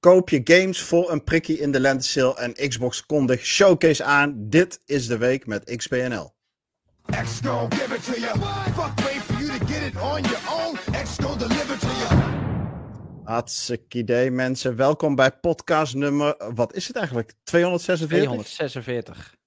[0.00, 4.34] Koop je games voor een prikkie in de lente en Xbox kondigt Showcase aan.
[4.36, 6.32] Dit is de week met XBNL.
[13.24, 14.76] Hartstikke idee mensen.
[14.76, 17.32] Welkom bij podcast nummer, wat is het eigenlijk?
[17.42, 18.22] 246?
[18.22, 19.38] 246.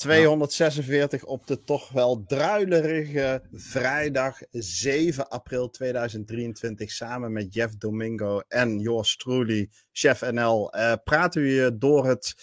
[0.00, 6.90] 246 op de toch wel druilerige vrijdag 7 april 2023.
[6.90, 12.34] Samen met Jeff Domingo en Joris Truly, Chef NL, uh, praten we door het,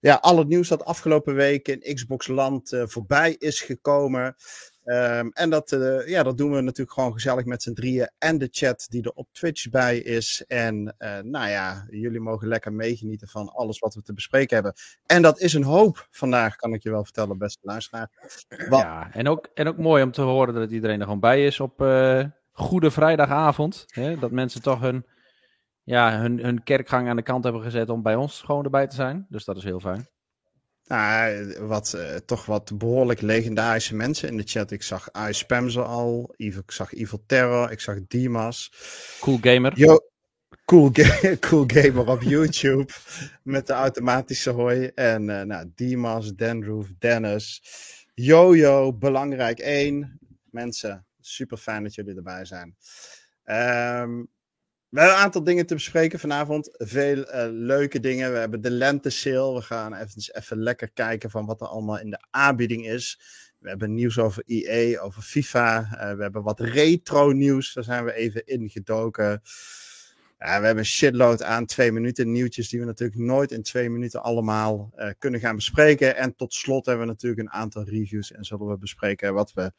[0.00, 4.36] ja, al het nieuws dat afgelopen week in Xbox Land uh, voorbij is gekomen.
[4.84, 8.10] Um, en dat, uh, ja, dat doen we natuurlijk gewoon gezellig met z'n drieën.
[8.18, 10.44] En de chat die er op Twitch bij is.
[10.46, 14.74] En uh, nou ja, jullie mogen lekker meegenieten van alles wat we te bespreken hebben.
[15.06, 18.10] En dat is een hoop vandaag, kan ik je wel vertellen, beste luisteraar.
[18.70, 21.60] Ja, en ook, en ook mooi om te horen dat iedereen er gewoon bij is
[21.60, 23.84] op uh, Goede Vrijdagavond.
[23.86, 24.18] Hè?
[24.18, 25.06] Dat mensen toch hun,
[25.82, 28.94] ja, hun, hun kerkgang aan de kant hebben gezet om bij ons gewoon erbij te
[28.94, 29.26] zijn.
[29.28, 30.06] Dus dat is heel fijn.
[30.86, 34.70] Nou, wat, uh, toch wat behoorlijk legendarische mensen in de chat.
[34.70, 38.72] Ik zag Ice Spamzer al, ik zag Evil Terror, ik zag Dimas.
[39.20, 39.78] Cool Gamer.
[39.78, 39.98] Yo,
[40.64, 42.92] cool, ga cool Gamer op YouTube
[43.42, 44.86] met de automatische hooi.
[44.94, 47.62] En uh, nou, Dimas, Denroof, Dennis,
[48.14, 50.18] Jojo, Belangrijk 1.
[50.50, 52.76] Mensen, super fijn dat jullie erbij zijn.
[53.44, 54.28] Um,
[54.94, 56.68] we hebben een aantal dingen te bespreken vanavond.
[56.72, 58.32] Veel uh, leuke dingen.
[58.32, 59.54] We hebben de lente sale.
[59.54, 63.20] We gaan even, even lekker kijken van wat er allemaal in de aanbieding is.
[63.58, 65.88] We hebben nieuws over EA, over FIFA.
[65.92, 67.72] Uh, we hebben wat retro nieuws.
[67.72, 69.42] Daar zijn we even ingedoken.
[70.38, 74.22] Ja, we hebben shitload aan twee minuten nieuwtjes die we natuurlijk nooit in twee minuten
[74.22, 76.16] allemaal uh, kunnen gaan bespreken.
[76.16, 79.72] En tot slot hebben we natuurlijk een aantal reviews en zullen we bespreken wat we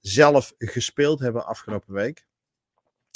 [0.00, 2.26] zelf gespeeld hebben afgelopen week.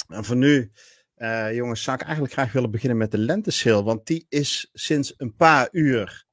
[0.07, 0.71] En voor nu
[1.19, 3.83] uh, jongens, zou ik eigenlijk graag willen beginnen met de lentesale.
[3.83, 6.25] Want die is sinds een paar uur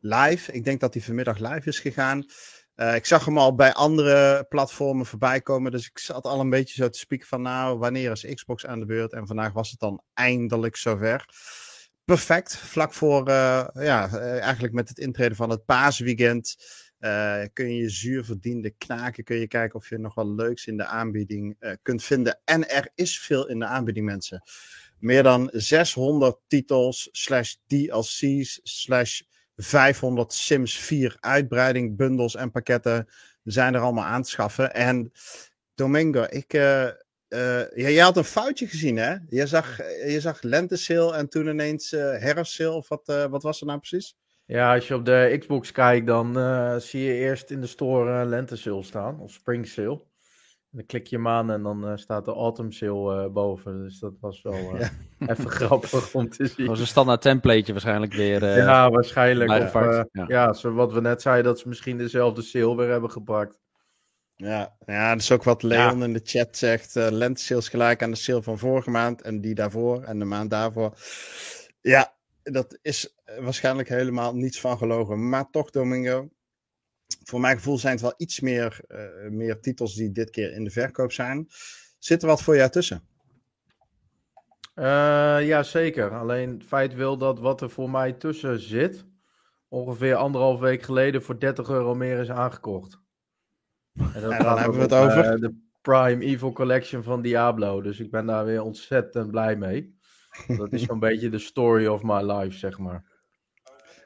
[0.00, 0.52] live.
[0.52, 2.24] Ik denk dat die vanmiddag live is gegaan.
[2.76, 5.70] Uh, ik zag hem al bij andere platformen voorbij komen.
[5.70, 8.80] Dus ik zat al een beetje zo te spieken van nou, wanneer is Xbox aan
[8.80, 9.12] de beurt?
[9.12, 11.24] En vandaag was het dan eindelijk zover.
[12.04, 16.56] Perfect, vlak voor, uh, ja, eigenlijk met het intreden van het paasweekend.
[17.00, 20.66] Uh, kun je je zuur verdiende knaken, kun je kijken of je nog wat leuks
[20.66, 22.40] in de aanbieding uh, kunt vinden.
[22.44, 24.42] En er is veel in de aanbieding, mensen.
[24.98, 29.20] Meer dan 600 titels, slash DLC's, slash
[29.56, 33.08] 500 Sims 4 uitbreiding, bundels en pakketten
[33.44, 34.74] zijn er allemaal aan te schaffen.
[34.74, 35.12] En
[35.74, 36.88] Domingo, ik, uh,
[37.74, 39.16] jij had een foutje gezien, hè?
[39.28, 40.42] Je zag, je zag
[41.14, 42.74] en toen ineens herfstsale.
[42.74, 44.16] Of wat, wat was er nou precies?
[44.50, 48.22] Ja, als je op de Xbox kijkt, dan uh, zie je eerst in de store
[48.22, 50.02] uh, lente sale staan, of spring sale.
[50.70, 53.82] En dan klik je hem aan en dan uh, staat de autumn sale boven.
[53.82, 54.90] Dus dat was wel ja.
[55.26, 56.56] even grappig om te zien.
[56.56, 58.56] Dat was een standaard templateje waarschijnlijk weer.
[58.56, 59.50] ja, waarschijnlijk.
[59.50, 63.10] Of, ja, ja zo wat we net zeiden, dat ze misschien dezelfde sale weer hebben
[63.10, 63.60] gepakt.
[64.34, 66.04] Ja, ja, dat is ook wat Leon ja.
[66.04, 66.96] in de chat zegt.
[66.96, 70.24] Uh, lente sales gelijk aan de sale van vorige maand en die daarvoor en de
[70.24, 70.94] maand daarvoor.
[71.80, 75.28] Ja, dat is waarschijnlijk helemaal niets van gelogen.
[75.28, 76.28] Maar toch, Domingo,
[77.24, 80.64] voor mijn gevoel zijn het wel iets meer, uh, meer titels die dit keer in
[80.64, 81.46] de verkoop zijn.
[81.98, 83.02] Zit er wat voor jou tussen?
[84.74, 84.84] Uh,
[85.46, 86.10] ja, zeker.
[86.10, 89.04] Alleen het feit wil dat wat er voor mij tussen zit,
[89.68, 93.00] ongeveer anderhalf week geleden voor 30 euro meer is aangekocht.
[93.94, 95.34] En, dan hebben we het over?
[95.34, 97.80] Uh, de Prime Evil Collection van Diablo.
[97.80, 99.98] Dus ik ben daar weer ontzettend blij mee.
[100.46, 103.04] Dat is zo'n beetje de story of my life, zeg maar.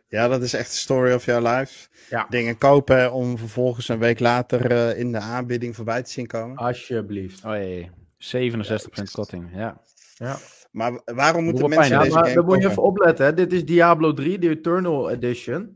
[0.08, 1.88] Ja, dat is echt de story of your life.
[2.10, 2.26] Ja.
[2.28, 6.56] Dingen kopen om vervolgens een week later uh, in de aanbieding voorbij te zien komen.
[6.56, 7.44] Alsjeblieft.
[7.44, 9.80] Oh jee, 67% ja, korting, ja.
[10.14, 10.36] ja.
[10.70, 13.34] Maar waarom moeten mensen ja, deze maar game Dan moet je even opletten, hè.
[13.34, 15.60] dit is Diablo 3, de Eternal Edition.
[15.60, 15.74] Um,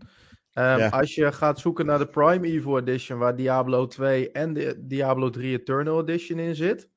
[0.54, 0.88] ja.
[0.88, 5.31] Als je gaat zoeken naar de Prime Evil Edition, waar Diablo 2 en de Diablo
[5.31, 6.88] 3 Eternal Edition in zit,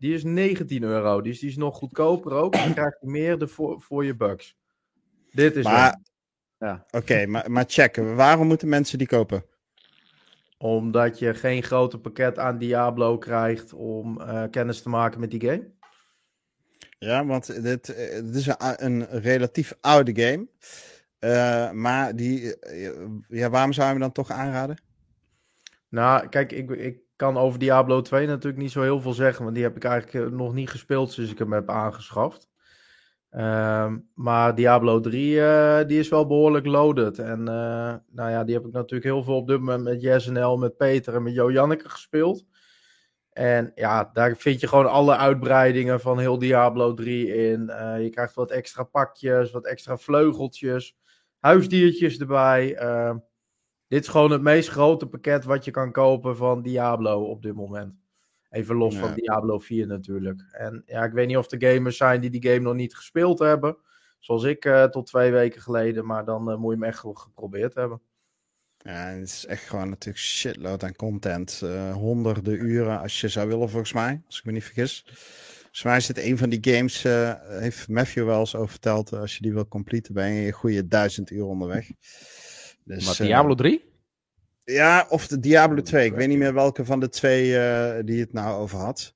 [0.00, 1.20] die is 19 euro.
[1.20, 2.52] Dus die is nog goedkoper ook.
[2.52, 4.56] Dan krijg je meer voor, voor je bucks.
[5.30, 6.00] Dit is maar,
[6.58, 6.84] ja.
[6.86, 8.16] Oké, okay, maar, maar checken.
[8.16, 9.44] Waarom moeten mensen die kopen?
[10.58, 15.40] Omdat je geen grote pakket aan Diablo krijgt om uh, kennis te maken met die
[15.40, 15.70] game.
[16.98, 17.86] Ja, want dit,
[18.24, 20.48] dit is een, een relatief oude game.
[21.20, 22.56] Uh, maar die,
[23.28, 24.76] ja, waarom zou je hem dan toch aanraden?
[25.88, 29.54] Nou, kijk, ik, ik kan over Diablo 2 natuurlijk niet zo heel veel zeggen, want
[29.54, 32.48] die heb ik eigenlijk nog niet gespeeld sinds ik hem heb aangeschaft.
[33.30, 37.18] Uh, maar Diablo 3, uh, die is wel behoorlijk loaded.
[37.18, 40.56] En uh, nou ja, die heb ik natuurlijk heel veel op dit moment met JSNL,
[40.56, 42.44] met Peter en met Jo Janneke gespeeld.
[43.32, 47.60] En ja, daar vind je gewoon alle uitbreidingen van heel Diablo 3 in.
[48.02, 50.96] je krijgt wat extra pakjes, wat extra vleugeltjes,
[51.38, 52.76] huisdiertjes erbij.
[53.90, 57.54] Dit is gewoon het meest grote pakket wat je kan kopen van Diablo op dit
[57.54, 57.94] moment.
[58.50, 60.42] Even los van Diablo 4 natuurlijk.
[60.50, 63.38] En ja, ik weet niet of er gamers zijn die die game nog niet gespeeld
[63.38, 63.76] hebben.
[64.18, 66.06] Zoals ik uh, tot twee weken geleden.
[66.06, 68.00] Maar dan uh, moet je hem echt wel geprobeerd hebben.
[68.76, 71.60] Ja, het is echt gewoon natuurlijk shitload aan content.
[71.64, 74.22] Uh, honderden uren als je zou willen, volgens mij.
[74.26, 75.04] Als ik me niet vergis.
[75.60, 77.02] Volgens mij is het een van die games,
[77.60, 79.12] heeft Matthew wel eens over verteld.
[79.12, 81.90] als je die wil completen, ben je een goede duizend uur onderweg.
[82.94, 83.84] Dus, maar Diablo 3?
[84.64, 86.06] Ja, of de Diablo 2.
[86.06, 89.14] Ik weet niet meer welke van de twee uh, die het nou over had.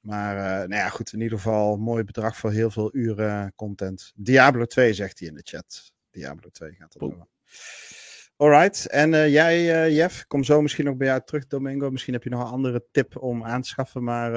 [0.00, 4.12] Maar uh, nou ja, goed, in ieder geval mooi bedrag voor heel veel uren content.
[4.14, 5.92] Diablo 2 zegt hij in de chat.
[6.10, 7.26] Diablo 2 gaat het over.
[8.36, 11.90] Alright, en uh, jij Jeff, kom zo misschien nog bij jou terug Domingo.
[11.90, 14.32] Misschien heb je nog een andere tip om aan te schaffen, maar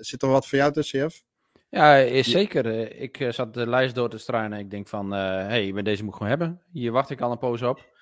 [0.00, 1.22] zit er wat voor jou tussen Jeff?
[1.68, 2.92] Ja, is zeker.
[3.00, 6.12] Ik zat de lijst door te struinen en ik denk van, hé, hey, deze moet
[6.12, 6.62] ik gewoon hebben.
[6.72, 7.94] Hier wacht ik al een poos op.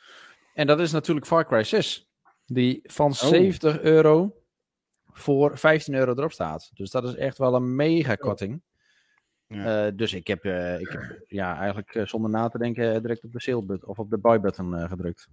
[0.54, 2.08] En dat is natuurlijk Far Cry 6.
[2.46, 4.36] Die van 70 euro
[5.10, 6.70] voor 15 euro erop staat.
[6.74, 8.62] Dus dat is echt wel een mega korting.
[9.46, 9.86] Ja.
[9.86, 13.32] Uh, dus ik heb, uh, ik heb ja, eigenlijk zonder na te denken direct op
[13.32, 15.28] de sale button of op de buy button gedrukt.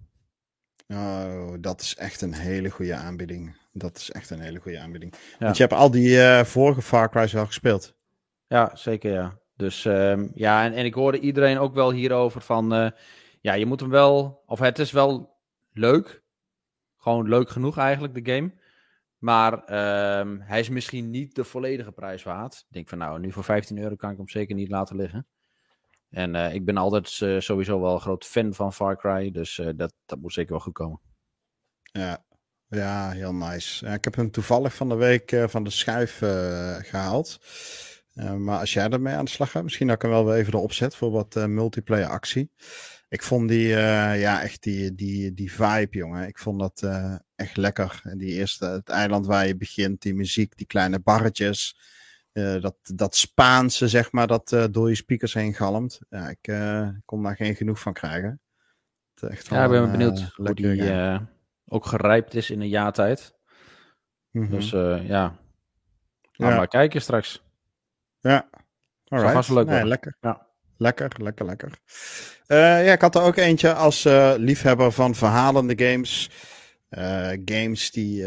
[0.88, 3.56] Oh, dat is echt een hele goede aanbieding.
[3.72, 5.14] Dat is echt een hele goede aanbieding.
[5.14, 5.36] Ja.
[5.38, 7.94] Want je hebt al die vorige Far Cry's al gespeeld.
[8.52, 9.38] Ja, zeker ja.
[9.56, 12.92] Dus um, ja, en, en ik hoorde iedereen ook wel hierover van
[13.40, 15.38] ja, je moet hem wel, of het is wel
[15.72, 16.22] leuk.
[16.96, 18.52] Gewoon leuk genoeg eigenlijk, de game.
[19.18, 22.54] Maar ehm, hij is misschien niet de volledige prijs waard.
[22.54, 25.26] Ik denk van nou, nu voor 15 euro kan ik hem zeker niet laten liggen.
[26.10, 29.30] En uh, ik ben altijd uh, sowieso wel een groot fan van Far Cry.
[29.30, 31.00] Dus dat, dat moet zeker wel goed komen.
[31.82, 32.24] Ja,
[32.68, 33.86] ja heel nice.
[33.86, 36.18] Ja, ik heb hem toevallig van de week van de schuif
[36.88, 37.38] gehaald.
[38.14, 40.54] Maar als jij ermee aan de slag gaat, misschien dat ik hem wel weer even
[40.54, 42.50] erop zet voor wat multiplayer actie.
[43.08, 46.26] Ik vond die, uh, ja, echt die, die, die vibe, jongen.
[46.26, 46.88] Ik vond dat
[47.34, 48.00] echt lekker.
[48.04, 51.78] En die eerste, het eiland waar je begint, die muziek, die kleine barretjes.
[52.32, 56.00] Dat, dat Spaanse, zeg maar, dat door je speakers heen galmt.
[56.10, 56.52] Ja, ik
[57.04, 58.40] kon daar geen genoeg van krijgen.
[59.20, 61.20] Echt ja, ik ben benieuwd hoe die
[61.64, 63.34] ook gerijpt is in een jaar tijd.
[64.30, 64.50] Mm -hmm.
[64.50, 64.70] Dus
[65.06, 65.38] ja,
[66.32, 66.56] Gaan ja.
[66.56, 67.42] maar kijken straks.
[68.22, 68.48] Ja,
[69.08, 69.32] alright.
[69.32, 70.16] vast leuk nee, lekker.
[70.20, 70.50] Ja.
[70.82, 71.70] Lekker, lekker, lekker.
[72.48, 76.30] Uh, ja, ik had er ook eentje als uh, liefhebber van verhalende games.
[76.90, 78.24] Uh, games die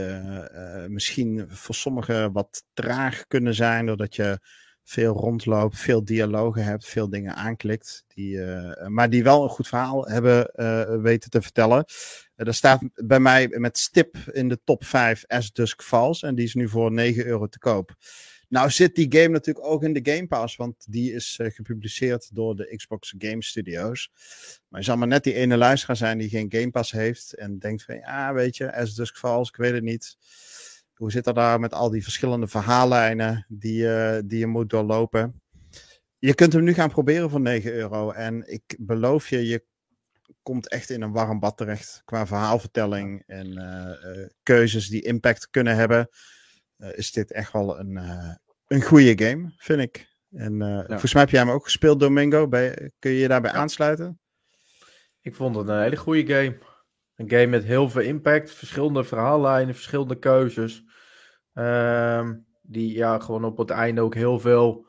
[0.88, 4.40] misschien voor sommigen wat traag kunnen zijn, doordat je
[4.84, 8.04] veel rondloopt, veel dialogen hebt, veel dingen aanklikt.
[8.08, 8.40] Die,
[8.88, 10.52] maar die wel een goed verhaal hebben
[11.02, 11.86] weten te vertellen.
[12.36, 16.24] er staat bij mij met stip in de top 5 As Dusk Falls.
[16.24, 17.96] En die is nu voor 9 euro te koop.
[18.50, 22.36] Nou zit die game natuurlijk ook in de Game Pass, want die is uh, gepubliceerd
[22.36, 24.12] door de Xbox Game Studios.
[24.70, 27.60] Maar je zal maar net die ene luisteraar zijn die geen Game Pass heeft en
[27.60, 30.18] denkt van, ja, weet je, As Dusk Falls, ik weet het niet.
[30.94, 35.42] Hoe zit dat daar met al die verschillende verhaallijnen die, uh, die je moet doorlopen?
[36.20, 39.64] Je kunt hem nu gaan proberen voor 9 euro en ik beloof je, je
[40.44, 45.76] komt echt in een warm bad terecht qua verhaalvertelling en uh, keuzes die impact kunnen
[45.76, 46.10] hebben.
[46.77, 47.95] Is dit echt wel een,
[48.68, 50.13] een goede game, vind ik.
[50.31, 52.48] En uh, volgens mij heb jij hem ook gespeeld, Domingo.
[52.48, 54.19] Bij, kun je je daarbij aansluiten?
[55.22, 56.58] Ik vond het een hele goede game.
[57.15, 60.84] Een game met heel veel impact, verschillende verhaallijnen, verschillende keuzes.
[61.53, 62.29] Uh,
[62.62, 64.88] die ja, gewoon op het einde ook heel veel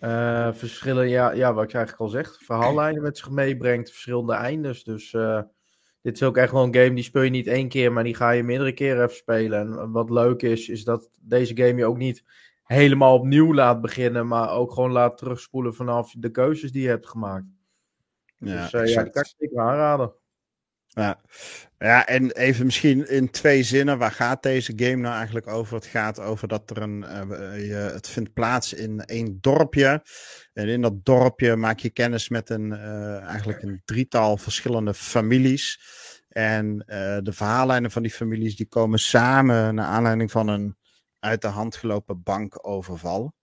[0.00, 4.84] uh, verschillen, ja, ja, wat ik eigenlijk al zeg, verhaallijnen met zich meebrengt, verschillende eindes.
[4.84, 5.42] Dus uh,
[6.06, 8.14] dit is ook echt wel een game die speel je niet één keer, maar die
[8.14, 9.78] ga je meerdere keren even spelen.
[9.78, 12.24] En wat leuk is, is dat deze game je ook niet
[12.62, 17.06] helemaal opnieuw laat beginnen, maar ook gewoon laat terugspoelen vanaf de keuzes die je hebt
[17.06, 17.44] gemaakt.
[18.36, 20.12] Ja, dus uh, ja, die kan ik zeker aanraden.
[20.86, 21.20] Ja.
[21.78, 25.74] ja, en even misschien in twee zinnen, waar gaat deze game nou eigenlijk over?
[25.74, 30.02] Het gaat over dat er een, uh, je, het vindt plaats in één dorpje.
[30.56, 35.80] En in dat dorpje maak je kennis met een, uh, eigenlijk een drietal verschillende families.
[36.28, 36.78] En
[37.22, 40.76] de verhaallijnen van die families die komen samen naar aanleiding van een
[41.18, 43.34] uit de hand gelopen bankoverval.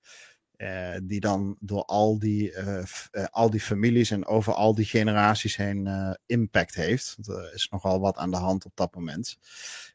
[0.57, 2.53] Uh, die dan door al die,
[3.29, 5.89] al die families en over al die generaties heen
[6.25, 7.17] impact heeft.
[7.27, 9.37] Er is nogal wat aan de hand op dat moment.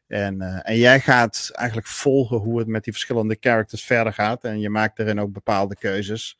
[0.07, 4.43] En, en jij gaat eigenlijk volgen hoe het met die verschillende characters verder gaat.
[4.43, 6.37] En je maakt erin ook bepaalde keuzes.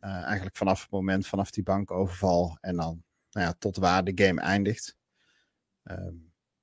[0.00, 2.58] Eigenlijk vanaf het moment, vanaf die bankoverval.
[2.60, 4.96] En dan nou ja, tot waar de game eindigt.
[5.82, 6.14] Ehm,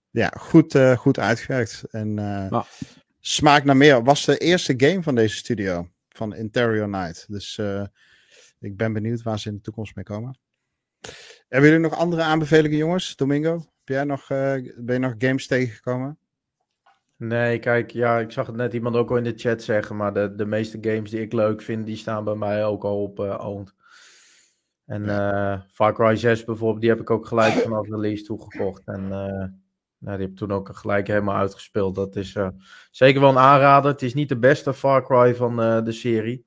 [0.09, 1.83] ja, goed, goed uitgewerkt.
[1.83, 2.19] En
[3.19, 4.03] smaakt naar meer.
[4.03, 7.25] Was de eerste game van deze studio, van Interior Night.
[7.27, 7.61] Dus
[8.59, 10.39] ik ben benieuwd waar ze in de toekomst mee komen.
[11.47, 13.15] Hebben jullie nog andere aanbevelingen, jongens?
[13.15, 16.19] Domingo, heb jij nog, ben je nog games tegengekomen?
[17.17, 20.13] Nee, kijk, ja, ik zag het net iemand ook al in de chat zeggen, maar
[20.13, 23.19] de, de meeste games die ik leuk vind, die staan bij mij ook al op
[23.19, 23.75] uh, owned.
[24.85, 28.81] En uh, Far Cry 6 bijvoorbeeld, die heb ik ook gelijk vanaf release toegekocht.
[28.85, 29.49] En uh, nou,
[29.99, 31.95] die heb ik toen ook gelijk helemaal uitgespeeld.
[31.95, 32.37] Dat is
[32.91, 33.91] zeker wel een aanrader.
[33.91, 36.45] Het is niet de beste Far Cry van de serie.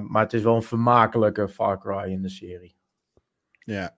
[0.00, 2.76] maar het is wel een vermakelijke Far Cry in de serie.
[3.58, 3.96] Ja.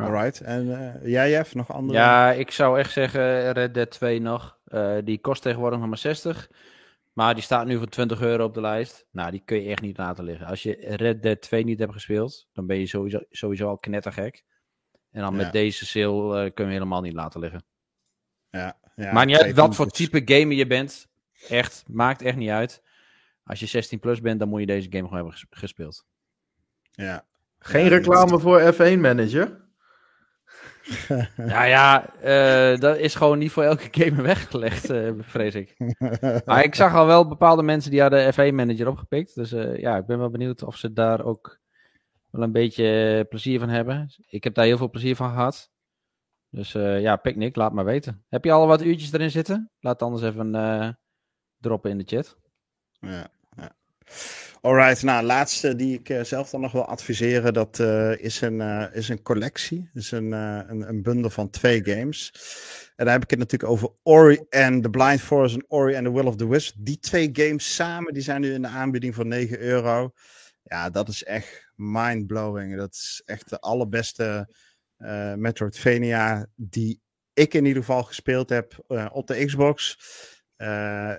[0.00, 0.40] Alright.
[0.40, 1.98] En uh, jij, Jeff, nog andere?
[1.98, 4.58] Ja, ik zou echt zeggen Red Dead 2 nog.
[4.68, 6.50] Uh, die kost tegenwoordig nog maar 60.
[7.12, 9.06] Maar die staat nu voor 20 euro op de lijst.
[9.10, 10.46] Nou, die kun je echt niet laten liggen.
[10.46, 14.44] Als je Red Dead 2 niet hebt gespeeld, dan ben je sowieso, sowieso al knettergek.
[15.10, 17.64] En dan met deze sale uh, kun je helemaal niet laten liggen.
[18.50, 21.08] Ja, ja, maar niet uit wat voor type gamer je bent.
[21.48, 22.82] Echt, maakt echt niet uit.
[23.44, 26.06] Als je 16 plus bent, dan moet je deze game gewoon hebben gespeeld.
[26.90, 27.26] Ja,
[27.58, 29.68] geen reclame voor F1 Manager?
[31.36, 35.76] ja, ja, uh, dat is gewoon niet voor elke gamer weggelegd, uh, vrees ik.
[36.44, 39.34] maar ik zag al wel bepaalde mensen die hadden F1 Manager opgepikt.
[39.34, 41.60] Dus uh, ja, ik ben wel benieuwd of ze daar ook
[42.30, 44.08] wel een beetje plezier van hebben.
[44.28, 45.70] Ik heb daar heel veel plezier van gehad.
[46.50, 48.24] Dus ja, Picnic, laat maar weten.
[48.28, 49.70] Heb je al wat uurtjes erin zitten?
[49.80, 50.98] Laat anders even
[51.58, 52.36] droppen in de chat.
[53.00, 53.76] Ja, ja.
[54.62, 58.60] Alright, nou, laatste die ik uh, zelf dan nog wil adviseren, dat uh, is, een,
[58.60, 59.90] uh, is een collectie.
[59.92, 62.32] is een, een, een, bundel van twee games.
[62.96, 66.04] En daar heb ik het natuurlijk over Ori and the Blind Forest en Ori and
[66.04, 66.74] the Will of the Wisp.
[66.78, 70.12] Die twee games samen, die zijn nu in de aanbieding voor 9 euro.
[70.62, 72.76] Ja, dat is echt mind-blowing.
[72.76, 74.54] Dat is echt de allerbeste
[75.36, 77.00] Metroidvania die
[77.32, 79.98] ik in ieder geval gespeeld heb op de Xbox.
[80.60, 81.14] Uh,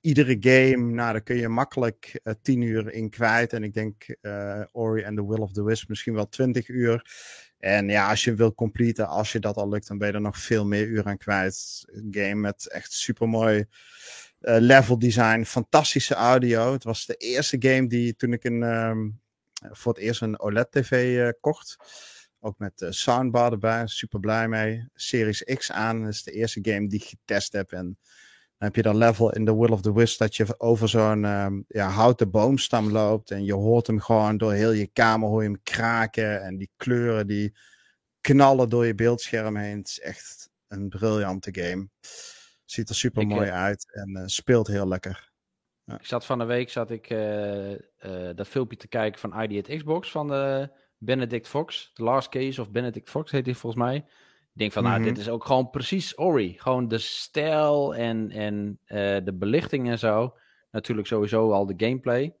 [0.00, 3.52] iedere game, nou, daar kun je makkelijk uh, 10 uur in kwijt.
[3.52, 7.10] En ik denk uh, Ori and the Will of the Wisp misschien wel 20 uur.
[7.58, 10.20] En ja, als je wil completen, als je dat al lukt, dan ben je er
[10.20, 11.84] nog veel meer uur aan kwijt.
[11.86, 13.66] Een game met echt super mooi
[14.38, 16.72] level design, fantastische audio.
[16.72, 19.20] Het was de eerste game die toen ik een, um,
[19.70, 21.76] voor het eerst een OLED-TV kocht.
[22.40, 24.88] Ook met soundbar erbij, super blij mee.
[24.94, 27.72] Series X aan, dat is de eerste game die ik getest heb.
[27.72, 27.98] En
[28.60, 31.64] heb je dat level in The Will of the Wisp dat je over zo'n um,
[31.68, 33.30] ja, houten boomstam loopt.
[33.30, 36.42] En je hoort hem gewoon door heel je kamer hoor je hem kraken.
[36.42, 37.56] En die kleuren die
[38.20, 39.78] knallen door je beeldscherm heen.
[39.78, 41.88] Het is echt een briljante game.
[42.64, 45.32] Ziet er super mooi uh, uit en uh, speelt heel lekker.
[45.84, 45.98] Ja.
[45.98, 47.76] Ik zat van de week zat ik uh,
[48.34, 50.28] dat filmpje te kijken van ID at Xbox van
[50.98, 51.90] Benedict Fox.
[51.94, 54.04] The Last Case of Benedict Fox heet hij volgens mij
[54.52, 55.20] denk van, nou, dit mhm.
[55.20, 56.54] is ook gewoon precies Ori.
[56.58, 60.36] Gewoon de stijl en, en uh, de belichting en zo.
[60.70, 62.34] Natuurlijk sowieso al de gameplay.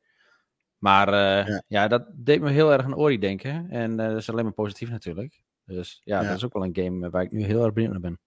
[0.78, 1.62] Maar uh, ja.
[1.66, 1.88] ja.
[1.88, 3.70] dat deed me heel erg aan Ori denken.
[3.70, 5.42] En uh, dat is alleen maar positief natuurlijk.
[5.64, 7.92] Dus ja, ja, dat is ook wel een game waar ik nu heel erg benieuwd
[7.92, 8.18] naar ben.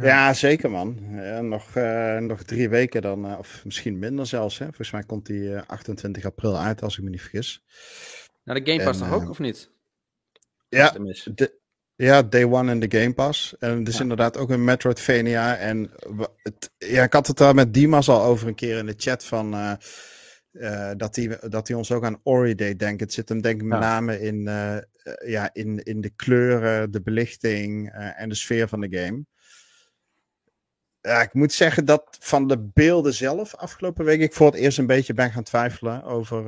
[0.00, 0.98] Ja, zeker man.
[1.48, 1.74] nog,
[2.20, 4.58] nog drie weken dan, of misschien minder zelfs.
[4.58, 4.64] Hè?
[4.64, 7.64] Volgens mij komt die 28 april uit, als ik me niet vergis.
[8.44, 9.70] Nou, de Game Pass toch ook, of niet?
[10.68, 10.90] Ja,
[11.34, 11.58] de,
[11.96, 13.56] ja, Day One in de Game Pass.
[13.58, 15.56] En het is inderdaad ook een Metroidvania.
[15.56, 15.90] En
[16.42, 19.24] het, ja, ik had het daar met Dimas al over een keer in de chat
[19.24, 19.54] van...
[19.54, 19.72] Uh,
[20.52, 23.06] uh, dat hij dat ons ook aan Ori deed denken.
[23.06, 24.76] Het zit hem denk ik met name in, uh,
[25.24, 29.24] ja, in, in de kleuren, de belichting en de sfeer van de game.
[31.00, 34.78] Ja, ik moet zeggen dat van de beelden zelf afgelopen week ik voor het eerst
[34.78, 36.44] een beetje ben gaan twijfelen over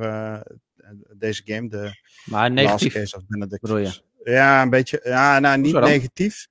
[1.15, 1.69] deze game.
[1.69, 1.91] De
[2.25, 4.01] maar negatief Case of Benedict.
[4.23, 5.01] Ja, een beetje.
[5.03, 6.47] Ja, nou, niet negatief.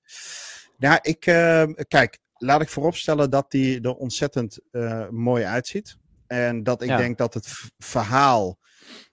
[0.79, 5.97] Ja, ik, uh, kijk, laat ik vooropstellen dat die er ontzettend uh, mooi uitziet.
[6.27, 6.97] En dat ik ja.
[6.97, 7.49] denk dat het
[7.79, 8.59] verhaal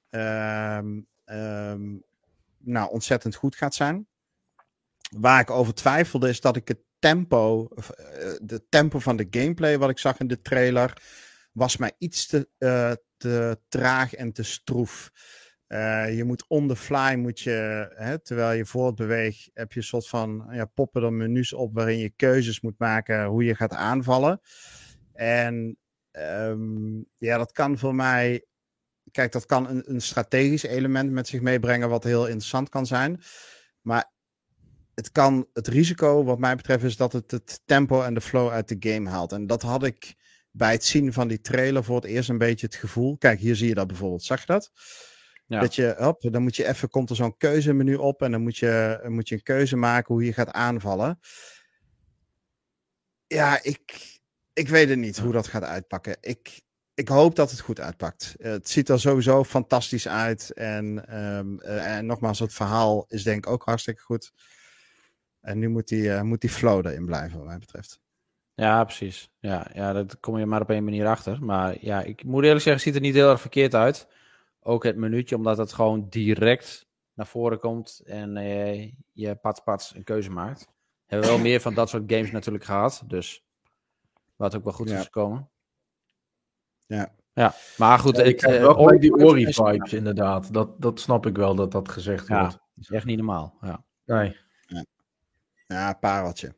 [0.10, 0.80] uh,
[2.58, 4.08] nou, ontzettend goed gaat zijn.
[5.10, 9.78] Waar ik over twijfelde is dat ik het tempo, eh, de tempo van de gameplay
[9.78, 11.02] wat ik zag in de trailer,
[11.52, 12.50] was mij iets te,
[13.18, 15.12] te traag en te stroef.
[15.68, 19.86] Uh, je moet on the fly, moet je, hè, terwijl je voortbeweegt, heb je een
[19.86, 23.74] soort van, ja, poppen er menus op waarin je keuzes moet maken hoe je gaat
[23.74, 24.42] aanvallen.
[25.14, 25.78] En
[26.12, 28.46] um, ja, dat kan voor mij,
[29.12, 33.22] kijk, dat kan een, een, strategisch element met zich meebrengen wat heel interessant kan zijn.
[33.82, 34.12] Maar
[34.94, 38.50] het kan, het risico wat mij betreft is dat het het tempo en de flow
[38.50, 39.32] uit de game haalt.
[39.32, 40.16] En dat had ik
[40.52, 43.18] bij het zien van die trailer voor het eerst een beetje het gevoel.
[43.18, 44.24] Kijk, hier zie je dat bijvoorbeeld.
[44.24, 44.72] Zag je dat?
[45.48, 45.60] Ja.
[45.60, 48.58] Dat je, hop, dan moet je even, komt er zo'n keuzemenu op en dan moet
[48.58, 51.20] je, moet je een keuze maken hoe je gaat aanvallen.
[53.28, 54.20] Ja, ik,
[54.54, 56.18] ik weet het niet hoe dat gaat uitpakken.
[56.22, 56.62] Ik,
[56.94, 58.36] ik hoop dat het goed uitpakt.
[58.38, 60.54] het ziet er sowieso fantastisch uit.
[60.54, 64.32] En, ehm, en nogmaals, het verhaal is denk ik ook hartstikke goed.
[65.42, 68.00] En nu moet die, moet die flow erin blijven, wat mij betreft.
[68.56, 69.30] Ja, precies.
[69.40, 71.44] Ja, ja, dat kom je maar op één manier achter.
[71.44, 74.08] Maar ja, ik moet eerlijk zeggen, ziet er niet heel erg verkeerd uit.
[74.68, 79.96] Ook het minuutje, omdat het gewoon direct naar voren komt en uh, je pats pats
[79.96, 80.60] een keuze maakt.
[80.60, 83.04] We hebben wel meer van dat soort games natuurlijk gehad.
[83.08, 83.46] Dus
[84.36, 85.50] wat ook wel goed is gekomen.
[86.86, 87.16] Ja.
[87.34, 88.18] Ja, maar goed.
[88.18, 90.54] Ja, ik heb uh, wel die Ori-vibes inderdaad.
[90.54, 92.44] Dat, dat snap ik wel, dat dat gezegd wordt.
[92.44, 93.58] Ja, dat is echt niet normaal.
[93.62, 93.86] Ja.
[94.06, 94.38] Nee.
[95.68, 96.56] Ja, pareltje.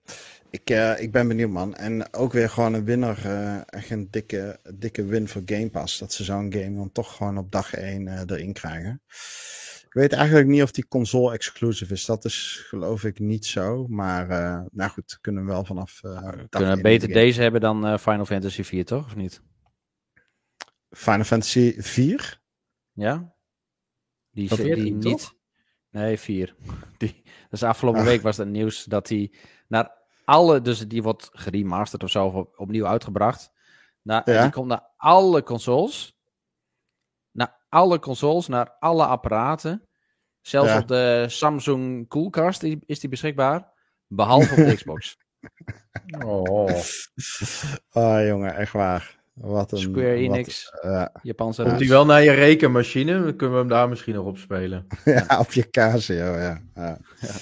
[0.50, 1.76] Ik, uh, ik ben benieuwd, man.
[1.76, 3.26] En ook weer gewoon een winnaar.
[3.26, 5.98] Uh, echt een dikke, dikke win voor Game Pass.
[5.98, 9.02] Dat ze zo'n game dan toch gewoon op dag 1 uh, erin krijgen.
[9.86, 12.06] Ik weet eigenlijk niet of die console exclusive is.
[12.06, 13.88] Dat is geloof ik niet zo.
[13.88, 14.28] Maar
[14.72, 16.00] nou goed, kunnen we wel vanaf.
[16.02, 19.06] we kunnen beter deze hebben dan Final Fantasy 4, toch?
[19.06, 19.42] Of niet?
[20.90, 22.42] Final Fantasy 4?
[22.94, 23.36] Ja.
[24.32, 25.36] Die, die, die niet.
[25.92, 26.56] Nee, 4.
[26.98, 28.08] Die, dus afgelopen Ach.
[28.08, 29.34] week was het nieuws dat hij
[29.68, 29.92] naar
[30.26, 33.52] alle, dus die wordt geremasterd of zo, of opnieuw uitgebracht.
[34.02, 34.42] Naar, ja.
[34.42, 36.18] Die komt naar alle consoles.
[37.32, 39.88] Naar alle consoles, naar alle apparaten.
[40.42, 40.80] Zelfs ja.
[40.80, 43.74] op de Samsung Coolcast is die beschikbaar.
[44.08, 45.18] Behalve op de Xbox.
[46.26, 46.72] Oh.
[47.92, 49.17] oh, jongen, echt waar.
[49.40, 53.24] Wat een, Square Enix, wat, uh, Japanse Komt hij wel naar je rekenmachine?
[53.24, 54.88] Dan kunnen we hem daar misschien nog op spelen.
[55.06, 56.62] ja, op je Casio, ja.
[56.76, 56.98] ja.
[57.22, 57.34] ja.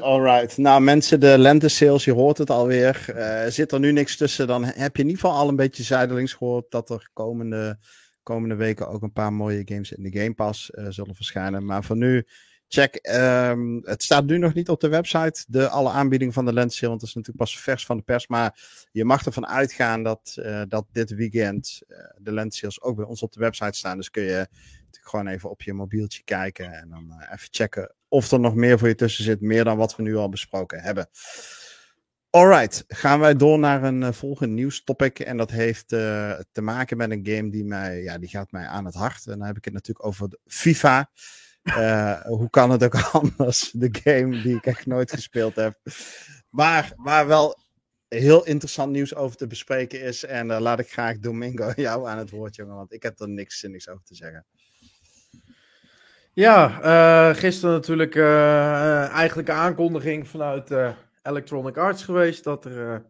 [0.00, 0.56] Alright.
[0.56, 3.04] Nou, mensen, de lente sales, je hoort het alweer.
[3.16, 5.82] Uh, zit er nu niks tussen, dan heb je in ieder geval al een beetje
[5.82, 7.78] zijdelings gehoord dat er komende,
[8.22, 11.64] komende weken ook een paar mooie games in de Game Pass uh, zullen verschijnen.
[11.64, 12.26] Maar voor nu,
[12.68, 13.08] check.
[13.12, 16.74] Um, het staat nu nog niet op de website, de alle aanbiedingen van de lente
[16.74, 18.26] sale, want dat is natuurlijk pas vers van de pers.
[18.26, 21.80] Maar je mag ervan uitgaan dat, uh, dat dit weekend
[22.18, 23.96] de lente sales ook bij ons op de website staan.
[23.96, 24.48] Dus kun je
[24.90, 28.88] gewoon even op je mobieltje kijken en dan even checken of er nog meer voor
[28.88, 31.08] je tussen zit, meer dan wat we nu al besproken hebben.
[32.30, 35.18] Alright, gaan wij door naar een uh, volgend nieuwstopic.
[35.18, 38.66] En dat heeft uh, te maken met een game die, mij, ja, die gaat mij
[38.66, 39.26] aan het hart.
[39.26, 41.10] En dan heb ik het natuurlijk over FIFA.
[41.68, 43.70] Uh, hoe kan het ook anders?
[43.70, 45.78] De game die ik echt nooit gespeeld heb.
[46.50, 47.58] Maar waar wel
[48.08, 50.24] heel interessant nieuws over te bespreken is.
[50.24, 52.76] En laat ik graag Domingo jou aan het woord, jongen.
[52.76, 54.46] Want ik heb er niks zinnigs over te zeggen.
[56.32, 56.80] Ja,
[57.30, 58.16] uh, gisteren natuurlijk
[59.12, 60.70] eigenlijk een aankondiging vanuit
[61.22, 63.04] Electronic Arts geweest dat er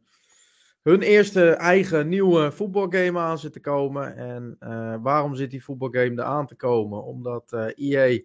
[0.89, 4.17] hun eerste eigen nieuwe voetbalgame aan zit te komen.
[4.17, 4.57] En
[5.03, 7.05] waarom zit die voetbalgame er aan te komen?
[7.05, 8.21] Omdat EA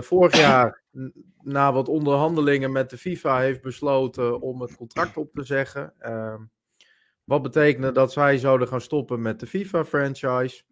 [0.00, 0.82] vorig jaar
[1.42, 5.92] na wat onderhandelingen met de FIFA heeft besloten om het contract op te zeggen.
[5.98, 6.40] Ehm,
[7.24, 10.64] wat betekende dat zij zouden gaan stoppen met de FIFA-franchise.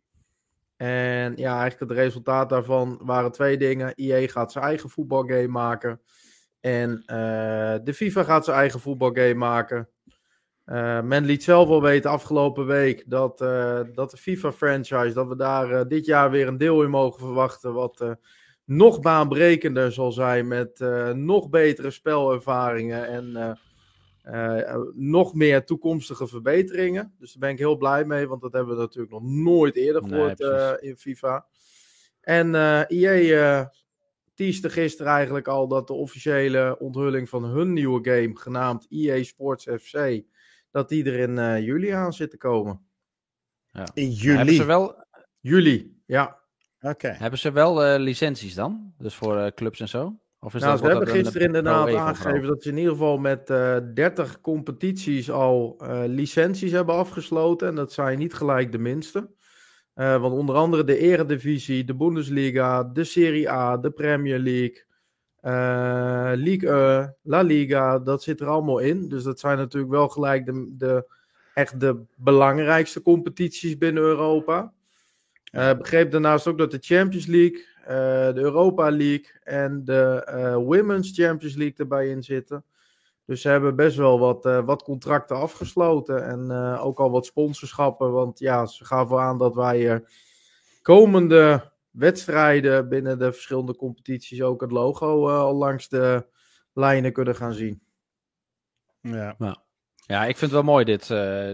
[0.77, 3.95] En ja, eigenlijk het resultaat daarvan waren twee dingen.
[3.95, 6.01] EA gaat zijn eigen voetbalgame maken.
[6.61, 7.03] En
[7.85, 9.89] de FIFA gaat zijn eigen voetbalgame maken.
[10.71, 15.37] Uh, men liet zelf al weten afgelopen week dat, uh, dat de FIFA-franchise, dat we
[15.37, 17.75] daar dit jaar weer een deel in mogen verwachten.
[17.75, 18.17] Wat
[18.65, 20.79] nog baanbrekender zal zijn met
[21.15, 23.59] nog betere spelervaringen en
[24.95, 27.15] nog meer toekomstige verbeteringen.
[27.19, 30.03] Dus daar ben ik heel blij mee, want dat hebben we natuurlijk nog nooit eerder
[30.03, 31.47] gehoord nee, in FIFA.
[32.21, 32.55] En
[32.87, 33.71] EA
[34.35, 39.67] teaste gisteren eigenlijk al dat de officiële onthulling van hun nieuwe game, genaamd EA Sports
[39.79, 40.23] FC,
[40.71, 42.81] dat die er in juli aan zit te komen.
[43.73, 43.87] Ja.
[43.95, 44.37] In juli?
[44.37, 45.05] Hebben ze wel...
[45.41, 46.39] Juli, ja.
[46.81, 47.09] Oké.
[47.09, 48.95] Hebben ze wel licenties dan?
[48.99, 50.21] Dus voor clubs en zo?
[50.43, 53.51] Of is nou, dat, ze hebben gisteren inderdaad aangegeven dat ze in ieder geval met
[53.51, 57.69] uh, eh, 30 competities al uh, licenties hebben afgesloten.
[57.69, 59.31] En dat zijn niet gelijk de minste.
[59.95, 64.85] Uh, want onder andere de Eredivisie, de Bundesliga, de Serie A, de Premier League,
[66.35, 69.09] Ligue La Liga, dat zit er allemaal in.
[69.09, 71.19] Dus dat zijn natuurlijk wel gelijk de, de
[71.55, 74.73] echt de belangrijkste competities binnen Europa.
[75.53, 80.55] Uh, begreep daarnaast ook dat de Champions League, uh, de Europa League en de uh,
[80.55, 82.65] Women's Champions League erbij in zitten.
[83.25, 88.13] Dus ze hebben best wel wat, wat contracten afgesloten en ook al wat sponsorschappen.
[88.13, 90.05] Want ja, ze gaven aan dat wij
[90.83, 96.27] komende wedstrijden binnen de verschillende competities ook het logo al langs de
[96.73, 97.83] lijnen kunnen gaan zien.
[99.01, 99.63] Ja, ja.
[100.07, 101.09] ja ik vind het wel mooi dit.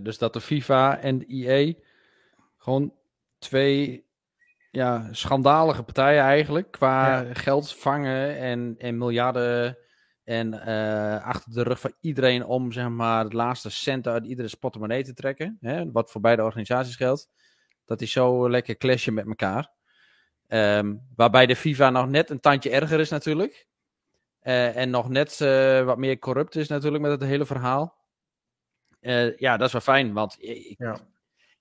[0.04, 1.74] dus dat de FIFA en de EA
[2.56, 2.94] gewoon
[3.38, 4.06] twee
[4.70, 6.70] ja, schandalige partijen eigenlijk.
[6.70, 9.78] Qua geld vangen en, en miljarden
[10.24, 10.62] En
[11.22, 15.12] achter de rug van iedereen om zeg maar, het laatste cent uit iedere portemonnee te
[15.12, 15.56] trekken.
[15.60, 17.28] Hè, wat voor beide organisaties geldt.
[17.84, 19.75] Dat is zo lekker clashen met elkaar.
[20.48, 23.66] Um, waarbij de FIFA nog net een tandje erger is natuurlijk.
[24.42, 27.96] Uh, en nog net uh, wat meer corrupt is natuurlijk met het hele verhaal.
[29.00, 30.98] Uh, ja, dat is wel fijn, want je, ja.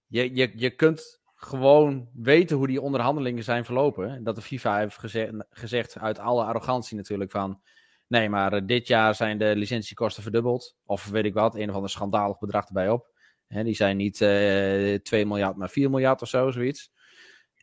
[0.08, 4.24] je, je, je kunt gewoon weten hoe die onderhandelingen zijn verlopen.
[4.24, 7.62] Dat de FIFA heeft gezegd, gezegd uit alle arrogantie natuurlijk van...
[8.08, 10.76] Nee, maar dit jaar zijn de licentiekosten verdubbeld.
[10.86, 13.10] Of weet ik wat, een of ander schandalig bedrag erbij op.
[13.48, 16.91] Hè, die zijn niet 2 miljard, maar 4 miljard of zo, zoiets.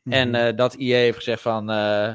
[0.04, 2.14] En uh, dat IE heeft gezegd van, uh,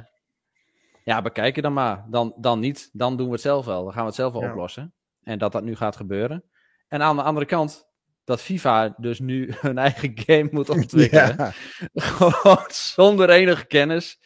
[1.03, 2.05] ja, bekijken dan maar.
[2.09, 3.83] Dan, dan niet, dan doen we het zelf wel.
[3.83, 4.49] Dan gaan we het zelf wel ja.
[4.49, 4.93] oplossen.
[5.23, 6.43] En dat dat nu gaat gebeuren.
[6.87, 7.87] En aan de andere kant,
[8.23, 11.35] dat FIFA dus nu hun eigen game moet ontwikkelen.
[11.37, 11.51] Ja.
[11.93, 14.19] Gewoon zonder enige kennis.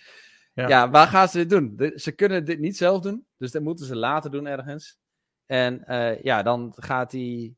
[0.53, 0.67] Ja.
[0.67, 0.89] ja.
[0.89, 1.73] waar gaan ze dit doen?
[1.75, 3.25] De, ze kunnen dit niet zelf doen.
[3.37, 4.99] Dus dat moeten ze later doen ergens.
[5.45, 7.57] En uh, ja, dan gaat die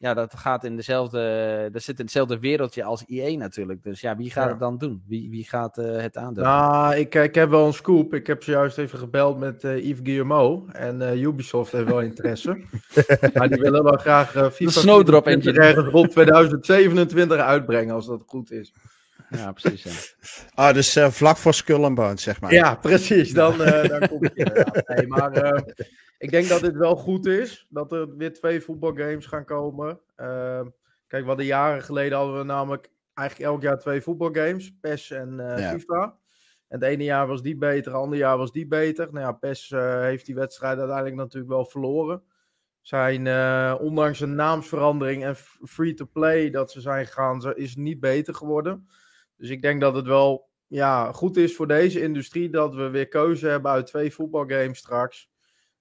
[0.00, 3.82] ja, dat gaat in dezelfde, dat zit in hetzelfde wereldje als IE natuurlijk.
[3.82, 4.50] Dus ja, wie gaat ja.
[4.50, 5.02] het dan doen?
[5.06, 6.44] Wie, wie gaat uh, het aandoen?
[6.44, 8.14] Nou, ik, ik heb wel een scoop.
[8.14, 10.72] Ik heb zojuist even gebeld met uh, Yves Guillemot.
[10.72, 12.60] En uh, Ubisoft heeft wel interesse.
[13.34, 18.22] maar die willen wel graag uh, FIFA Snowdrop engine ergens rond 2027 uitbrengen, als dat
[18.26, 18.72] goed is.
[19.30, 19.82] Ja, precies.
[19.82, 19.90] Ja.
[20.64, 22.52] Ah, dus vlak voor Skull and Bones, zeg maar.
[22.52, 23.32] Ja, precies.
[23.32, 24.32] Dan, dan komt het.
[24.34, 24.94] Ja.
[24.94, 25.62] Nee, maar
[26.20, 27.66] ik denk dat dit wel goed is.
[27.68, 30.00] Dat er weer twee voetbalgames gaan komen.
[30.16, 30.60] Uh,
[31.06, 34.74] kijk, wat de jaren geleden hadden we namelijk eigenlijk elk jaar twee voetbalgames.
[34.80, 35.70] PES en uh, ja.
[35.70, 36.18] FIFA.
[36.68, 39.08] En het ene jaar was die beter, het andere jaar was die beter.
[39.12, 42.22] Nou ja, PES uh, heeft die wedstrijd uiteindelijk natuurlijk wel verloren.
[42.80, 48.88] Zijn, uh, ondanks een naamsverandering en free-to-play dat ze zijn gegaan, is niet beter geworden.
[49.36, 53.08] Dus ik denk dat het wel ja, goed is voor deze industrie dat we weer
[53.08, 55.29] keuze hebben uit twee voetbalgames straks.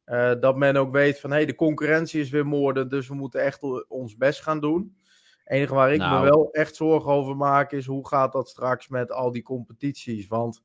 [0.10, 3.42] Uh, dat men ook weet van hey, de concurrentie is weer moorden, dus we moeten
[3.42, 4.98] echt ons best gaan doen.
[5.44, 6.24] Het enige waar ik nou.
[6.24, 10.28] me wel echt zorgen over maak is hoe gaat dat straks met al die competities.
[10.28, 10.64] Want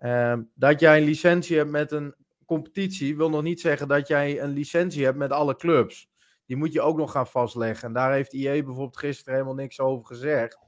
[0.00, 2.14] uh, dat jij een licentie hebt met een
[2.46, 6.10] competitie wil nog niet zeggen dat jij een licentie hebt met alle clubs.
[6.46, 7.88] Die moet je ook nog gaan vastleggen.
[7.88, 10.58] En daar heeft IE bijvoorbeeld gisteren helemaal niks over gezegd.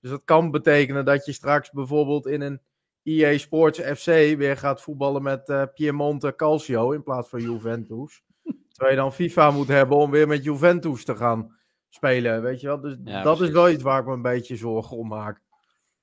[0.00, 2.60] Dus dat kan betekenen dat je straks bijvoorbeeld in een
[3.02, 4.04] EA Sports FC
[4.36, 8.22] weer gaat voetballen met uh, Piemonte Calcio in plaats van Juventus.
[8.72, 11.56] Terwijl je dan FIFA moet hebben om weer met Juventus te gaan
[11.88, 12.80] spelen, weet je wel.
[12.80, 13.54] Dus ja, dat precies.
[13.54, 15.40] is wel iets waar ik me een beetje zorgen om maak.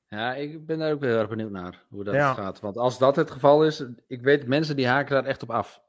[0.09, 2.33] Ja, ik ben daar ook heel erg benieuwd naar, hoe dat ja.
[2.33, 2.59] gaat.
[2.59, 5.81] Want als dat het geval is, ik weet, mensen die haken daar echt op af.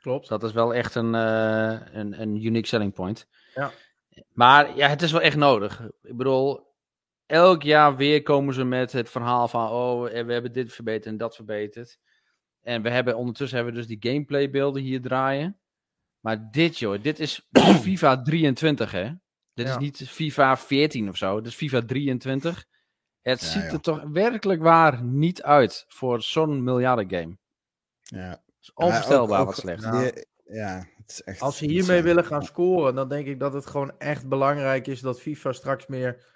[0.00, 0.20] Klopt.
[0.20, 3.28] Dus dat is wel echt een, uh, een, een unique selling point.
[3.54, 3.70] Ja.
[4.32, 5.80] Maar ja, het is wel echt nodig.
[6.02, 6.73] Ik bedoel,
[7.26, 11.16] elk jaar weer komen ze met het verhaal van, oh, we hebben dit verbeterd en
[11.16, 11.98] dat verbeterd.
[12.60, 15.58] En we hebben ondertussen hebben we dus die gameplay beelden hier draaien.
[16.20, 17.48] Maar dit, joh, dit is
[17.82, 19.12] FIFA 23, hè?
[19.54, 19.72] Dit ja.
[19.72, 22.66] is niet FIFA 14 of zo, dit is FIFA 23.
[23.20, 23.80] Het ja, ziet er joh.
[23.80, 27.38] toch werkelijk waar niet uit voor zo'n miljarden game.
[28.02, 28.30] Ja.
[28.30, 29.92] Het is onvoorstelbaar ook, ook, wat slecht.
[29.92, 33.52] Die, ja, het is echt Als ze hiermee willen gaan scoren, dan denk ik dat
[33.52, 36.33] het gewoon echt belangrijk is dat FIFA straks meer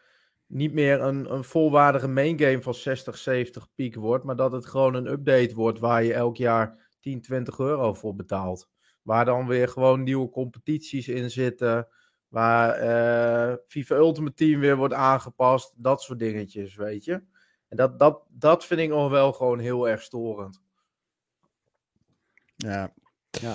[0.48, 4.66] niet meer een, een volwaardige main game van 60, 70 piek wordt, maar dat het
[4.66, 8.68] gewoon een update wordt waar je elk jaar 10, 20 euro voor betaalt.
[9.02, 11.88] Waar dan weer gewoon nieuwe competities in zitten,
[12.28, 17.22] waar uh, FIFA Ultimate Team weer wordt aangepast, dat soort dingetjes, weet je.
[17.68, 20.62] En dat, dat, dat vind ik nog wel gewoon heel erg storend.
[22.56, 22.92] Ja.
[23.30, 23.54] ja.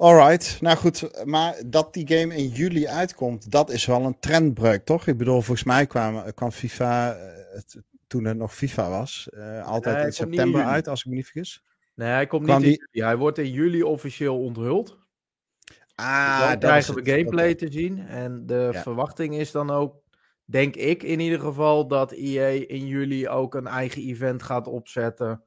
[0.00, 4.84] Alright, nou goed, maar dat die game in juli uitkomt, dat is wel een trendbreuk,
[4.84, 5.06] toch?
[5.06, 7.16] Ik bedoel, volgens mij kwam, kwam FIFA,
[7.52, 11.06] het, toen het nog FIFA was, uh, altijd nee, in september in uit, als ik
[11.06, 11.64] me niet vergis.
[11.94, 13.06] Nee, hij komt kwam niet in juli.
[13.06, 14.98] Hij wordt in juli officieel onthuld.
[15.94, 17.54] Ah, dan krijgen we gameplay okay.
[17.54, 18.06] te zien.
[18.06, 18.82] En de ja.
[18.82, 20.02] verwachting is dan ook,
[20.44, 25.44] denk ik in ieder geval, dat EA in juli ook een eigen event gaat opzetten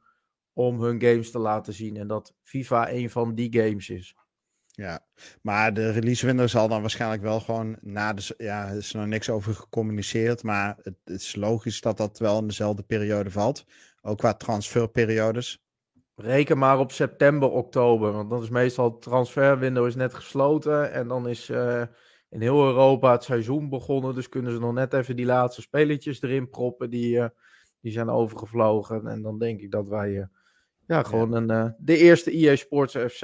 [0.54, 1.98] om hun games te laten zien.
[1.98, 4.16] En dat FIFA een van die games is.
[4.76, 5.06] Ja,
[5.42, 8.34] maar de release window zal dan waarschijnlijk wel gewoon na de.
[8.38, 10.44] Ja, er is nog niks over gecommuniceerd.
[10.44, 13.66] Maar het, het, is logisch dat dat wel in dezelfde periode valt.
[14.02, 15.64] Ook qua transferperiodes.
[16.16, 18.12] Reken maar op september, oktober.
[18.12, 20.92] Want dan is meestal het transferwindow is net gesloten.
[20.92, 21.82] En dan is uh,
[22.30, 24.16] in heel Europa het seizoen begonnen.
[24.16, 26.90] Dus kunnen ze nog net even die laatste spelletjes erin proppen.
[26.90, 27.26] Die, uh,
[27.82, 29.08] die zijn overgevlogen.
[29.08, 30.10] En dan denk ik dat wij.
[30.10, 30.26] Uh,
[30.88, 31.64] ja, gewoon ja.
[31.66, 33.22] Een, de eerste EA Sports FC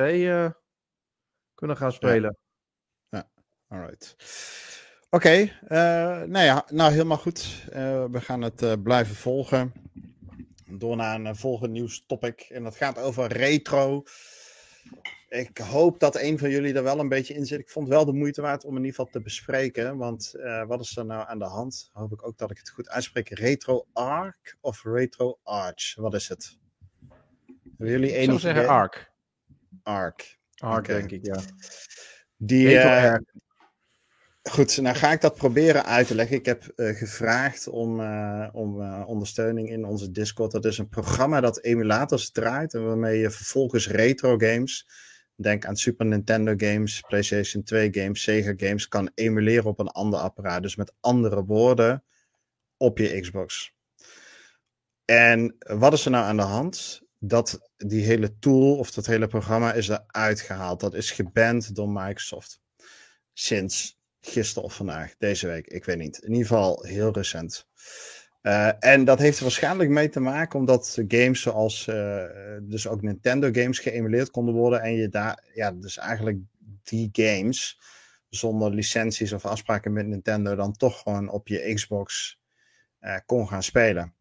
[1.59, 2.37] kunnen gaan spelen.
[3.09, 3.77] Ja, ja.
[3.77, 4.15] alright.
[5.09, 7.65] Oké, okay, uh, nou ja, nou helemaal goed.
[7.69, 9.73] Uh, we gaan het uh, blijven volgen.
[10.65, 12.41] Door naar een volgend nieuws topic.
[12.41, 14.03] En dat gaat over retro.
[15.29, 17.59] ik hoop dat een van jullie er wel een beetje in zit.
[17.59, 19.97] Ik vond het wel de moeite waard om in ieder geval te bespreken.
[19.97, 21.89] Want uh, wat is er nou aan de hand?
[21.93, 23.29] Hoop ik ook dat ik het goed uitspreek.
[23.29, 25.95] Retro Arc of Retro Arch?
[25.95, 26.57] Wat is het?
[27.63, 29.11] Hebben jullie één Ik zou zeggen Arc.
[29.83, 30.38] Arc.
[30.59, 30.97] Okay.
[30.97, 31.41] denk ik, ja.
[32.37, 33.15] Die, uh,
[34.49, 36.37] Goed, nou ga ik dat proberen uit te leggen.
[36.37, 40.51] Ik heb uh, gevraagd om, uh, om ondersteuning in onze Discord.
[40.51, 44.87] Dat is een programma dat emulators draait en waarmee je vervolgens retro games,
[45.35, 50.19] denk aan Super Nintendo games, PlayStation 2 games, Sega games, kan emuleren op een ander
[50.19, 50.61] apparaat.
[50.61, 52.03] Dus met andere woorden,
[52.77, 53.73] op je Xbox.
[55.05, 57.01] En wat is er nou aan de hand?
[57.19, 60.79] Dat die hele tool of dat hele programma is eruit gehaald.
[60.79, 62.61] Dat is geband door Microsoft.
[63.33, 66.17] Sinds gisteren of vandaag, deze week, ik weet niet.
[66.17, 67.67] In ieder geval heel recent.
[68.41, 72.23] Uh, en dat heeft er waarschijnlijk mee te maken omdat games zoals uh,
[72.61, 76.37] dus ook Nintendo games geëmuleerd konden worden en je daar, ja, dus eigenlijk
[76.83, 77.79] die games
[78.29, 82.39] zonder licenties of afspraken met Nintendo dan toch gewoon op je Xbox
[83.01, 84.13] uh, kon gaan spelen.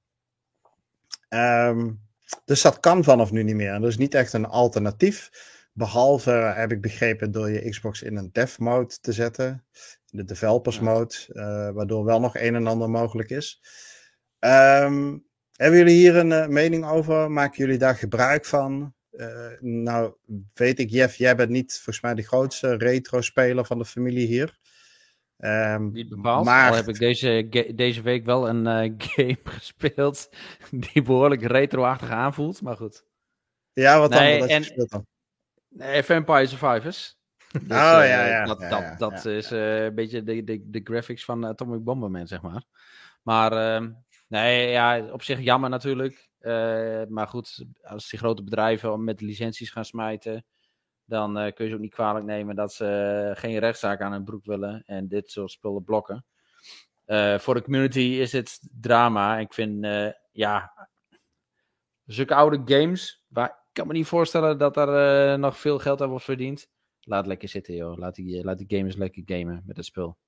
[1.28, 2.08] Um,
[2.44, 3.80] dus dat kan vanaf nu niet meer.
[3.80, 5.30] Dat is niet echt een alternatief.
[5.72, 9.64] Behalve, heb ik begrepen, door je Xbox in een dev mode te zetten.
[10.06, 11.14] De developers mode.
[11.28, 13.62] Uh, waardoor wel nog een en ander mogelijk is.
[14.38, 17.30] Um, hebben jullie hier een uh, mening over?
[17.30, 18.94] Maken jullie daar gebruik van?
[19.10, 20.14] Uh, nou,
[20.54, 24.58] weet ik, Jeff, jij bent niet volgens mij de grootste retro-speler van de familie hier.
[25.38, 26.44] Um, niet bepaald.
[26.44, 26.70] Maar...
[26.70, 28.64] Al heb ik deze, deze week wel een
[29.05, 30.29] game gespeeld
[30.70, 33.05] die behoorlijk retro-achtig aanvoelt, maar goed.
[33.72, 34.40] Ja, wat nee, dan?
[34.40, 34.62] Wat en...
[34.62, 35.07] gespeeld dan?
[35.68, 37.16] Nee, Vampire Survivors.
[37.53, 38.44] Dus, oh ja, ja.
[38.44, 41.85] Dat, ja, dat, ja, dat is uh, een beetje de, de, de graphics van Atomic
[41.85, 42.64] Bomberman, zeg maar.
[43.22, 43.88] Maar uh,
[44.27, 46.29] nee, ja, op zich jammer natuurlijk.
[46.40, 50.44] Uh, maar goed, als die grote bedrijven met licenties gaan smijten,
[51.09, 54.44] dan kun je ze ook niet kwalijk nemen dat ze geen rechtszaak aan hun broek
[54.44, 56.25] willen en dit soort spullen blokken.
[57.38, 59.38] voor de community is het drama.
[59.38, 59.87] Ik vind,
[60.33, 60.73] ja,
[62.05, 66.09] zulke oude games waar kan me niet voorstellen dat er uh, nog veel geld aan
[66.09, 66.68] wordt verdiend.
[67.01, 67.97] Laat lekker zitten, joh.
[67.97, 70.18] Laat die, laat die gamers lekker gamen met het spel.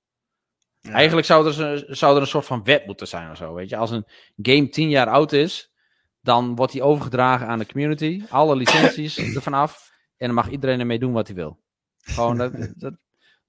[0.81, 0.91] Ja.
[0.93, 3.55] Eigenlijk zou er, zou er een soort van wet moeten zijn of zo.
[3.55, 3.77] Weet je?
[3.77, 5.73] Als een game 10 jaar oud is,
[6.21, 8.23] dan wordt die overgedragen aan de community.
[8.29, 9.90] Alle licenties ervan af.
[10.21, 11.59] En dan mag iedereen ermee doen wat hij wil.
[11.99, 12.95] Gewoon dat, dat,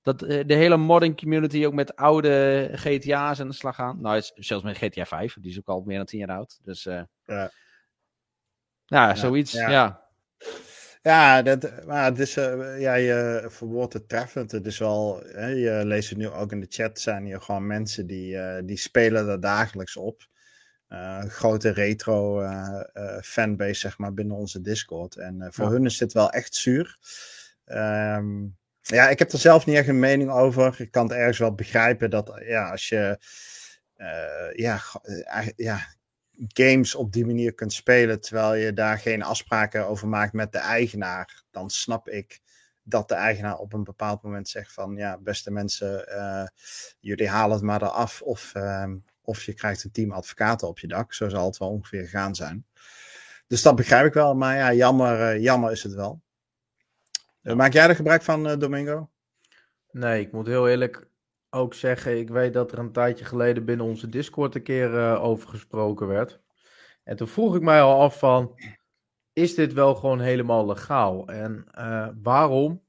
[0.01, 4.01] dat eh, de hele modding community ook met oude GTA's aan de slag gaan.
[4.01, 6.59] Nou, zelfs met GTA 5, die is ook al meer dan 10 jaar oud.
[6.63, 7.51] Dus uh, ja.
[8.85, 10.01] Ja, zoiets, ja.
[11.01, 11.41] ja.
[11.41, 14.51] dat, maar het is, uh, ja, je verwoordt het treffend.
[14.51, 17.67] Het is wel, hè, je leest het nu ook in de chat, zijn hier gewoon
[17.67, 20.27] mensen die, uh, die spelen er dagelijks op.
[20.93, 22.41] Uh, grote retro
[23.21, 25.15] fanbase, zeg maar, binnen onze Discord.
[25.15, 26.97] En voor hun is dit wel echt zuur.
[27.65, 30.81] Um, ja, ik heb er zelf niet echt een mening over.
[30.81, 33.19] Ik kan het ergens wel begrijpen dat, ja, als je,
[34.55, 34.81] ja,
[35.55, 35.95] ja,
[36.47, 40.57] games op die manier kunt spelen terwijl je daar geen afspraken over maakt met de
[40.57, 42.39] eigenaar, dan snap ik
[42.83, 46.47] dat de eigenaar op een bepaald moment zegt van ja, beste mensen, uh,
[46.99, 50.87] jullie halen het maar eraf of, uh, of je krijgt een team advocaten op je
[50.87, 51.13] dak.
[51.13, 52.65] Zo zal het wel ongeveer gaan zijn.
[53.47, 56.21] Dus dat begrijp ik wel, maar ja, jammer, uh, jammer is het wel.
[57.41, 59.09] maak jij er gebruik van, Domingo?
[59.91, 61.09] Nee, ik moet heel eerlijk
[61.49, 65.23] ook zeggen, ik weet dat er een tijdje geleden binnen onze Discord een keer uh,
[65.23, 66.39] over gesproken werd.
[67.03, 68.59] En toen vroeg ik mij al af van,
[69.33, 71.27] is dit wel gewoon helemaal legaal?
[71.27, 72.83] En uh, waarom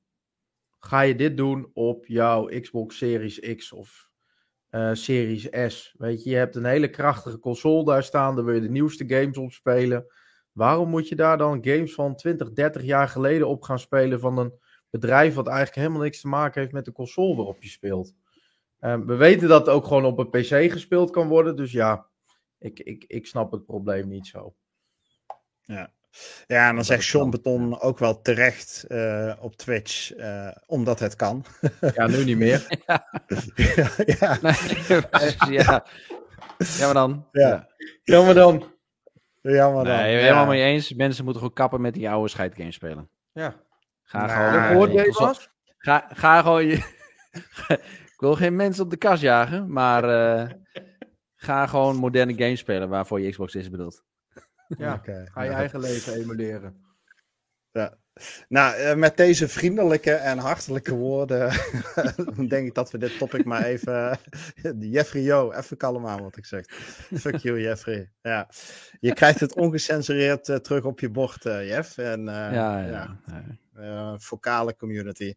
[0.79, 4.11] ga je dit doen op jouw Xbox Series X of
[4.73, 5.95] uh, Series S?
[5.99, 9.05] Weet je, je hebt een hele krachtige console daar staan, daar wil je de nieuwste
[9.07, 10.07] games op spelen.
[10.53, 14.39] Waarom moet je daar dan games van 20, 30 jaar geleden op gaan spelen van
[14.39, 14.53] een
[14.91, 18.15] bedrijf wat eigenlijk helemaal niks te maken heeft met de console waarop je speelt?
[18.81, 21.57] Um, we weten dat het ook gewoon op een PC gespeeld kan worden.
[21.57, 22.07] Dus ja,
[22.59, 24.55] ik, ik, ik snap het probleem niet zo.
[25.63, 25.93] Ja,
[26.46, 31.16] ja en dan zegt Sean Beton ook wel terecht uh, op Twitch, uh, omdat het
[31.16, 31.44] kan.
[31.94, 32.66] Ja, nu niet meer.
[32.87, 33.09] ja.
[34.05, 34.38] ja,
[35.48, 35.85] ja.
[36.79, 36.92] ja.
[36.92, 37.29] dan.
[37.33, 37.68] Ja.
[38.03, 38.64] Jammer dan.
[39.40, 39.96] Jammer dan.
[39.96, 40.94] Nee, helemaal mee eens.
[40.94, 43.09] Mensen moeten gewoon kappen met die oude scheidgames spelen.
[43.33, 43.55] Ja.
[44.03, 45.37] Ga nou, gewoon...
[45.79, 47.01] Ga, ga gewoon je
[48.22, 50.51] wil geen mensen op de kast jagen, maar uh,
[51.37, 54.05] ga gewoon moderne games spelen waarvoor je Xbox is bedoeld.
[54.79, 55.27] Ja, okay.
[55.27, 56.77] ga je eigen leven emuleren.
[57.73, 58.01] Ja.
[58.49, 61.53] Nou, uh, met deze vriendelijke en hartelijke woorden
[62.49, 64.19] denk ik dat we dit topic maar even...
[64.79, 66.65] Jeffrey, yo, even kalm aan wat ik zeg.
[67.15, 68.11] Fuck you, Jeffrey.
[68.23, 68.49] Ja.
[69.01, 71.99] Je krijgt het ongecensureerd uh, terug op je bord, Jeff.
[71.99, 73.19] En, ja, ja.
[73.27, 73.45] ja.
[73.79, 75.35] uh, vocale community.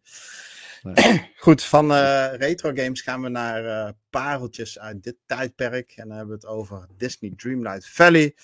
[1.36, 1.92] Goed, van
[2.36, 5.92] retro games gaan we naar pareltjes uit dit tijdperk.
[5.96, 8.34] En dan hebben we het over Disney Dreamlight Valley.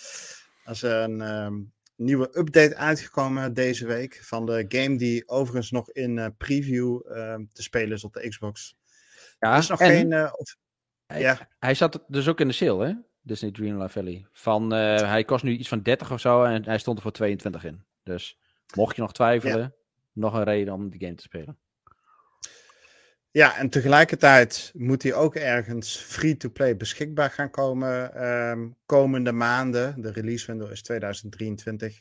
[0.64, 1.60] Dat is een ehm,
[1.96, 7.62] nieuwe update uitgekomen deze week van de game die overigens nog in preview ehm, te
[7.62, 8.76] spelen is op de Xbox.
[9.38, 10.14] Ja, is nog geen...
[10.36, 10.56] Of,
[11.06, 11.48] hij, ja.
[11.58, 12.92] hij zat dus ook in de sale, hè?
[13.22, 14.26] Disney Dreamlight Valley.
[14.32, 17.12] Van, uh, hij kost nu iets van 30 of zo en hij stond er voor
[17.12, 17.82] 22 in.
[18.02, 18.38] Dus
[18.74, 19.74] mocht je nog twijfelen,
[20.12, 21.58] nog een reden om die game te spelen.
[23.32, 30.00] Ja, en tegelijkertijd moet hij ook ergens free-to-play beschikbaar gaan komen um, komende maanden.
[30.00, 32.00] De release window is 2023.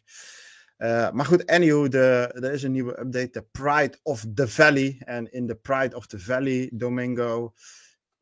[0.77, 5.01] Uh, maar goed, anyhow, de, er is een nieuwe update, de Pride of the Valley.
[5.05, 7.53] En in de Pride of the Valley, Domingo,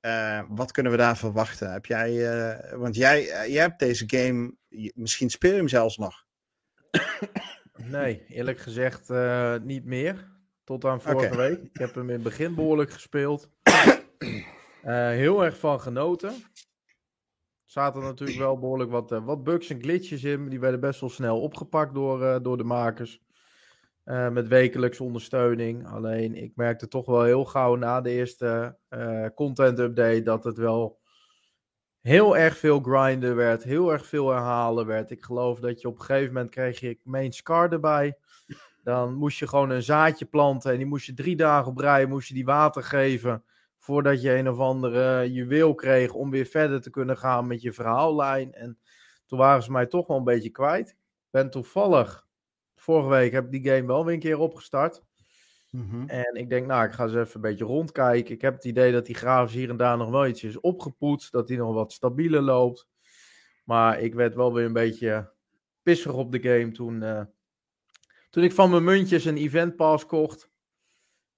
[0.01, 1.71] uh, wat kunnen we daar verwachten?
[1.71, 4.55] Heb jij, uh, want jij, jij hebt deze game,
[4.93, 6.25] misschien speel je hem zelfs nog.
[7.83, 9.09] Nee, eerlijk gezegd
[9.63, 10.38] niet meer.
[10.69, 11.49] Tot aan vorige okay.
[11.49, 11.63] week.
[11.63, 13.49] Ik heb hem in het begin behoorlijk gespeeld.
[14.81, 16.29] heel erg van genoten.
[16.29, 16.35] Er
[17.65, 20.49] zaten natuurlijk wel behoorlijk wat, wat bugs en glitches in.
[20.49, 23.21] Die werden best wel snel opgepakt door, door de makers.
[24.03, 25.87] Met wekelijkse ondersteuning.
[25.87, 28.77] Alleen ik merkte toch wel heel gauw na de eerste
[29.35, 30.99] content update dat het wel
[32.01, 33.63] heel erg veel grinden werd.
[33.63, 35.11] Heel erg veel herhalen werd.
[35.11, 38.17] Ik geloof dat je op een gegeven moment kreeg je main scar erbij.
[38.83, 42.05] Dan moest je gewoon een zaadje planten en die moest je drie dagen op rij
[42.05, 43.43] moest je die water geven.
[43.77, 47.73] Voordat je een of andere juweel kreeg om weer verder te kunnen gaan met je
[47.73, 48.53] verhaallijn.
[48.53, 48.77] En
[49.25, 50.89] toen waren ze mij toch wel een beetje kwijt.
[50.89, 50.95] Ik
[51.29, 52.27] ben toevallig
[52.75, 55.03] vorige week heb ik die game wel weer een keer opgestart.
[55.69, 56.07] Mhm.
[56.07, 58.35] En ik denk, nou, ik ga eens even een beetje rondkijken.
[58.35, 61.31] Ik heb het idee dat die grafisch hier en daar nog wel iets is opgepoetst.
[61.31, 62.87] Dat die nog wat stabieler loopt.
[63.63, 65.31] Maar ik werd wel weer een beetje
[65.83, 67.21] pissig op de game toen, uh,
[68.29, 70.49] toen ik van mijn muntjes een event pass kocht.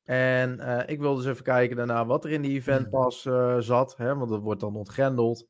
[0.04, 3.60] En uh, ik wilde eens even kijken daarna wat er in die event pass uh,
[3.60, 3.98] zat.
[3.98, 5.48] Hè, want dat wordt dan ontgrendeld.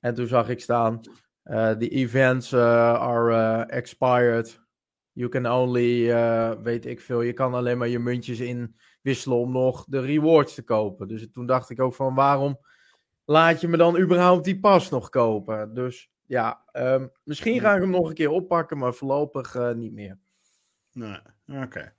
[0.00, 1.00] En toen zag ik staan,
[1.78, 4.60] de events are expired
[5.12, 6.06] You can only,
[6.62, 10.62] weet ik veel, je kan alleen maar je muntjes inwisselen om nog de rewards te
[10.62, 11.08] kopen.
[11.08, 12.58] Dus toen dacht ik ook van waarom
[13.24, 15.74] laat je me dan überhaupt die pas nog kopen?
[15.74, 19.92] Dus ja, um, misschien ga ik hem nog een keer oppakken, maar voorlopig uh, niet
[19.92, 20.18] meer.
[20.92, 21.92] Nee, oké.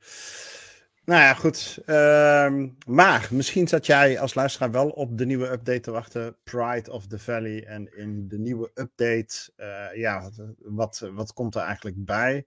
[1.05, 1.79] Nou ja, goed.
[1.85, 6.35] Um, maar misschien zat jij als luisteraar wel op de nieuwe update te wachten.
[6.43, 7.65] Pride of the Valley.
[7.65, 12.45] En in de nieuwe update, uh, ja, wat, wat komt er eigenlijk bij?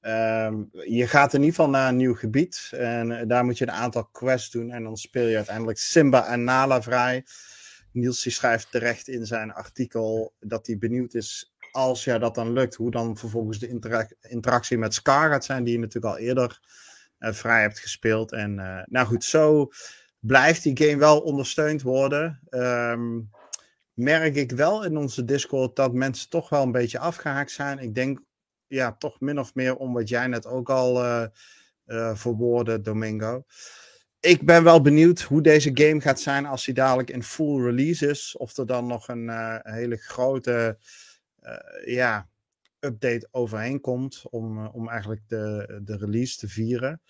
[0.00, 3.66] Um, je gaat in ieder geval naar een nieuw gebied en eh, daar moet je
[3.66, 7.24] een aantal quests doen en dan speel je uiteindelijk Simba en Nala vrij.
[7.92, 12.52] Niels die schrijft terecht in zijn artikel dat hij benieuwd is als ja, dat dan
[12.52, 16.20] lukt, hoe dan vervolgens de interac interactie met Scar gaat zijn, die je natuurlijk al
[16.20, 16.60] eerder
[17.18, 18.32] uh, vrij hebt gespeeld.
[18.32, 19.70] En uh, nou goed, zo
[20.18, 22.40] blijft die game wel ondersteund worden.
[22.50, 23.30] Um,
[23.92, 27.78] merk ik wel in onze Discord dat mensen toch wel een beetje afgehaakt zijn.
[27.78, 28.20] Ik denk
[28.66, 31.26] ja, toch min of meer om wat jij net ook al uh,
[32.14, 33.44] verwoordde, Domingo.
[34.20, 38.08] Ik ben wel benieuwd hoe deze game gaat zijn als hij dadelijk in full release
[38.08, 38.36] is.
[38.36, 39.30] Of er dan nog een
[39.62, 40.78] hele grote
[41.84, 42.28] ja,
[42.80, 47.00] update overheen komt om, om eigenlijk de, de release te vieren.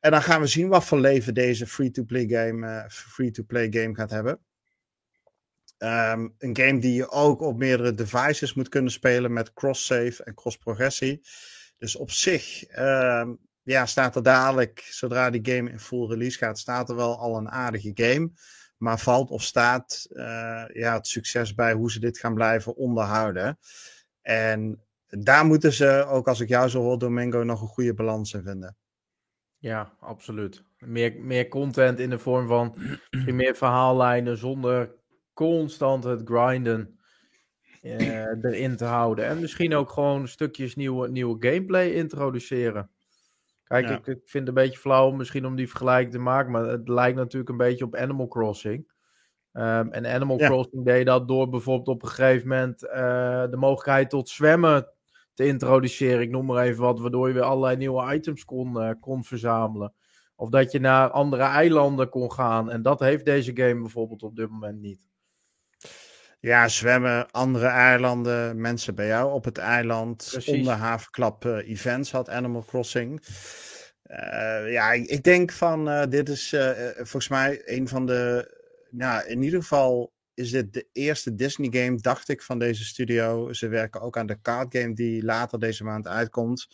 [0.00, 4.40] En dan gaan we zien wat voor leven deze free-to-play game, free-to-play game gaat hebben.
[5.78, 10.34] Um, een game die je ook op meerdere devices moet kunnen spelen met cross-save en
[10.34, 11.20] cross-progressie.
[11.76, 16.58] Dus op zich um, ja, staat er dadelijk, zodra die game in full release gaat,
[16.58, 18.30] staat er wel al een aardige game.
[18.78, 23.58] Maar valt of staat uh, ja, het succes bij hoe ze dit gaan blijven onderhouden.
[24.22, 28.32] En daar moeten ze, ook als ik jou zo hoor, Domingo, nog een goede balans
[28.32, 28.76] in vinden.
[29.58, 30.64] Ja, absoluut.
[30.78, 32.74] Meer, meer content in de vorm van
[33.26, 34.94] meer verhaallijnen zonder
[35.32, 36.98] constant het grinden
[37.82, 39.26] uh, erin te houden.
[39.26, 42.90] En misschien ook gewoon stukjes nieuwe, nieuwe gameplay introduceren.
[43.68, 46.64] Kijk, ik, ik, vind het een beetje flauw misschien om die vergelijking te maken, maar
[46.64, 48.86] het lijkt natuurlijk een beetje op Animal Crossing.
[49.52, 52.90] Um, en Animal Crossing deed dat door bijvoorbeeld op een gegeven moment uh,
[53.50, 54.88] de mogelijkheid tot zwemmen
[55.34, 56.20] te introduceren.
[56.20, 59.92] Ik noem maar even wat, waardoor je weer allerlei nieuwe items kon, uh, kon verzamelen.
[60.36, 62.70] Of dat je naar andere eilanden kon gaan.
[62.70, 65.00] En dat heeft deze game bijvoorbeeld op dit moment niet.
[66.40, 70.28] Ja, zwemmen, andere eilanden, mensen bij jou op het eiland.
[70.30, 70.58] Precies.
[70.58, 73.22] Onder havenklap uh, events had Animal Crossing.
[74.10, 76.56] Uh, ja, ik denk van, uh, dit is
[76.96, 78.54] volgens mij een van de,
[78.90, 83.52] nou, in ieder geval is dit de eerste Disney game, dacht ik, van deze studio.
[83.52, 86.68] Ze werken ook aan de card game die later deze maand uitkomt.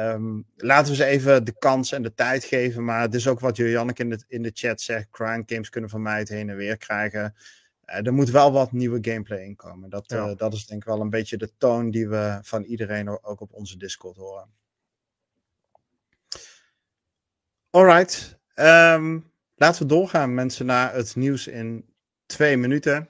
[0.00, 2.84] Um, laten we ze even de kans en de tijd geven.
[2.84, 5.08] Maar het is ook wat Janneke in de, in de chat zegt.
[5.10, 7.34] Grind games kunnen van mij het heen en weer krijgen.
[7.92, 9.90] Uh, er moet wel wat nieuwe gameplay in komen.
[9.90, 10.28] Dat, ja.
[10.28, 13.40] uh, dat is denk ik wel een beetje de toon die we van iedereen ook
[13.40, 14.50] op onze Discord horen.
[17.70, 18.40] Alright.
[18.54, 21.94] Um, laten we doorgaan mensen naar het nieuws in
[22.26, 23.08] twee minuten.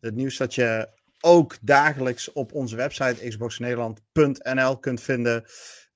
[0.00, 0.88] Het nieuws dat je
[1.20, 5.44] ook dagelijks op onze website xboxnederland.nl kunt vinden.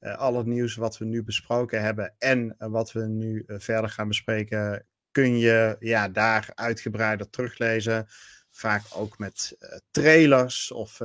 [0.01, 3.91] Uh, al het nieuws wat we nu besproken hebben en uh, wat we nu verder
[3.91, 8.06] gaan bespreken, kun je ja, daar uitgebreider teruglezen.
[8.50, 9.56] Vaak ook met
[9.90, 10.98] trailers of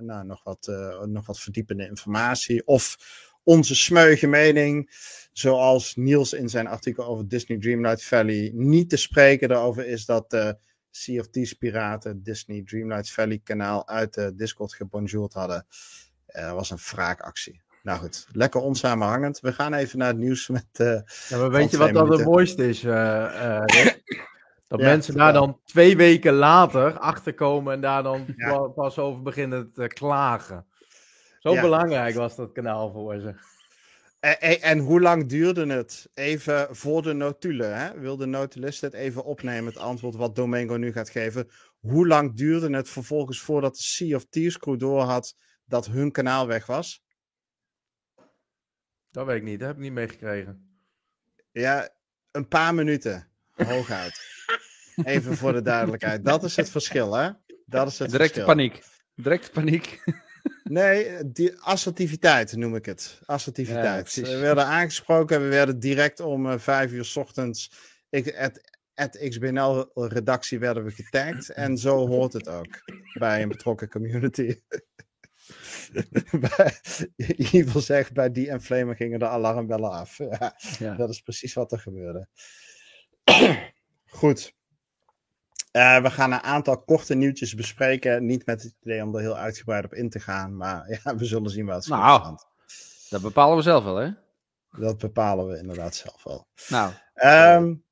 [0.00, 0.66] nou, nog, wat,
[1.04, 2.66] nog wat verdiepende informatie.
[2.66, 2.96] Of
[3.42, 4.90] onze smeuige mening,
[5.32, 10.56] zoals Niels in zijn artikel over Disney Dreamlight Valley niet te spreken erover is dat
[10.90, 15.66] Sea of Thieves piraten Disney Dreamlight Valley kanaal uit de Discord gebonjourd hadden.
[16.26, 17.64] Was een wraakactie.
[17.86, 19.40] Nou goed, lekker onsamenhangend.
[19.40, 20.66] We gaan even naar het nieuws met.
[20.80, 22.84] Uh, ja, maar weet je wat dan het mooiste is?
[22.84, 23.60] Uh, uh,
[24.68, 28.58] dat ja, mensen daar dan twee weken later achterkomen en daar dan ja.
[28.58, 30.66] pas over beginnen te klagen.
[31.38, 33.34] Zo belangrijk was dat kanaal voor ze.
[34.20, 36.08] En, en, en, hoe lang duurde het?
[36.14, 37.78] Even voor de notulen.
[37.78, 38.00] Hè?
[38.00, 41.48] Wil de notulist het even opnemen, het antwoord wat Domingo nu gaat geven?
[41.80, 45.34] Hoe lang duurde het vervolgens voordat de Sea of Thieves crew door had
[45.64, 47.04] dat hun kanaal weg was?
[49.16, 50.78] Dat weet ik niet, dat heb ik niet meegekregen.
[51.52, 51.88] Ja,
[52.30, 54.20] een paar minuten, hooguit.
[55.04, 56.24] Even voor de duidelijkheid.
[56.24, 57.30] Dat is het verschil, hè?
[57.66, 58.54] Dat is het Direct verschil.
[58.54, 58.82] paniek.
[59.14, 60.02] Direct paniek.
[60.62, 63.20] Nee, die assertiviteit noem ik het.
[63.24, 64.12] Assertiviteit.
[64.12, 67.72] Ja, we werden aangesproken, we werden direct om uh, vijf uur s ochtends.
[68.94, 71.50] Het XBNL-redactie werden we getagd.
[71.50, 72.82] En zo hoort het ook
[73.18, 74.54] bij een betrokken community.
[77.52, 80.18] Evil zegt bij die en Flamer gingen de alarmbellen af.
[80.38, 80.94] Ja, ja.
[80.94, 82.28] Dat is precies wat er gebeurde.
[84.06, 84.54] Goed.
[85.72, 88.26] Uh, we gaan een aantal korte nieuwtjes bespreken.
[88.26, 90.56] Niet met het idee om er heel uitgebreid op in te gaan.
[90.56, 92.36] Maar ja, we zullen zien wat het Nou,
[93.10, 94.10] dat bepalen we zelf wel, hè?
[94.78, 96.46] Dat bepalen we inderdaad zelf wel.
[96.68, 96.92] Nou.
[97.24, 97.84] Um,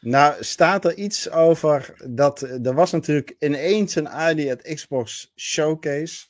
[0.00, 6.26] nou, staat er iets over dat er was natuurlijk ineens een ID at Xbox Showcase.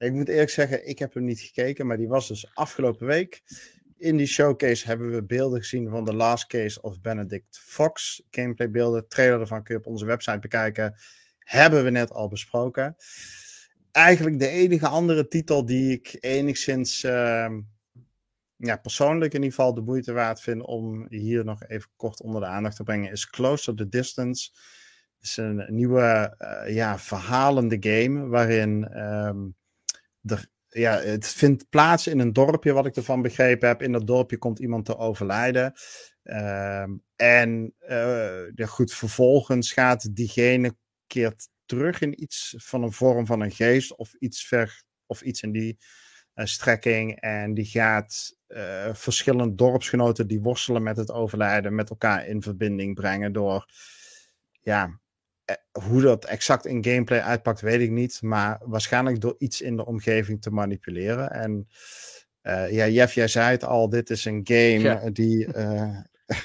[0.00, 3.42] Ik moet eerlijk zeggen, ik heb hem niet gekeken, maar die was dus afgelopen week.
[3.96, 8.22] In die showcase hebben we beelden gezien van The Last Case of Benedict Fox.
[8.30, 10.94] Gameplay beelden, trailer ervan kun je op onze website bekijken.
[11.38, 12.96] Hebben we net al besproken.
[13.90, 17.50] Eigenlijk de enige andere titel die ik enigszins, uh,
[18.56, 22.40] ja, persoonlijk in ieder geval de moeite waard vind om hier nog even kort onder
[22.40, 24.50] de aandacht te brengen, is Closer the Distance.
[25.18, 29.58] Het is een nieuwe, uh, ja, verhalende game waarin um,
[30.24, 33.82] er ja, het vindt plaats in een dorpje, wat ik ervan begrepen heb.
[33.82, 35.72] In dat dorpje komt iemand te overlijden.
[36.22, 43.26] Um, en uh, ja, goed, vervolgens gaat diegene keert terug in iets van een vorm
[43.26, 45.78] van een geest of iets ver of iets in die
[46.34, 47.20] uh, strekking.
[47.20, 52.94] En die gaat uh, verschillende dorpsgenoten die worstelen met het overlijden met elkaar in verbinding
[52.94, 53.66] brengen door
[54.60, 55.00] ja,
[55.72, 58.22] hoe dat exact in gameplay uitpakt, weet ik niet.
[58.22, 61.30] Maar waarschijnlijk door iets in de omgeving te manipuleren.
[61.30, 61.68] En
[62.42, 65.10] uh, ja, Jeff, jij zei het al, dit is een game ja.
[65.10, 65.46] die.
[65.56, 65.98] Uh,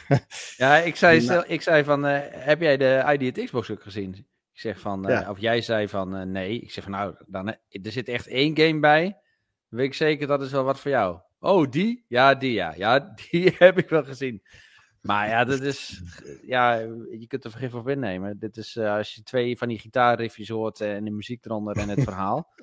[0.57, 4.15] ja, ik zei, ik zei van, uh, heb jij de ID at Xbox ook gezien?
[4.53, 5.29] Ik zeg van, ja.
[5.29, 6.59] of jij zei van, nee.
[6.59, 9.17] Ik zeg van, nou, dan, er zit echt één game bij.
[9.67, 11.19] Weet ik zeker, dat is wel wat voor jou.
[11.39, 12.05] Oh, die?
[12.07, 12.73] Ja, die ja.
[12.77, 12.99] Ja,
[13.31, 14.41] die heb ik wel gezien.
[15.05, 16.01] Maar ja, dat is.
[16.45, 16.73] Ja,
[17.09, 18.39] je kunt er vergif op innemen.
[18.39, 21.89] Dit is uh, als je twee van die gitaarriffjes hoort en de muziek eronder en
[21.89, 22.53] het verhaal.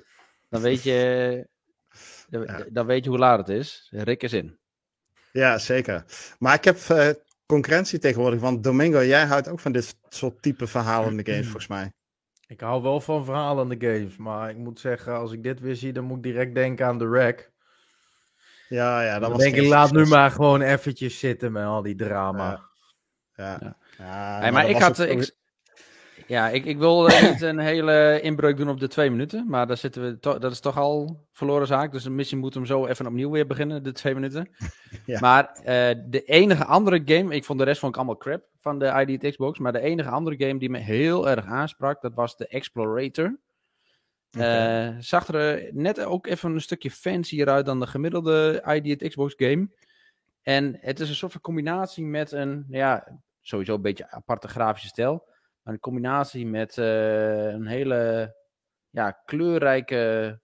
[0.49, 1.47] dan weet je.
[2.29, 2.65] Ja.
[2.71, 3.87] Dan weet je hoe laat het is.
[3.91, 4.57] Rick is in.
[5.31, 6.05] Ja, zeker.
[6.39, 7.09] Maar ik heb uh,
[7.45, 8.39] concurrentie tegenwoordig.
[8.39, 11.91] Want Domingo, jij houdt ook van dit soort type verhalende games, volgens mij.
[12.47, 14.17] Ik hou wel van verhalende games.
[14.17, 16.97] Maar ik moet zeggen, als ik dit weer zie, dan moet ik direct denken aan
[16.97, 17.51] The Rack.
[18.69, 21.81] Ja, ja, dat dan was denk ik, laat nu maar gewoon eventjes zitten met al
[21.81, 22.61] die drama.
[23.35, 23.57] Ja.
[23.61, 23.77] ja.
[23.97, 24.39] ja.
[24.39, 24.99] Hey, maar ik had...
[24.99, 25.35] Ik,
[26.27, 29.45] ja, ik, ik wil niet een hele inbreuk doen op de twee minuten.
[29.47, 31.91] Maar daar zitten we to, dat is toch al verloren zaak.
[31.91, 34.49] Dus misschien moeten we hem zo even opnieuw weer beginnen, de twee minuten.
[35.05, 35.19] ja.
[35.19, 35.65] Maar uh,
[36.05, 37.35] de enige andere game...
[37.35, 39.59] Ik vond de rest vond ik allemaal crap van de ID Xbox.
[39.59, 43.39] Maar de enige andere game die me heel erg aansprak, dat was de Explorator.
[44.37, 44.87] Okay.
[44.87, 49.33] Uh, zag er net ook even een stukje fancier uit dan de gemiddelde ID Xbox
[49.37, 49.69] game.
[50.41, 54.87] En het is een soort van combinatie met een, ja, sowieso een beetje aparte grafische
[54.87, 55.27] stijl.
[55.61, 58.35] Maar een combinatie met uh, een hele,
[58.89, 60.41] ja, kleurrijke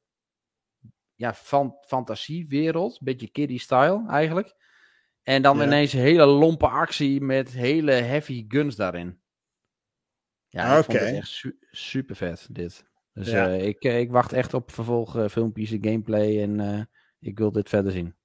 [1.15, 2.99] ja, fan fantasiewereld.
[3.01, 4.55] Beetje kiddie-style eigenlijk.
[5.23, 5.63] En dan Ja.
[5.63, 9.21] ineens een hele lompe actie met hele heavy guns daarin.
[10.47, 12.88] Ja, ik vond het echt su super vet, dit.
[13.19, 13.47] Dus Ja.
[13.47, 16.81] eh, ik, eh, ik wacht echt op vervolgfilmpjes, gameplay en eh,
[17.19, 18.15] ik wil dit verder zien.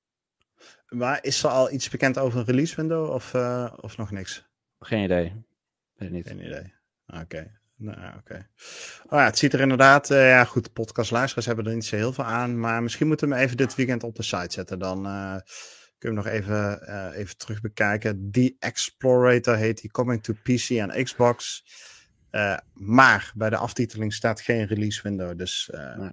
[0.88, 4.46] Maar is er al iets bekend over een release window of, eh, of nog niks?
[4.78, 5.32] Geen idee.
[5.94, 6.26] Weet niet.
[6.26, 6.72] Geen idee.
[7.22, 7.60] Oké.
[7.76, 8.48] Nou, oké.
[9.04, 12.12] Oh ja, het ziet er inderdaad, eh, ja goed, podcastluisteraars hebben er niet zo heel
[12.12, 14.78] veel aan, maar misschien moeten we hem even dit weekend op de site zetten.
[14.78, 15.36] Dan eh,
[15.98, 18.28] kunnen we nog even, eh, even terug bekijken.
[18.30, 21.64] The Explorator heet die, coming to PC en Xbox.
[22.34, 26.10] Eh, maar bij de aftiteling staat geen release window, dus eh, Nee.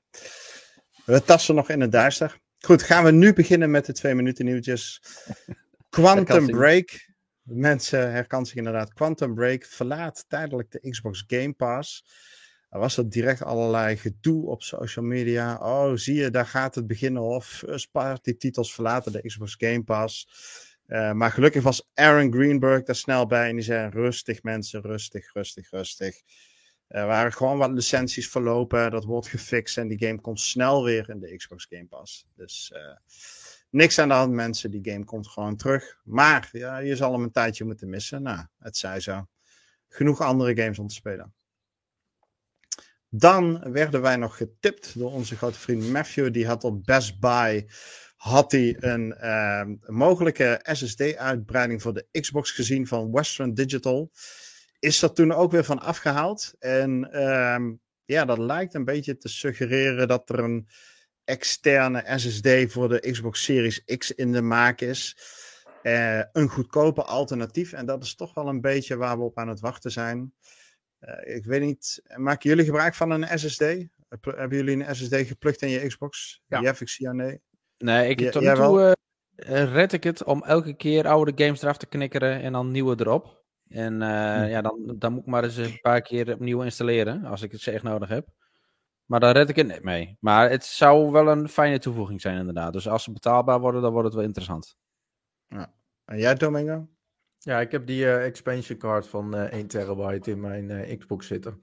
[1.06, 2.40] we tasten nog in het duister.
[2.60, 5.02] Goed, gaan we nu beginnen met de twee minuten nieuwtjes.
[5.90, 6.58] Quantum Herkansing.
[6.58, 7.10] Break.
[7.42, 8.94] Mensen, herkansing inderdaad.
[8.94, 12.06] Quantum Break verlaat tijdelijk de Xbox Game Pass.
[12.70, 15.58] Er was er direct allerlei gedoe op social media.
[15.58, 17.22] Oh, zie je, daar gaat het beginnen.
[17.22, 20.28] Of party titels verlaten de Xbox Game Pass.
[20.92, 23.50] Eh, maar gelukkig was Aaron Greenberg daar snel bij.
[23.50, 26.22] En die zei, rustig mensen, rustig, rustig, rustig.
[26.88, 28.92] Er waren gewoon wat licenties verlopen.
[28.92, 32.26] Dat wordt gefixt en die game komt snel weer in de Xbox Game Pass.
[32.36, 32.96] Dus eh,
[33.70, 34.72] niks aan de hand mensen.
[34.72, 36.00] Die game komt gewoon terug.
[36.04, 38.22] Maar ja, je zal hem een tijdje moeten missen.
[38.22, 39.28] Nou, het zij zo.
[39.88, 41.34] Genoeg andere games om te spelen.
[43.10, 46.34] Dan werden wij nog getipt door onze grote vriend Matthew.
[46.34, 47.68] Die had op Best Buy
[48.22, 54.12] had hij een ehm, mogelijke SSD-uitbreiding voor de Xbox gezien van Western Digital.
[54.80, 56.54] Is er toen ook weer van afgehaald.
[56.60, 57.74] En ehm,
[58.06, 60.68] ja, dat lijkt een beetje te suggereren dat er een
[61.24, 65.18] externe SSD voor de Xbox Series X in de maak is.
[65.82, 67.74] Eh, een goedkope alternatief.
[67.74, 70.34] En dat is toch wel een beetje waar we op aan het wachten zijn.
[71.00, 73.60] Eh, ik weet niet, maken jullie gebruik van een SSD?
[74.10, 76.42] Heb- Hebben jullie een SSD geplukt in je Xbox?
[76.48, 76.62] Ja.
[76.62, 77.42] Jeff, ik zie jou nee.
[77.82, 78.96] Nee, ik, Ja, tot nu toe
[79.36, 82.72] eh, eh, red ik het om elke keer oude games eraf te knikkeren en dan
[82.72, 83.44] nieuwe erop.
[83.68, 84.50] En eh, Hm.
[84.50, 87.68] ja, dan, dan moet ik maar eens een paar keer opnieuw installeren, als ik het
[87.68, 88.28] echt nodig heb.
[89.06, 90.18] Maar daar red ik het net mee.
[90.20, 92.74] Maar het zou wel een fijne toevoeging zijn inderdaad.
[92.74, 94.78] Dus als ze betaalbaar worden, dan wordt het wel interessant.
[96.06, 96.88] En jij, Domingo?
[97.38, 101.28] Ja, ik heb die eh, expansion card van eh 1 terabyte in mijn eh, Xbox
[101.28, 101.62] zitten.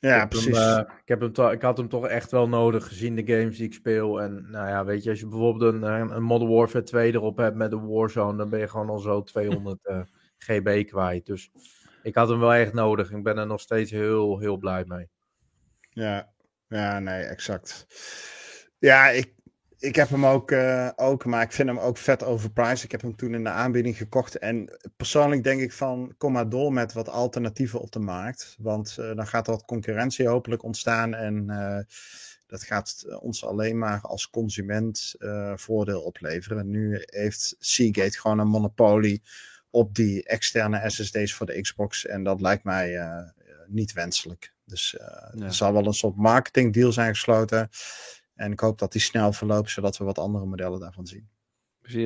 [0.00, 0.58] Ja, ik precies.
[0.58, 3.26] Hem, eh, ik, heb hem to- ik had hem toch echt wel nodig, gezien de
[3.26, 4.20] games die ik speel.
[4.22, 7.36] En nou ja, weet je, als je bijvoorbeeld een, eh, een Modern Warfare 2 erop
[7.36, 10.00] hebt met een Warzone, dan ben je gewoon al zo 200 eh,
[10.38, 11.26] GB kwijt.
[11.26, 11.50] Dus
[12.02, 13.10] ik had hem wel echt nodig.
[13.10, 15.08] Ik ben er nog steeds heel, heel blij mee.
[15.90, 16.32] Ja,
[16.68, 17.86] ja, nee, exact.
[18.78, 19.34] Ja, ik,
[19.78, 22.82] ik heb hem ook, eh, ook, maar ik vind hem ook vet overpriced.
[22.82, 24.38] Ik heb hem toen in de aanbieding gekocht.
[24.38, 28.56] En persoonlijk denk ik van, kom maar door met wat alternatieven op de markt.
[28.58, 31.14] Want eh, dan gaat er wat concurrentie hopelijk ontstaan.
[31.14, 31.78] En eh,
[32.46, 35.14] dat gaat ons alleen maar als consument
[35.54, 36.70] voordeel opleveren.
[36.70, 39.22] Nu heeft Seagate gewoon een monopolie
[39.70, 42.06] op die externe SSD's voor de Xbox.
[42.06, 43.00] En dat lijkt mij
[43.66, 44.52] niet wenselijk.
[44.64, 45.44] Dus Ja.
[45.44, 47.68] er zal wel een soort marketingdeal zijn gesloten.
[48.36, 51.28] En ik hoop dat die snel verloopt, zodat we wat andere modellen daarvan zien.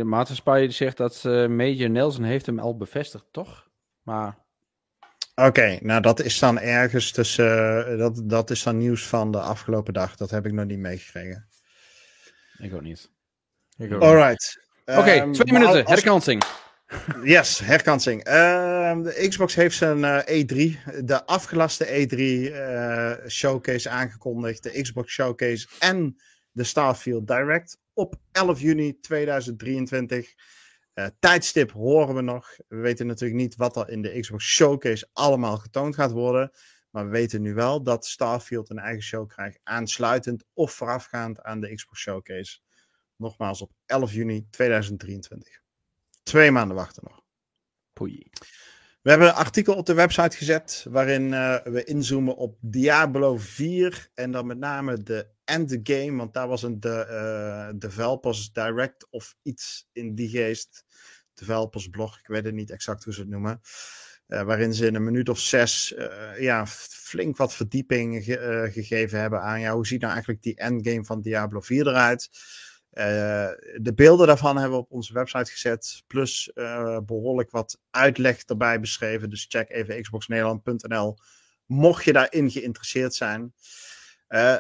[0.05, 3.69] Maarten die zegt dat eh, Major Nelson heeft hem al bevestigd, toch?
[4.03, 4.39] Maar
[5.35, 7.87] Oké, nou dat is dan ergens tussen.
[7.93, 10.17] eh, dat, dat is dan nieuws van de afgelopen dag.
[10.17, 11.49] Dat heb ik nog niet meegekregen.
[12.59, 13.11] ik ook niet.
[13.77, 14.03] Ik ook.
[14.03, 14.69] Alright.
[14.85, 16.43] Oké, Ehm, twee minuten, als- herkansing.
[17.23, 18.25] Yes, herkansing.
[18.25, 24.63] Ehm, de Xbox heeft zijn eh, E3, de afgelaste E3 eh, showcase aangekondigd.
[24.63, 26.17] De Xbox Showcase en
[26.51, 30.35] de Starfield Direct op 11 juni 2023.
[30.93, 32.57] Eh, tijdstip horen we nog.
[32.69, 36.51] We weten natuurlijk niet wat er in de Xbox Showcase allemaal getoond gaat worden.
[36.91, 41.61] Maar we weten nu wel dat Starfield een eigen show krijgt, aansluitend of voorafgaand aan
[41.61, 42.59] de Xbox Showcase.
[43.17, 45.61] Nogmaals op 11 juni 2023.
[46.23, 47.21] Twee maanden wachten nog.
[47.93, 48.31] Poei.
[49.03, 54.09] We hebben een artikel op de website gezet waarin eh, we inzoomen op Diablo 4
[54.15, 59.37] en dan met name de endgame, want daar was een de, eh, developers direct of
[59.43, 60.85] iets in die geest,
[61.35, 63.61] developers blog, ik weet het niet exact hoe ze het noemen,
[64.27, 65.95] eh, waarin ze in een minuut of zes
[66.39, 71.05] ja, flink wat verdieping ge- gegeven hebben aan ja, hoe ziet nou eigenlijk die endgame
[71.05, 72.29] van Diablo 4 eruit.
[72.91, 76.03] Eh, de beelden daarvan hebben we op onze website gezet.
[76.07, 79.31] Plus eh, behoorlijk wat uitleg erbij beschreven.
[79.31, 81.17] Dus check even xboxnederland.nl.
[81.67, 83.55] Mocht je daarin geïnteresseerd zijn.
[84.27, 84.57] Eh,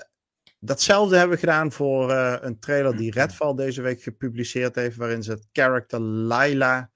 [0.58, 4.96] datzelfde hebben we gedaan voor een trailer die Redfall deze week gepubliceerd heeft.
[4.96, 6.90] Waarin ze het character Layla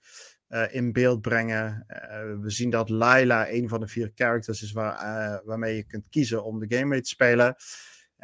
[0.49, 1.87] eh, in beeld brengen.
[2.41, 6.45] We zien dat Layla een van de vier characters is waar, waarmee je kunt kiezen
[6.45, 7.57] om de game mee te spelen.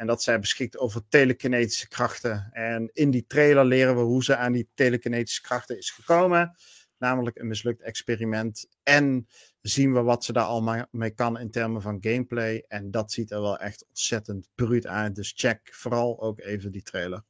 [0.01, 2.49] En dat zij beschikt over telekinetische krachten.
[2.51, 6.55] En in die trailer leren we hoe ze aan die telekinetische krachten is gekomen.
[6.97, 8.67] Namelijk een mislukt experiment.
[8.83, 9.27] En
[9.61, 12.65] zien we wat ze daar allemaal mee kan in termen van gameplay.
[12.67, 15.15] En dat ziet er wel echt ontzettend bruut uit.
[15.15, 17.23] Dus check vooral ook even die trailer.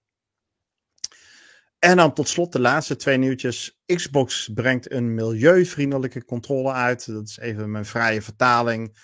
[1.80, 3.82] En dan tot slot de laatste twee nieuwtjes.
[3.86, 7.06] Xbox brengt een milieuvriendelijke controle uit.
[7.06, 8.98] Dat is even mijn vrije vertaling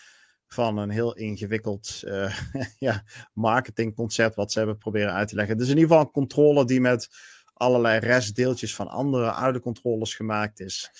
[0.48, 2.38] van een heel ingewikkeld uh,
[2.80, 5.58] ja, marketingconcept wat ze hebben proberen uit te leggen.
[5.58, 7.10] Dus in ieder geval een controller die met
[7.54, 10.92] allerlei restdeeltjes van andere oude controllers gemaakt is.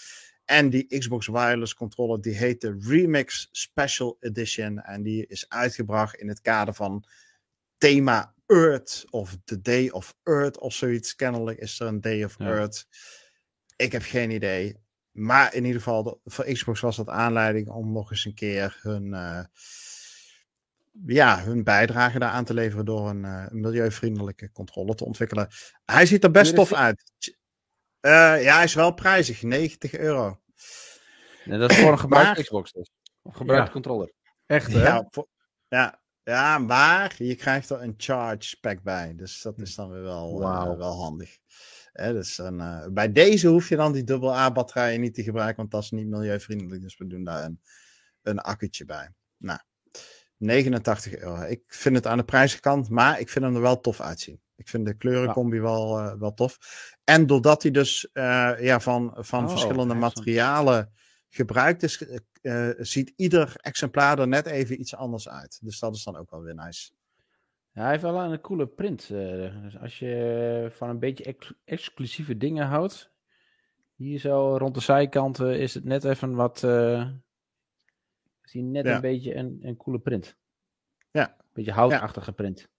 [0.46, 4.80] En die Xbox Wireless controller die heet de Remix Special Edition.
[4.80, 7.04] En die is uitgebracht in het kader van
[7.78, 11.16] thema Earth of The Day of Earth of zoiets.
[11.16, 12.88] Kennelijk is er een Day of Earth.
[13.76, 14.76] Ik heb geen idee.
[15.18, 19.06] Maar in ieder geval, voor Xbox was dat aanleiding om nog eens een keer hun,
[19.06, 19.44] uh,
[21.06, 25.48] ja, hun bijdrage daaraan te leveren door een, uh, milieuvriendelijke controle te ontwikkelen.
[25.86, 27.12] Hij ziet er best tof uit.
[28.02, 30.40] Uh, ja, hij is wel prijzig, 90 euro.
[31.46, 32.92] Nee, dat is voor een gebruikte Xbox dus.
[33.24, 34.14] Een gebruikte controller.
[34.46, 34.82] Echt hè?
[34.82, 35.28] Ja, voor,
[35.68, 39.16] ja, ja, maar je krijgt er een charge pack bij.
[39.16, 40.78] Dus dat is dan weer wel, wow.
[40.78, 41.38] wel handig.
[41.98, 45.72] Dus een, uh, bij deze hoef je dan die dubbel A-batterijen niet te gebruiken, want
[45.72, 46.82] dat is niet milieuvriendelijk.
[46.82, 47.62] Dus we doen daar een,
[48.22, 49.10] een accu'tje bij.
[49.38, 49.60] Nou,
[50.38, 51.42] 89 euro.
[51.42, 54.42] Ik vind het aan de prijzenkant, maar ik vind hem er wel tof uitzien.
[54.56, 56.58] Ik vind de kleurencombi wel, uh, wel tof.
[57.04, 60.94] En doordat hij dus uh, ja, van, van oh, verschillende materialen
[61.30, 62.06] gebruikt is,
[62.78, 65.60] ziet ieder exemplaar er net even iets anders uit.
[65.62, 66.92] Dus dat is dan ook wel weer nice.
[67.78, 69.10] Ja, hij heeft wel een coole print.
[69.10, 73.12] Uh, dus als je van een beetje ex exclusieve dingen houdt,
[73.96, 76.64] hier zo rond de zijkanten is het net even wat.
[76.64, 77.10] Uh,
[78.42, 78.96] zie net ja.
[78.96, 80.38] een beetje een, een coole print.
[81.12, 81.30] Ja.
[81.30, 82.36] Een beetje houtachtige ja.
[82.36, 82.70] print.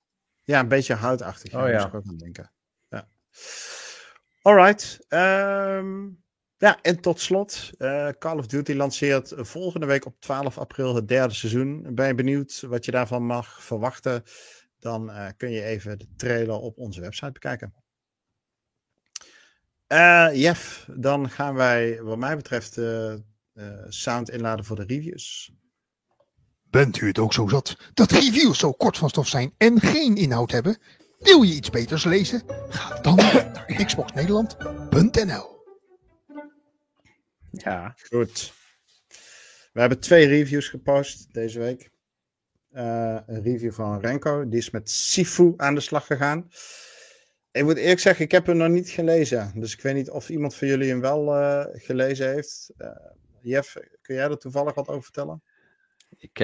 [0.44, 1.54] Ja, een beetje houtachtig.
[1.54, 1.86] Oh ja.
[1.86, 2.52] ik ook aan denken.
[2.88, 3.08] Ja.
[4.42, 5.06] Alright.
[5.08, 6.22] Um,
[6.56, 11.08] ja, en tot slot, uh, Call of Duty lanceert volgende week op 12 april het
[11.08, 11.94] derde seizoen.
[11.94, 14.22] Ben je benieuwd wat je daarvan mag verwachten?
[14.78, 17.74] Dan uh, kun je even de trailer op onze website bekijken.
[19.88, 22.80] Uh, Jeff, dan gaan wij, wat mij betreft,
[23.88, 25.52] sound inladen voor de reviews.
[26.70, 30.16] Bent u het ook zo zat dat reviews zo kort van stof zijn en geen
[30.16, 30.78] inhoud hebben?
[31.18, 32.42] Wil je iets beters lezen?
[32.68, 33.16] Ga dan
[33.54, 35.56] naar xboxnederland.nl.
[37.50, 37.94] Ja.
[38.08, 38.52] Goed.
[39.72, 41.90] We hebben twee reviews gepost deze week.
[42.78, 44.48] Uh, een review van Renko.
[44.48, 46.50] Die is met Sifu aan de slag gegaan.
[47.50, 49.52] Ik moet eerlijk zeggen, ik heb hem nog niet gelezen.
[49.54, 52.72] Dus ik weet niet of iemand van jullie hem wel uh, gelezen heeft.
[52.78, 52.88] Uh,
[53.40, 55.42] Jeff, kun jij er toevallig wat over vertellen?
[56.18, 56.40] Ik,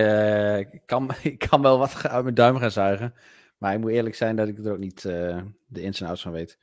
[0.72, 3.14] ik, kan, ik kan wel wat uit mijn duim gaan zuigen.
[3.58, 6.32] Maar ik moet eerlijk zijn dat ik er ook niet de ins en outs van
[6.32, 6.58] weet.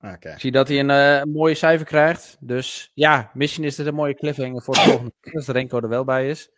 [0.00, 0.32] Okay.
[0.32, 2.36] Ik zie dat hij een mooie cijfer krijgt.
[2.40, 5.34] Dus ja, misschien is het een mooie cliffhanger voor de volgende keer.
[5.34, 6.50] Als Renko er wel bij is.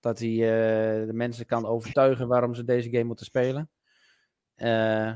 [0.00, 3.70] Dat hij uh, de mensen kan overtuigen waarom ze deze game moeten spelen.
[4.56, 5.12] Uh,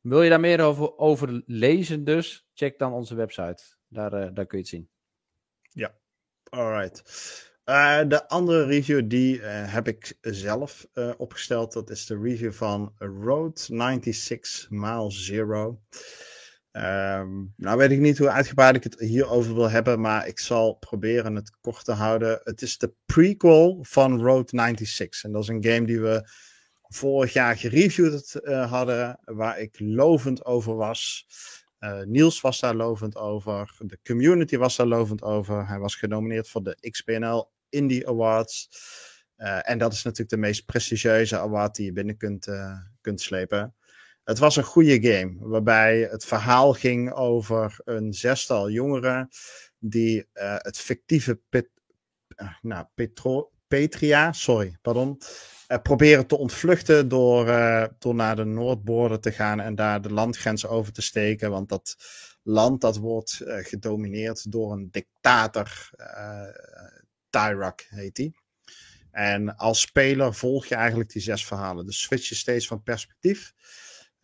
[0.00, 2.46] wil je daar meer over, over lezen dus?
[2.54, 3.62] Check dan onze website.
[3.88, 4.88] Daar, daar kun je het zien.
[5.70, 5.94] Ja,
[6.48, 7.02] alright.
[8.08, 11.72] de andere review die heb ik zelf opgesteld.
[11.72, 15.80] Dat is de review van Road 96 Mile Zero.
[16.76, 20.74] Um, nou weet ik niet hoe uitgebreid ik het hierover wil hebben, maar ik zal
[20.74, 22.40] proberen het kort te houden.
[22.42, 25.24] Het is de prequel van Road 96.
[25.24, 26.28] En dat is een game die we
[26.88, 31.26] vorig jaar gereviewd uh, hadden, waar ik lovend over was.
[31.80, 33.74] Uh, Niels was daar lovend over.
[33.78, 35.68] De community was daar lovend over.
[35.68, 38.68] Hij was genomineerd voor de XPNL Indie Awards.
[39.36, 42.48] Uh, en dat is natuurlijk de meest prestigieuze award die je binnen kunt,
[43.00, 43.74] kunt slepen.
[44.26, 49.28] Het was een goede game, waarbij het verhaal ging over een zestal jongeren
[49.78, 51.60] die uh, het fictieve uh,
[52.62, 55.20] nou, Petro, Petria, sorry, pardon,
[55.68, 57.46] uh, proberen te ontvluchten door,
[57.98, 61.96] door naar de Noordboorden te gaan en daar de landgrens over te steken, want dat
[62.42, 65.90] land dat wordt gedomineerd door een dictator,
[67.30, 68.34] Tyrak heet hij.
[69.10, 71.86] En als speler volg je eigenlijk die zes verhalen.
[71.86, 73.52] Dus switch je steeds van perspectief.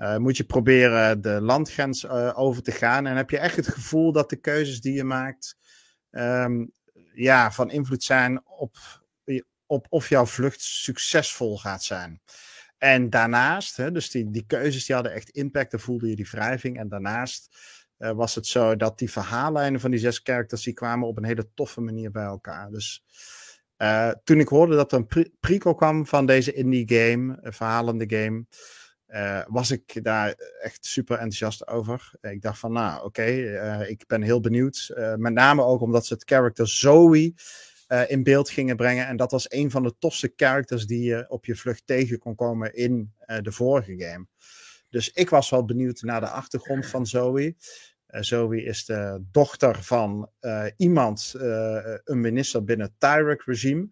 [0.03, 3.07] Uh, moet je proberen de landgrens uh, over te gaan.
[3.07, 5.57] En heb je echt het gevoel dat de keuzes die je maakt.
[6.11, 6.73] Um,
[7.15, 8.77] ja, van invloed zijn op,
[9.67, 12.21] op of jouw vlucht succesvol gaat zijn.
[12.79, 16.29] En daarnaast, hè, dus die, die keuzes die hadden echt impact, dan voelde je die
[16.31, 16.79] wrijving.
[16.79, 17.57] En daarnaast
[17.99, 21.25] uh, was het zo dat die verhaallijnen van die zes characters, die kwamen op een
[21.25, 22.71] hele toffe manier bij elkaar.
[22.71, 23.05] Dus
[24.25, 28.47] toen ik hoorde dat er een pre prequel kwam van deze indie game, verhalende game,
[29.13, 32.11] uh, was ik daar echt super enthousiast over.
[32.21, 34.91] Ik dacht van, nou, oké, uh, ik ben heel benieuwd.
[34.95, 37.35] Uh, met name ook omdat ze het character Zoe
[38.07, 39.07] in beeld gingen brengen.
[39.07, 42.35] En dat was een van de tofste characters die je op je vlucht tegen kon
[42.35, 44.27] komen in de vorige game.
[44.89, 47.57] Dus ik was wel benieuwd naar de achtergrond van Zoe.
[48.07, 50.31] Zoe is de dochter van
[50.77, 51.35] iemand,
[52.05, 53.89] een minister binnen het Tyrek-regime.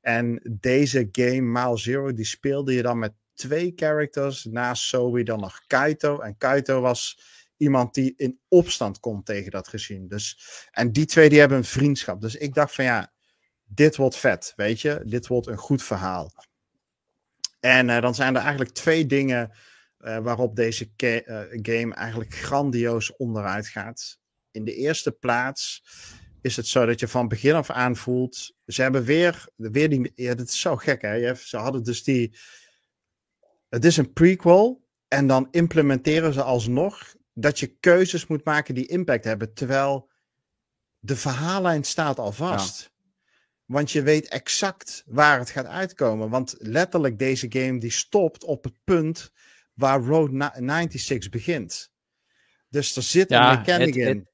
[0.00, 5.40] En deze game, Mile Zero, die speelde je dan met twee characters naast Zoe dan
[5.40, 6.20] nog Kaito.
[6.20, 7.18] En Kaito was
[7.56, 10.06] iemand die in opstand komt tegen dat regime.
[10.06, 10.38] Dus,
[10.70, 12.20] en die twee die hebben een vriendschap.
[12.20, 13.12] Dus ik dacht van ja,
[13.64, 15.02] dit wordt vet, weet je.
[15.04, 16.32] Dit wordt een goed verhaal.
[17.60, 19.52] En uh, dan zijn er eigenlijk twee dingen
[20.00, 21.20] uh, waarop deze uh,
[21.50, 24.18] game eigenlijk grandioos onderuit gaat.
[24.50, 25.84] In de eerste plaats
[26.40, 28.52] is het zo dat je van begin af aan voelt.
[28.66, 30.12] Ze hebben weer, weer die.
[30.14, 31.34] Ja, dat is zo gek hè.
[31.34, 32.36] Ze hadden dus die
[33.74, 38.86] het is een prequel en dan implementeren ze alsnog dat je keuzes moet maken die
[38.86, 39.54] impact hebben.
[39.54, 40.10] Terwijl
[40.98, 42.92] de verhaallijn staat al vast.
[43.64, 46.30] Want je weet exact waar het gaat uitkomen.
[46.30, 49.32] Want letterlijk deze game die stopt op het punt
[49.72, 51.92] waar Road 96 begint.
[52.68, 54.28] Dus er zit een mechanic in.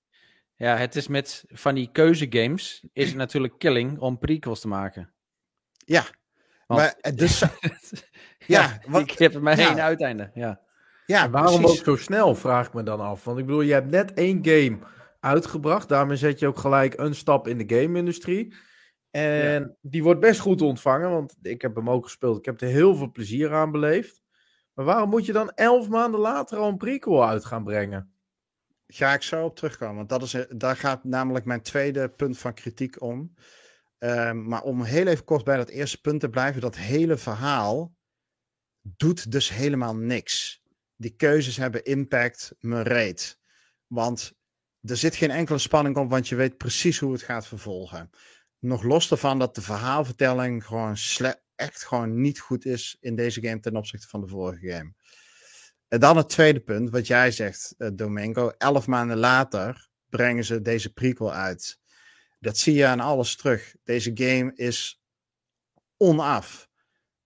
[0.55, 5.15] ja, het is met van die keuzegames is het natuurlijk killing om prequels te maken.
[5.73, 6.07] Ja,
[6.77, 7.45] maar eh, dus,
[8.47, 10.31] ja, wat, ik heb er maar één uiteinde.
[10.35, 10.61] Ja.
[11.07, 13.25] Ja, waarom ook zo snel, vraag ik me dan af.
[13.25, 14.79] Want ik bedoel, je hebt net één game
[15.21, 15.89] uitgebracht.
[15.89, 18.55] Daarmee zet je ook gelijk een stap in de game-industrie.
[19.11, 22.39] En die wordt best goed ontvangen, want ik heb hem ook gespeeld.
[22.39, 24.23] Ik heb er heel veel plezier aan beleefd.
[24.75, 28.13] Maar waarom moet je dan elf maanden later al een prequel uit gaan brengen?
[28.87, 32.55] Ga ik zo op terugkomen, want dat is, daar gaat namelijk mijn tweede punt van
[32.55, 33.35] kritiek om.
[34.03, 37.97] Um, maar om heel even kort bij dat eerste punt te blijven, dat hele verhaal
[38.83, 40.63] doet dus helemaal niks.
[40.97, 43.39] Die keuzes hebben impact, me reet.
[43.87, 44.33] Want
[44.83, 48.11] er zit geen enkele spanning op, want je weet precies hoe het gaat vervolgen.
[48.59, 50.97] Nog los daarvan dat de verhaalvertelling gewoon
[51.55, 54.95] echt gewoon niet goed is in deze game ten opzichte van de vorige game.
[55.89, 58.53] En dan het tweede punt, wat jij zegt, uh, Domingo.
[58.59, 61.80] Elf maanden later brengen ze deze prequel uit.
[62.41, 63.75] Dat zie je aan alles terug.
[63.85, 65.03] Deze game is
[65.97, 66.69] onaf.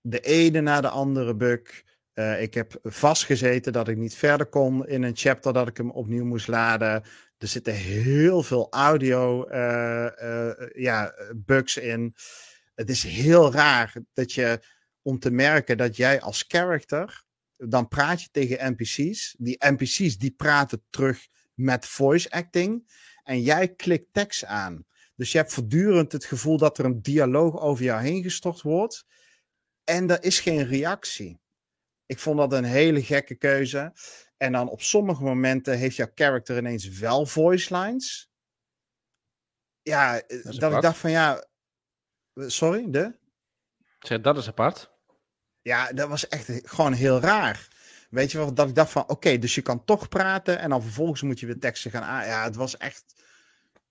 [0.01, 1.83] De ene na de andere bug.
[2.15, 5.91] Uh, ik heb vastgezeten dat ik niet verder kon in een chapter, dat ik hem
[5.91, 7.03] opnieuw moest laden.
[7.39, 12.15] Er zitten heel veel audio uh, uh, ja, bugs in.
[12.75, 14.61] Het is heel raar dat je,
[15.03, 17.25] om te merken dat jij als character,
[17.57, 19.35] dan praat je tegen NPC's.
[19.39, 22.93] Die NPC's die praten terug met voice acting.
[23.23, 24.85] En jij klikt tekst aan.
[25.17, 29.05] Dus je hebt voortdurend het gevoel dat er een dialoog over jou heen gestort wordt.
[29.85, 31.41] En er is geen reactie.
[32.07, 33.93] Ik vond dat een hele gekke keuze.
[34.37, 38.31] En dan op sommige momenten heeft jouw character ineens wel voice lines.
[39.83, 41.45] Ja, dat, dat ik dacht van ja.
[42.35, 43.19] Sorry, de?
[43.99, 44.93] Zeg, dat is apart.
[45.63, 47.69] Ja, dat was echt gewoon heel raar.
[48.11, 48.57] Weet je wat?
[48.57, 51.47] Dat ik dacht van oké, dus je kan toch praten en dan vervolgens moet je
[51.47, 52.27] weer teksten gaan aan.
[52.27, 53.25] Ja, het was echt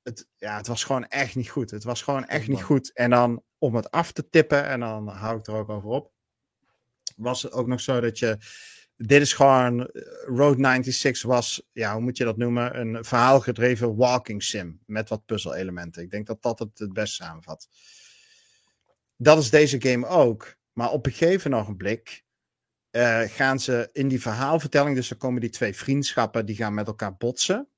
[0.03, 1.71] het, ja, het was gewoon echt niet goed.
[1.71, 2.93] Het was gewoon echt niet goed.
[2.93, 6.11] En dan om het af te tippen, en dan hou ik er ook over op,
[7.15, 8.37] was het ook nog zo dat je.
[8.95, 9.87] Dit is gewoon.
[9.87, 12.79] Eh, Road 96 was, ja, hoe moet je dat noemen?
[12.79, 14.81] Een verhaalgedreven walking sim.
[14.85, 16.01] Met wat puzzelelementen.
[16.01, 17.67] Ik denk dat dat het het best samenvat.
[19.17, 20.55] Dat is deze game ook.
[20.73, 22.23] Maar op een gegeven ogenblik.
[22.91, 24.95] Uh, gaan ze in die verhaalvertelling.
[24.95, 26.45] Dus er komen die twee vriendschappen.
[26.45, 27.72] die gaan met elkaar botsen.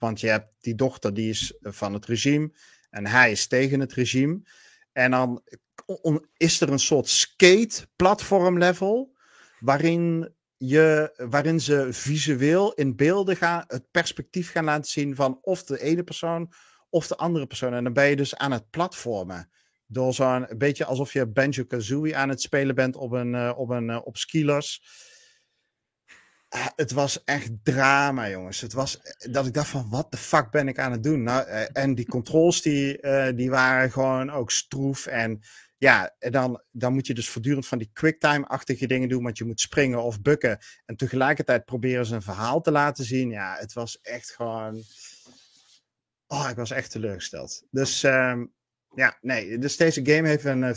[0.00, 2.52] Want je hebt die dochter die is van het regime
[2.90, 4.42] en hij is tegen het regime.
[4.92, 5.42] En dan
[6.36, 9.16] is er een soort skate platform level
[9.58, 15.64] waarin, je, waarin ze visueel in beelden gaan, het perspectief gaan laten zien van of
[15.64, 16.52] de ene persoon
[16.88, 17.74] of de andere persoon.
[17.74, 19.50] En dan ben je dus aan het platformen.
[19.86, 23.68] Door zo'n beetje alsof je Banjo Kazooie aan het spelen bent op een, uh, op
[23.70, 24.82] een uh, op skilers.
[26.52, 28.60] Ah, het was echt drama, jongens.
[28.60, 31.22] Het was eh, dat ik dacht van, wat de fuck ben ik aan het doen?
[31.22, 35.06] Nou, eh, en die controls, die, uh, die waren gewoon ook stroef.
[35.06, 35.40] En
[35.78, 39.60] ja, dan, dan moet je dus voortdurend van die quicktime-achtige dingen doen, want je moet
[39.60, 40.58] springen of bukken.
[40.86, 43.30] En tegelijkertijd proberen ze een verhaal te laten zien.
[43.30, 44.82] Ja, het was echt gewoon...
[46.26, 47.62] Oh, ik was echt teleurgesteld.
[47.70, 48.52] Dus um,
[48.94, 49.58] ja, nee.
[49.58, 50.76] Dus deze game heeft een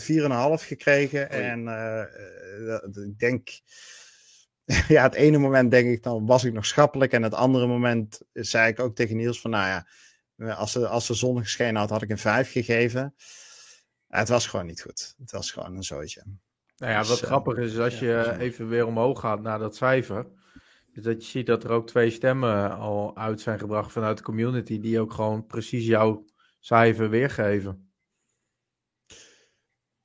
[0.60, 1.30] 4,5 gekregen.
[1.30, 3.48] En uh, ik denk
[4.88, 7.12] ja, het ene moment denk ik dan was ik nog schappelijk.
[7.12, 9.86] En het andere moment zei ik ook tegen Niels van nou ja,
[10.52, 13.14] als de, als de zon geschenen had, had ik een 5 gegeven.
[14.08, 15.14] het was gewoon niet goed.
[15.18, 16.22] Het was gewoon een zootje.
[16.76, 17.26] Nou ja, wat Zo.
[17.26, 20.26] grappig is, als Ja, je even weer omhoog gaat naar dat cijfer,
[20.92, 24.24] is dat je ziet dat er ook twee stemmen al uit zijn gebracht vanuit de
[24.24, 26.24] community, die ook gewoon precies jouw
[26.60, 27.92] cijfer weergeven.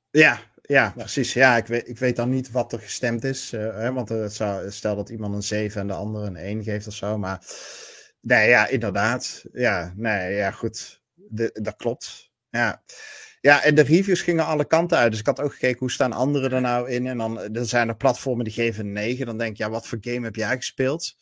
[0.09, 1.33] Ja, ja, precies.
[1.33, 3.53] Ja, ik weet, ik weet dan niet wat er gestemd is.
[3.53, 6.63] eh, hè, want het zou, stel dat iemand een 7 en de andere een 1
[6.63, 7.17] geeft of zo.
[7.17, 7.41] Maar
[8.21, 9.43] nee, ja, inderdaad.
[9.53, 11.01] Ja, nee, ja, goed.
[11.15, 12.31] De, dat klopt.
[12.49, 12.83] Ja.
[13.41, 15.11] Ja, en de reviews gingen alle kanten uit.
[15.11, 17.07] Dus ik had ook gekeken hoe staan anderen er nou in.
[17.07, 19.25] En dan, dan zijn er platformen die geven een 9.
[19.25, 21.15] Dan denk ik, ja, wat voor game heb jij gespeeld?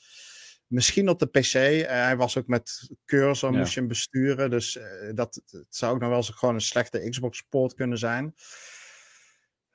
[0.68, 1.54] Misschien op de PC.
[1.54, 3.58] Eh, hij was ook met cursor, Ja.
[3.58, 4.50] moest je hem besturen.
[4.50, 8.34] Dus eh, dat het zou ook nog wel eens gewoon een slechte Xbox-poort kunnen zijn.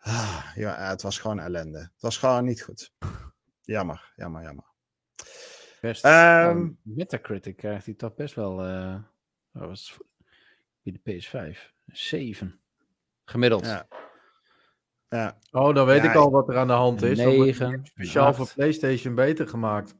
[0.04, 1.78] Ah, ja, het was gewoon ellende.
[1.78, 2.92] Het was gewoon niet goed.
[3.60, 4.64] Jammer, jammer, jammer.
[5.80, 6.04] Best.
[6.04, 8.64] Ehm, oh, Metacritic krijgt hij toch best wel.
[8.64, 8.94] eh
[9.50, 9.98] wat was
[10.82, 11.72] bij de PS5?
[11.86, 12.60] 7.
[13.24, 13.64] Gemiddeld.
[13.64, 13.86] Ja.
[15.08, 17.18] Ja, Oh, dan weet Ja, ik al wat er aan de hand is.
[17.18, 18.36] Dan wordt het Negen, speciaal acht.
[18.36, 19.94] voor PlayStation beter gemaakt.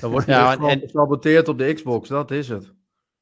[0.00, 2.72] Dan wordt Ja, en- gewoon en- gesaboteerd op de Xbox, dat is het.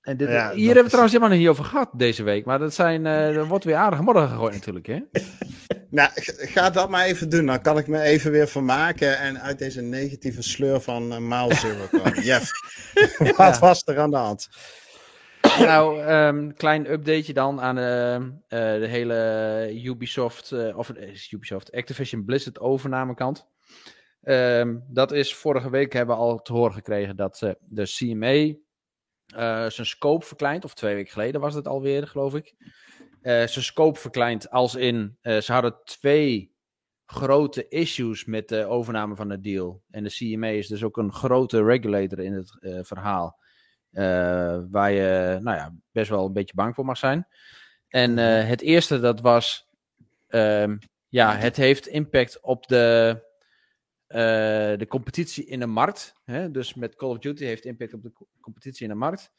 [0.02, 2.44] En dit, Ja, hier hebben we trouwens helemaal niet over gehad deze week.
[2.44, 4.86] Maar dat zijn, er wordt weer aardig modder gegooid natuurlijk.
[4.86, 5.00] Hè?
[5.90, 7.46] nou, ga dat maar even doen.
[7.46, 11.86] Dan kan ik me even weer vermaken en uit deze negatieve sleur van uh, Zero
[11.90, 12.22] komen.
[12.28, 12.50] Jeff,
[13.36, 14.48] wat was er aan de hand?
[15.58, 18.30] nou, ehm klein updateje dan aan eh, eh,
[18.80, 23.46] de hele Ubisoft, of is Ubisoft, Activision Blizzard overnamekant.
[24.22, 28.54] Ehm, dat is vorige week hebben we al te horen gekregen dat de CMA
[29.68, 32.54] zijn scope verkleint, of twee weken geleden was het alweer, geloof ik.
[33.22, 36.50] Eh, zijn scope verkleint als in, eh, ze hadden twee
[37.06, 39.82] grote issues met de overname van de deal.
[39.90, 43.40] En de CMA is dus ook een grote regulator in het eh, verhaal.
[43.92, 47.26] eh, waar je nou ja, best wel een beetje bang voor mag zijn.
[47.88, 49.68] En eh, het eerste dat was,
[50.28, 50.76] ehm,
[51.08, 53.31] ja, het heeft impact op de, eh,
[54.78, 56.14] de competitie in de markt.
[56.24, 56.50] Hè?
[56.50, 59.32] Dus met Call of Duty heeft impact op de co- competitie in de markt.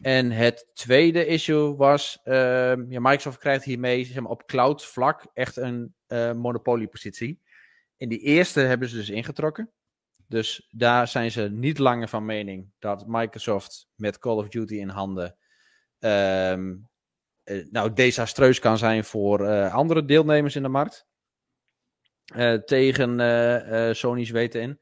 [0.00, 5.26] En het tweede issue was, ehm, ja, Microsoft krijgt hiermee zeg maar, op cloud vlak
[5.34, 7.40] echt een eh, monopoliepositie.
[7.96, 9.70] In die eerste hebben ze dus ingetrokken.
[10.26, 14.88] Dus daar zijn ze niet langer van mening dat Microsoft met Call of Duty in
[14.88, 15.36] handen
[15.98, 16.76] ehm,
[17.44, 21.06] eh, nou desastreus kan zijn voor eh, andere deelnemers in de markt.
[22.34, 24.80] Eh, tegen eh, eh, Sony's weten in.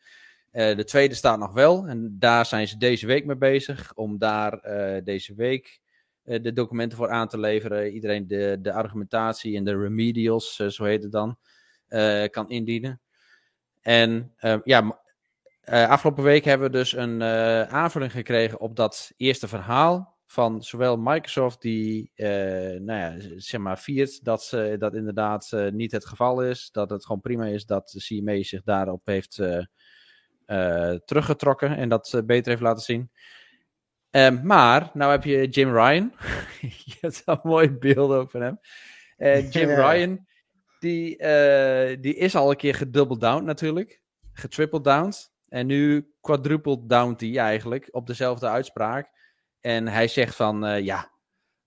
[0.50, 1.86] De tweede staat nog wel.
[1.86, 3.92] En daar zijn ze deze week mee bezig.
[3.94, 4.60] Om daar
[5.04, 5.80] deze week
[6.22, 7.92] de documenten voor aan te leveren.
[7.92, 11.38] Iedereen de, de argumentatie en de remedials, zo heet het dan,
[12.30, 13.00] kan indienen.
[13.80, 14.34] En
[14.64, 15.00] ja,
[15.64, 20.15] afgelopen week hebben we dus een aanvulling gekregen op dat eerste verhaal.
[20.36, 22.28] Van zowel Microsoft, die eh,
[22.80, 26.70] nou ja, zeg maar viert dat ze, dat inderdaad eh, niet het geval is.
[26.72, 29.38] Dat het gewoon prima is dat de CMA zich daarop heeft
[30.46, 33.10] eh, teruggetrokken en dat beter heeft laten zien.
[34.10, 36.12] Ehm, maar, nou heb je Jim Ryan.
[36.84, 38.58] je hebt wel mooie beelden ook van hem.
[39.52, 39.90] Jim Ja.
[39.90, 40.26] Ryan,
[40.78, 41.16] die,
[42.00, 44.00] die is al een keer gedoubled down natuurlijk.
[44.32, 45.32] Getripled downed.
[45.48, 49.14] En nu quadrupled downed hij eigenlijk op dezelfde uitspraak.
[49.66, 51.10] En hij zegt van, eh, ja,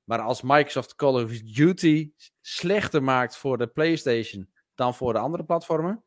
[0.03, 5.43] maar als Microsoft Call of Duty slechter maakt voor de PlayStation dan voor de andere
[5.43, 6.03] platformen,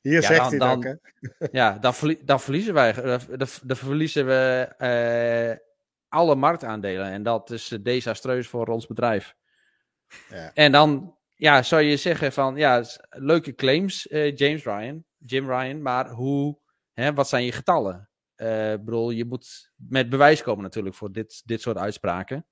[0.00, 0.98] Hier Ja, zegt dan- hij
[1.38, 5.56] dan- ja, dan, verlie- dan verliezen wij, eh, dan, dan verliezen we eh,
[6.08, 7.06] alle marktaandelen.
[7.06, 9.34] En dat is desastreus voor ons bedrijf.
[10.28, 10.50] Ja.
[10.54, 16.08] En dan ja, zou je zeggen van, ja, leuke claims, James Ryan, Jim Ryan, maar
[16.10, 16.58] hoe,
[16.92, 18.09] hè, wat zijn je getallen?
[18.84, 22.46] Bedoel, je moet met bewijs komen natuurlijk voor dit, dit soort uitspraken.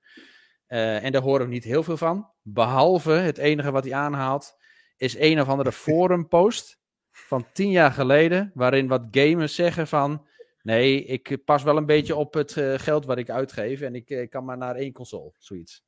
[0.65, 2.31] Eh, en daar horen we niet heel veel van.
[2.41, 4.55] Behalve het enige wat hij aanhaalt,
[4.97, 6.77] is een of andere forumpost
[7.11, 10.27] van tien jaar geleden, waarin wat gamers zeggen van,
[10.61, 14.27] nee, ik pas wel een beetje op het eh, geld wat ik uitgeef en ik,
[14.29, 15.83] kan maar naar één console, zoiets.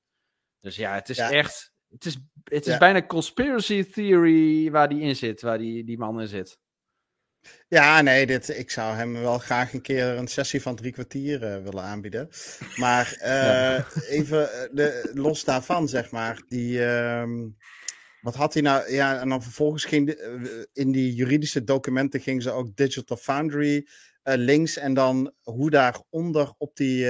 [0.59, 1.31] Dus ja, het is Ja.
[1.31, 2.77] echt, het is, het is Ja.
[2.79, 6.59] bijna conspiracy theory waar die in zit, waar die, die man in zit.
[7.67, 11.43] Ja, nee, dit, ik zou hem wel graag een keer een sessie van drie kwartier
[11.43, 12.29] eh, willen aanbieden.
[12.75, 17.49] Maar eh, even eh, de, los daarvan, zeg maar, die, ehm,
[18.21, 18.91] wat had hij nou?
[18.93, 23.87] Ja, en dan vervolgens ging de- in die juridische documenten ging ze ook Digital Foundry
[24.23, 27.07] links en dan hoe daaronder op die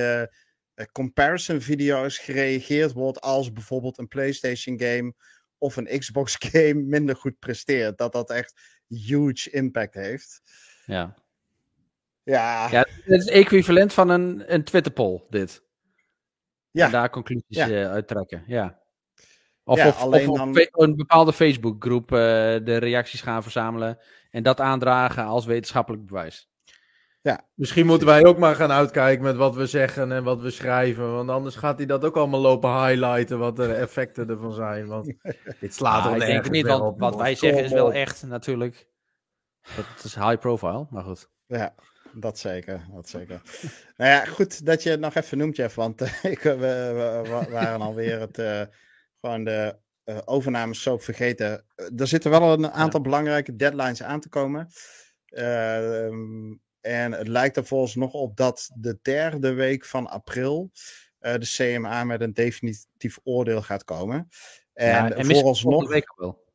[0.91, 5.13] comparison video's gereageerd wordt als bijvoorbeeld een PlayStation game
[5.57, 7.97] of een Xbox game minder goed presteert.
[7.97, 10.41] Dat dat echt huge impact heeft.
[10.85, 11.13] Ja.
[12.23, 15.63] Ja, ja, het is equivalent van een, een Twitter poll, dit.
[16.71, 16.85] Ja.
[16.85, 17.69] En daar conclusies Ja.
[17.69, 18.79] eh, uit trekken, ja.
[19.63, 22.17] Of, Ja, of, alleen of dan- een bepaalde Facebookgroep eh,
[22.63, 23.97] de reacties gaan verzamelen
[24.31, 26.49] en dat aandragen als wetenschappelijk bewijs.
[27.53, 31.13] Misschien moeten wij ook maar gaan uitkijken met wat we zeggen en wat we schrijven.
[31.13, 34.87] Want anders gaat hij dat ook allemaal lopen highlighten, wat de effecten ervan zijn.
[34.87, 35.13] Want
[35.59, 38.87] dit slaat Ah, ik denk niet, want op, wat wij zeggen is wel echt natuurlijk.
[39.75, 41.29] Dat het is high profile, maar goed.
[41.45, 41.75] Ja,
[42.13, 42.85] dat zeker.
[42.91, 43.41] Dat zeker.
[43.97, 45.75] nou ja, goed dat je het nog even noemt, Jeff.
[45.75, 48.61] Want eh, ik, we, we- we waren alweer het, eh,
[49.21, 51.65] gewoon de eh overnames zo vergeten.
[51.97, 54.67] Er zitten wel een aantal belangrijke deadlines aan te komen.
[55.25, 60.71] Ehm, en het lijkt er volgens nog op dat de derde week van april
[61.19, 64.27] eh, de CMA met een definitief oordeel gaat komen.
[64.73, 65.71] En, ja, en misschien vooralsnog...
[65.71, 66.49] volgende week al wel.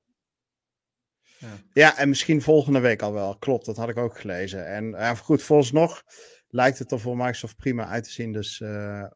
[1.73, 3.39] Ja, en misschien volgende week al wel.
[3.39, 4.67] Klopt, dat had ik ook gelezen.
[4.67, 6.03] En ja, goed, vooralsnog
[6.49, 8.33] lijkt het er voor Microsoft prima uit te zien.
[8.33, 9.09] Dus eh, eh,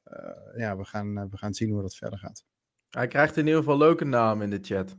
[0.56, 2.44] ja, we gaan, we gaan zien hoe dat verder gaat.
[2.90, 4.96] Hij krijgt in ieder geval leuke naam in de chat.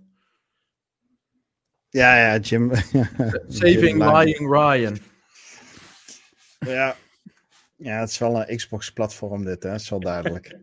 [1.89, 2.71] Ja, ja, Jim.
[3.47, 4.11] Saving.
[4.11, 4.97] Lying Ryan.
[6.65, 6.95] Ja.
[7.75, 9.69] ja, het is wel een Xbox-platform dit, hè?
[9.69, 10.57] Dat is wel duidelijk.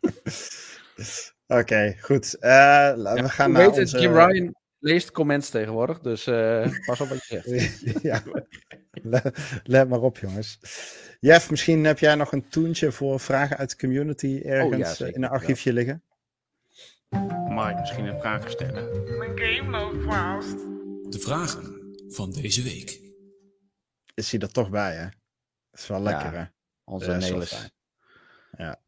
[1.60, 2.34] Oké, goed.
[2.34, 4.00] Eh, we gaan naar weet het, onze...
[4.00, 8.02] Jim Ryan leest comments tegenwoordig, dus eh, pas op wat je zegt.
[8.02, 8.22] ja,
[8.90, 10.58] let, let maar op, jongens.
[11.20, 15.14] Jeff, misschien heb jij nog een toentje voor vragen uit de community ergens eh, zeker,
[15.14, 16.02] in een archiefje liggen?
[17.10, 19.16] Ik misschien een vraag stellen?
[19.18, 20.58] Mijn game loopt vast.
[21.12, 23.09] De vragen van deze week.
[24.20, 25.08] Is hij er toch bij, hè?
[25.70, 26.44] Dat is wel lekker, hè?
[26.84, 27.70] Onze Nelis.
[28.56, 28.80] Ja.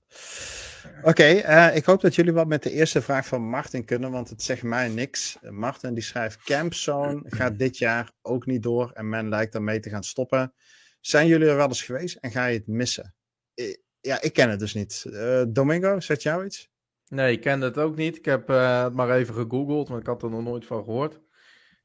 [1.03, 4.29] Oké, eh, ik hoop dat jullie wat met de eerste vraag van Martin kunnen, want
[4.29, 5.39] het zegt mij niks.
[5.41, 9.91] Martin die schrijft: Campzone gaat dit jaar ook niet door en men lijkt ermee te
[9.91, 10.55] gaan stoppen.
[11.01, 13.15] Zijn jullie er wel eens geweest en ga je het missen?
[13.55, 15.05] Eh, ja, ik ken het dus niet.
[15.13, 16.71] Eh, Domingo, zegt jou iets?
[17.09, 18.17] Nee, ik kende het ook niet.
[18.17, 21.21] Ik heb eh, het maar even gegoogeld, want ik had er nog nooit van gehoord.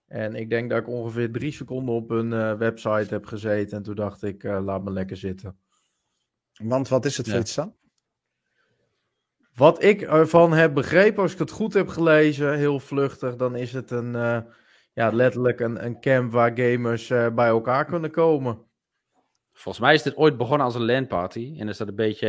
[0.07, 3.77] En ik denk dat ik ongeveer drie seconden op een eh, website heb gezeten.
[3.77, 5.59] En toen dacht ik, eh, laat me lekker zitten.
[6.63, 7.41] Want wat is het voor Ja.
[7.41, 7.75] iets dan?
[9.53, 13.73] Wat ik ervan heb begrepen, als ik het goed heb gelezen, heel vluchtig, dan is
[13.73, 14.39] het een, eh,
[14.93, 18.65] ja, letterlijk een, een camp waar gamers eh, bij elkaar kunnen komen.
[19.53, 22.27] Volgens mij is dit ooit begonnen als een LAN-party en is dat een beetje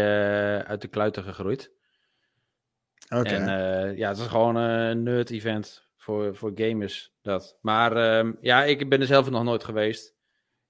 [0.66, 1.72] uit de kluiten gegroeid.
[3.08, 3.28] Oké.
[3.28, 7.12] En eh, ja, het is gewoon een nerd-event voor, voor gamers.
[7.22, 7.58] Dat.
[7.60, 10.14] Maar ehm, ja, ik ben er zelf nog nooit geweest.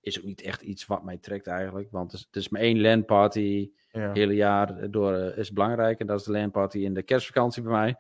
[0.01, 1.89] Is ook niet echt iets wat mij trekt eigenlijk.
[1.91, 4.01] Want het is, het is maar één LAN-party Ja.
[4.01, 5.99] het hele jaar door eh, is belangrijk.
[6.01, 7.97] En dat is de LAN-party in de kerstvakantie bij mij.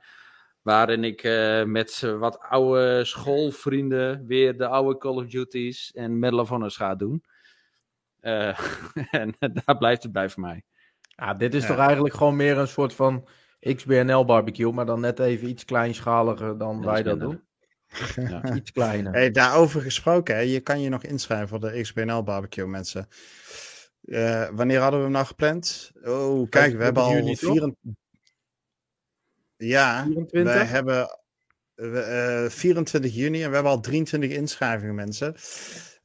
[0.62, 6.38] Waarin ik eh, met wat oude schoolvrienden weer de oude Call of Duties en Medal
[6.38, 7.24] of Honors ga doen.
[8.20, 8.58] Eh,
[9.10, 10.62] en daar blijft het bij voor mij.
[11.00, 11.68] Ja, dit is Ja.
[11.68, 13.28] toch eigenlijk gewoon meer een soort van
[13.60, 17.42] XBNL barbecue, maar dan net even iets kleinschaliger dan wij dat doen.
[18.16, 18.54] Ja.
[18.56, 19.12] Iets kleiner.
[19.12, 23.08] Hey, daarover gesproken, hè, je kan je nog inschrijven voor de XBNL barbecue, mensen.
[24.02, 25.92] Eh, wanneer hadden we hem nou gepland?
[26.04, 27.50] Oh, kijk, we hebben al juni, toch?
[27.50, 27.92] 24.
[29.56, 30.54] Ja, 24?
[30.54, 31.18] wij hebben
[31.74, 35.34] we, eh, 24 juni en we hebben al 23 inschrijvingen, mensen.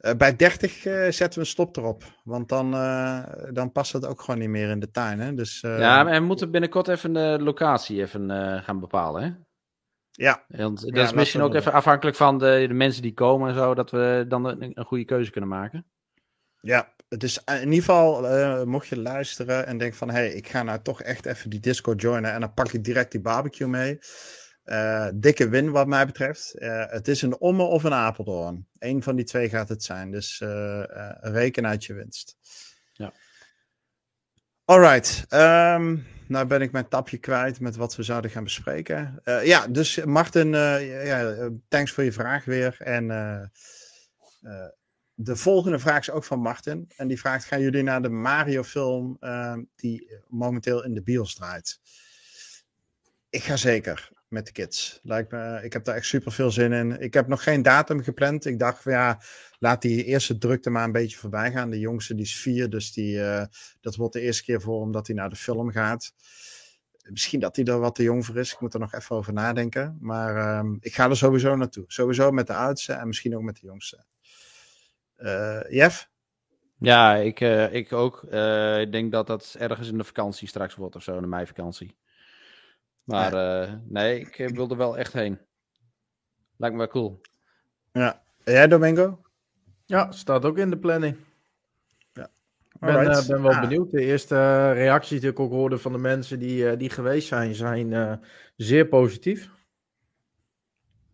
[0.03, 4.05] Eh, bij 30 eh, zetten we een stop erop, want dan, eh, dan past het
[4.05, 5.19] ook gewoon niet meer in de tuin.
[5.19, 5.33] Hè?
[5.33, 8.29] Dus, Ja, en we moeten binnenkort even de locatie even
[8.63, 9.23] gaan bepalen.
[9.23, 9.31] Hè?
[10.11, 13.49] ja, Want dat Ja, is misschien ook even afhankelijk van de, de mensen die komen
[13.49, 15.85] en zo, dat we dan een, een goede keuze kunnen maken.
[16.61, 20.47] Ja, het is in ieder geval, mocht je luisteren en denken van, hé, hey, ik
[20.47, 23.67] ga nou toch echt even die Discord joinen en dan pak ik direct die barbecue
[23.67, 23.99] mee.
[24.63, 26.53] Eh, dikke win wat mij betreft.
[26.53, 28.67] Eh, het is een Omme of een Apeldoorn.
[28.79, 30.83] Eén van die twee gaat het zijn, dus eh,
[31.19, 32.37] reken uit je winst.
[32.93, 33.13] Ja.
[34.65, 35.97] Alright, ehm,
[36.27, 39.21] nou ben ik mijn tapje kwijt met wat we zouden gaan bespreken.
[39.23, 42.75] Ja, dus Martin, ja, thanks voor je vraag weer.
[42.79, 43.07] En
[45.13, 46.91] de volgende vraag is ook van Martin.
[46.95, 49.19] En die vraagt: gaan jullie naar de Mario-film
[49.75, 51.79] die momenteel in de bios draait?
[53.29, 54.99] Ik ga zeker met de kids.
[55.03, 57.01] Lijkt me, ik heb daar echt super veel zin in.
[57.01, 58.45] Ik heb nog geen datum gepland.
[58.45, 59.21] Ik dacht van ja,
[59.59, 61.69] laat die eerste drukte maar een beetje voorbij gaan.
[61.69, 63.45] De jongste die is vier, dus die, eh,
[63.81, 66.13] dat wordt de eerste keer voor omdat hij naar de film gaat.
[67.09, 68.53] Misschien dat hij er wat te jong voor is.
[68.53, 69.97] Ik moet er nog even over nadenken.
[70.01, 71.83] Maar ehm, ik ga er sowieso naartoe.
[71.87, 74.05] Sowieso met de oudste en misschien ook met de jongste.
[75.15, 76.11] Eh Jeff?
[76.83, 78.23] Ja, ik, eh, ik ook.
[78.23, 81.27] Eh, ik denk dat dat ergens in de vakantie straks wordt of zo, in de
[81.27, 81.95] meivakantie.
[83.03, 83.33] Maar
[83.63, 85.39] eh, nee, ik eh, wil er wel echt heen.
[86.57, 87.21] Lijkt me wel cool.
[87.91, 88.21] Ja.
[88.43, 89.21] En Jij, Domingo?
[89.85, 91.15] Ja, staat ook in de planning.
[92.73, 93.91] Ik ben, eh, ben wel benieuwd.
[93.91, 97.55] De eerste reacties die ik ook hoorde van de mensen die, eh, die geweest zijn,
[97.55, 98.13] zijn eh,
[98.55, 99.49] zeer positief.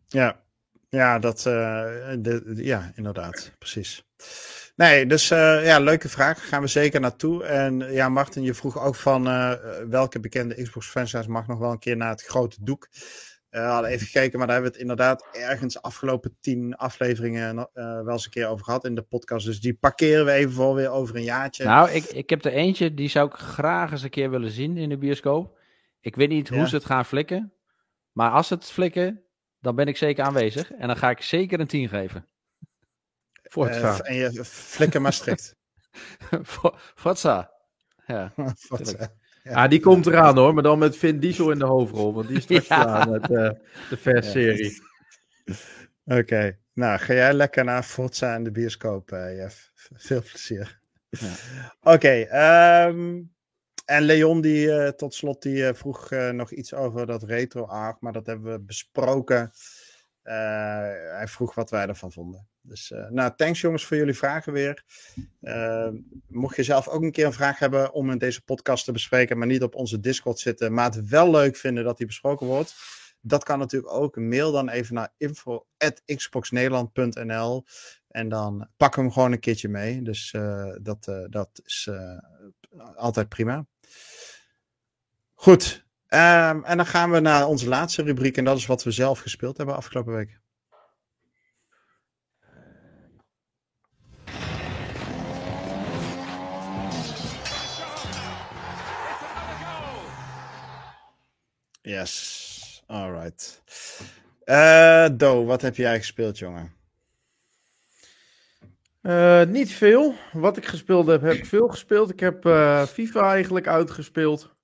[0.08, 0.44] Ja,
[0.90, 1.84] ja, dat, eh,
[2.20, 4.06] de, de- ja inderdaad, precies.
[4.80, 6.48] Nee, dus eh, ja, leuke vraag.
[6.48, 7.44] Gaan we zeker naartoe.
[7.44, 9.54] En eh, ja, Martin, je vroeg ook van eh,
[9.90, 12.88] welke bekende Xbox franchise mag nog wel een keer naar het grote doek.
[13.50, 18.12] We hadden even gekeken, maar daar hebben we het inderdaad ergens afgelopen tien afleveringen wel
[18.12, 19.46] eens een keer over gehad in de podcast.
[19.46, 21.64] Dus die parkeren we even voor weer over een jaartje.
[21.64, 24.78] Nou, ik, ik heb er eentje, die zou ik graag eens een keer willen zien
[24.78, 25.60] in de bioscoop.
[26.00, 26.56] Ik weet niet Ja.
[26.56, 27.54] hoe ze het gaan flikken.
[28.12, 29.24] Maar als ze het flikken,
[29.62, 30.72] dan ben ik zeker aanwezig.
[30.74, 32.26] En dan ga ik zeker een 10 geven.
[33.50, 34.00] Eh, Forza.
[34.04, 35.56] en je flikker maar strikt.
[36.42, 37.52] Voor- Forza.
[38.06, 38.34] Ja.
[39.44, 42.14] Eh, Ja, die komt eraan hoor, maar dan met Vin Diesel in de hoofdrol.
[42.14, 43.06] Want die is straks Ja.
[43.06, 43.50] met eh,
[43.90, 44.82] de versserie.
[46.06, 49.72] Oké, nou ga jij lekker naar Forza in de bioscoop, eh, Jeff.
[49.94, 50.80] Veel plezier.
[51.10, 51.32] Ja.
[51.82, 53.22] Oké, ehm,
[53.86, 57.66] en Leon die eh, tot slot die eh, vroeg eh, nog iets over dat retro
[57.66, 59.52] arc, maar dat hebben we besproken.
[60.22, 60.36] Eh,
[61.16, 62.48] hij vroeg wat wij ervan vonden.
[62.70, 64.84] Dus eh, nou, thanks jongens voor jullie vragen weer.
[65.42, 65.90] Eh,
[66.28, 69.38] mocht je zelf ook een keer een vraag hebben om in deze podcast te bespreken,
[69.38, 72.76] maar niet op onze Discord zitten, maar het wel leuk vinden dat die besproken wordt,
[73.22, 74.16] dat kan natuurlijk ook.
[74.16, 77.66] Mail dan even naar info.xboxnederland.nl
[78.08, 80.02] en dan we hem gewoon een keertje mee.
[80.02, 81.90] Dus eh, dat, dat is
[82.96, 83.66] altijd prima.
[85.34, 85.88] Goed.
[86.08, 89.20] Ehm, en dan gaan we naar onze laatste rubriek en dat is wat we zelf
[89.20, 90.40] gespeeld hebben afgelopen week.
[101.90, 103.64] Yes, alright.
[104.44, 106.74] Eh Do, wat heb jij gespeeld, jongen?
[109.02, 110.14] Eh, niet veel.
[110.32, 112.10] Wat ik gespeeld heb, heb ik veel gespeeld.
[112.10, 114.56] Ik heb eh, FIFA eigenlijk uitgespeeld.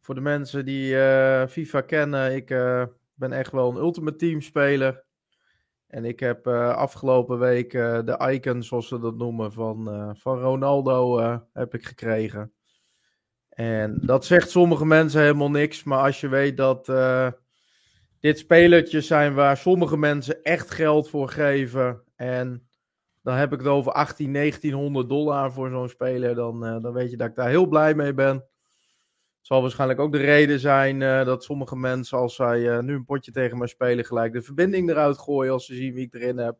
[0.00, 0.96] Voor de mensen die
[1.48, 2.46] FIFA kennen, ik
[3.14, 5.04] ben echt wel een Ultimate Team speler.
[5.86, 11.20] En ik heb afgelopen week de icon, zoals ze dat noemen, van, van Ronaldo
[11.52, 12.52] heb ik gekregen.
[13.54, 15.84] En dat zegt sommige mensen helemaal niks.
[15.84, 17.28] Maar als je weet dat eh,
[18.20, 22.02] dit spelertjes zijn waar sommige mensen echt geld voor geven.
[22.16, 22.68] En
[23.22, 26.34] dan heb ik het over 18, 1900 dollar voor zo'n speler.
[26.34, 28.34] Dan, eh, dan weet je dat ik daar heel blij mee ben.
[28.34, 33.04] Het zal waarschijnlijk ook de reden zijn eh, dat sommige mensen, als zij nu een
[33.04, 36.38] potje tegen mij spelen, gelijk de verbinding eruit gooien als ze zien wie ik erin
[36.38, 36.56] heb.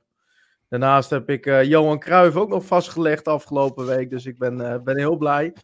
[0.69, 4.11] Daarnaast heb ik Johan Cruijff ook nog vastgelegd afgelopen week.
[4.11, 5.55] Dus ik ben, ben heel blij.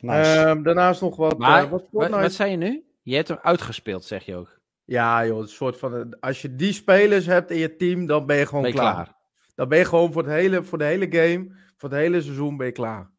[0.00, 0.30] Nice.
[0.40, 2.20] Ehm, daarnaast nog wat, Maar eh, wat wat, Fortnite.
[2.22, 2.84] wat zei je nu?
[3.02, 4.58] Je hebt hem uitgespeeld, zeg je ook.
[4.84, 8.26] Ja joh, een soort van, eh, als je die spelers hebt in je team, dan
[8.26, 8.94] ben je gewoon Ben je klaar.
[8.94, 9.14] klaar?
[9.54, 12.56] Dan ben je gewoon voor, het hele, voor de hele game, voor het hele seizoen
[12.56, 13.10] ben je klaar.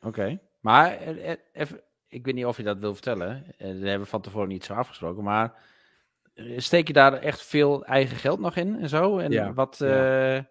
[0.00, 0.40] Oké.
[0.60, 3.44] Maar eh, even, ik weet niet of je dat wil vertellen.
[3.58, 5.24] Dat hebben we van tevoren niet zo afgesproken.
[5.24, 5.54] Maar
[6.56, 9.18] steek je daar echt veel eigen geld nog in en zo?
[9.18, 10.36] En Ja, wat, ja.
[10.36, 10.42] eh,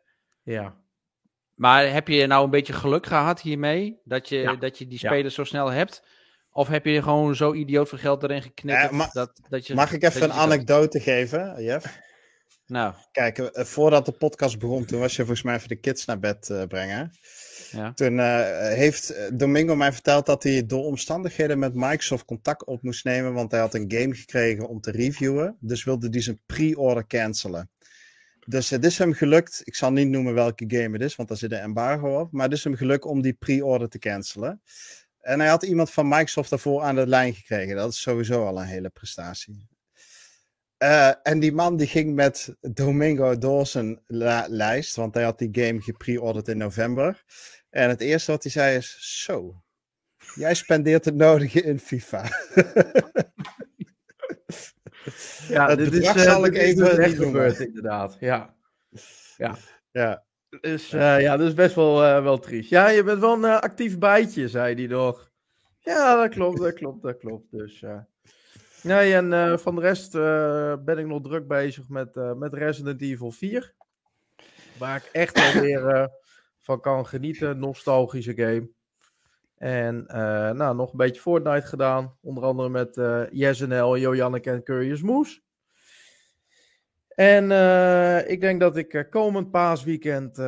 [0.43, 0.75] Ja.
[1.55, 3.99] Maar heb je nou een beetje geluk gehad hiermee?
[4.03, 4.55] Dat je, Ja.
[4.55, 5.09] dat je die Ja.
[5.09, 6.03] spelers zo snel hebt?
[6.51, 8.91] Of heb je gewoon zo idioot veel geld erin geknikkerd?
[8.91, 11.85] Eh, dat, dat je, Mag ik even een anekdote geven, Jeff?
[12.67, 16.05] Nou, Kijk, eh, voordat de podcast begon, toen was je volgens mij even de kids
[16.05, 17.11] naar bed eh, brengen.
[17.71, 17.93] ja.
[17.93, 18.19] Toen
[18.73, 23.51] heeft Domingo mij verteld dat hij door omstandigheden met Microsoft contact op moest nemen, want
[23.51, 25.57] hij had een game gekregen om te reviewen.
[25.59, 27.69] Dus wilde hij zijn pre-order cancelen.
[28.47, 31.37] Dus het is hem gelukt, ik zal niet noemen welke game het is, want daar
[31.37, 34.61] zit een embargo op, maar het is hem gelukt om die pre-order te cancelen.
[35.19, 37.75] En hij had iemand van Microsoft daarvoor aan de lijn gekregen.
[37.75, 39.67] Dat is sowieso al een hele prestatie.
[40.77, 43.35] Eh, en die man die ging met Domingo
[44.07, 47.23] la- lijst, want hij had die game gepre-orderd in november.
[47.69, 49.63] En het eerste wat hij zei is: Zo,
[50.35, 52.29] jij spendeert het nodige in FIFA.
[55.47, 58.17] Ja, Het dit is, bedrag eh, zal ik even dus niet gebeurd, inderdaad.
[58.19, 58.55] Ja.
[59.91, 60.23] ja,
[60.61, 62.69] Dus eh, ja, dat is best wel, eh, wel triest.
[62.69, 65.31] Ja, je bent wel een actief bijtje, zei hij nog.
[65.79, 67.51] Ja, dat klopt, dat klopt, dat klopt.
[67.51, 67.83] Dus.
[68.81, 70.11] Nee, en van de rest
[70.85, 73.75] ben ik nog druk bezig met, met Resident Evil 4.
[74.77, 76.07] Waar ik echt wel weer eh,
[76.61, 77.59] van kan genieten.
[77.59, 78.69] Nostalgische game.
[79.65, 82.17] En eh, nou, nog een beetje Fortnite gedaan.
[82.21, 85.41] Onder andere met eh JSNL, Jojanneke en Curious Moose.
[87.07, 90.41] En eh, ik denk dat ik komend paasweekend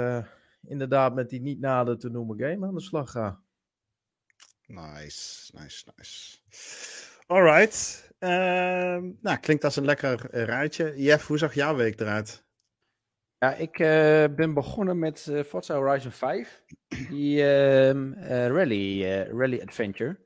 [0.61, 3.39] inderdaad met die niet nader te noemen game aan de slag ga.
[4.65, 6.37] nice, nice, nice.
[7.27, 8.09] Alright.
[8.19, 10.93] Ehm, nou, klinkt als een lekker rijtje.
[10.95, 12.46] Jeff, hoe zag jouw week eruit?
[13.39, 16.63] Ja, ik eh, ben begonnen met eh, Forza Horizon 5.
[17.09, 20.19] Die ehm, eh, rally, rally Adventure.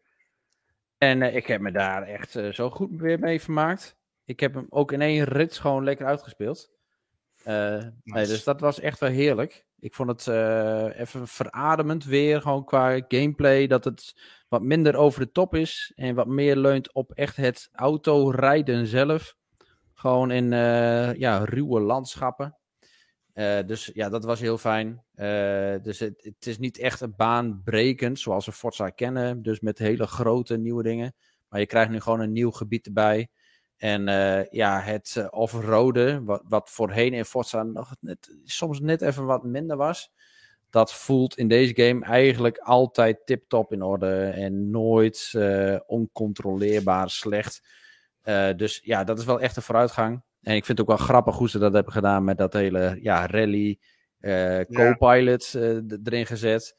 [0.97, 3.97] En ik heb me daar echt zo goed weer mee vermaakt.
[4.25, 6.71] Ik heb hem ook in één rits gewoon lekker uitgespeeld.
[7.43, 9.65] Nee, dus dat was echt wel heerlijk.
[9.79, 10.27] Ik vond het
[10.97, 13.67] even verademend weer, gewoon qua gameplay.
[13.67, 14.15] Dat het
[14.49, 15.91] wat minder over de top is.
[15.95, 19.35] En wat meer leunt op echt het autorijden zelf.
[19.93, 20.49] Gewoon in
[21.17, 22.60] ja, ruwe landschappen.
[23.33, 25.03] Eh, dus ja, dat was heel fijn.
[25.15, 29.41] Eh, dus het, het is niet echt een baanbrekend zoals we Forza kennen.
[29.41, 31.13] Dus met hele grote nieuwe dingen.
[31.49, 33.29] Maar je krijgt nu gewoon een nieuw gebied erbij.
[33.77, 39.43] En eh, ja, het offroaden, wat, voorheen in Forza nog net, soms net even wat
[39.43, 40.11] minder was.
[40.69, 44.23] Dat voelt in deze game eigenlijk altijd tip-top in orde.
[44.23, 45.33] En nooit
[45.85, 47.61] oncontroleerbaar slecht.
[48.55, 50.21] dus ja, dat is wel echt een vooruitgang.
[50.41, 52.97] En ik vind het ook wel grappig hoe ze dat hebben gedaan met dat hele
[53.01, 53.79] ja, rally
[54.71, 55.81] co-pilot ja.
[56.03, 56.75] erin gezet.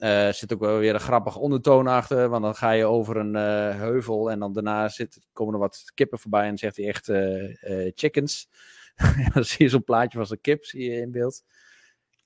[0.00, 2.28] Er uh, zit ook wel weer een grappig ondertoon achter.
[2.28, 4.30] Want dan ga je over een uh, heuvel.
[4.30, 6.42] En dan daarna zit, komen er wat kippen voorbij.
[6.42, 8.48] En dan zegt hij echt uh, chickens.
[9.34, 11.42] dan zie je zo'n plaatje van zo'n kip zie je in beeld.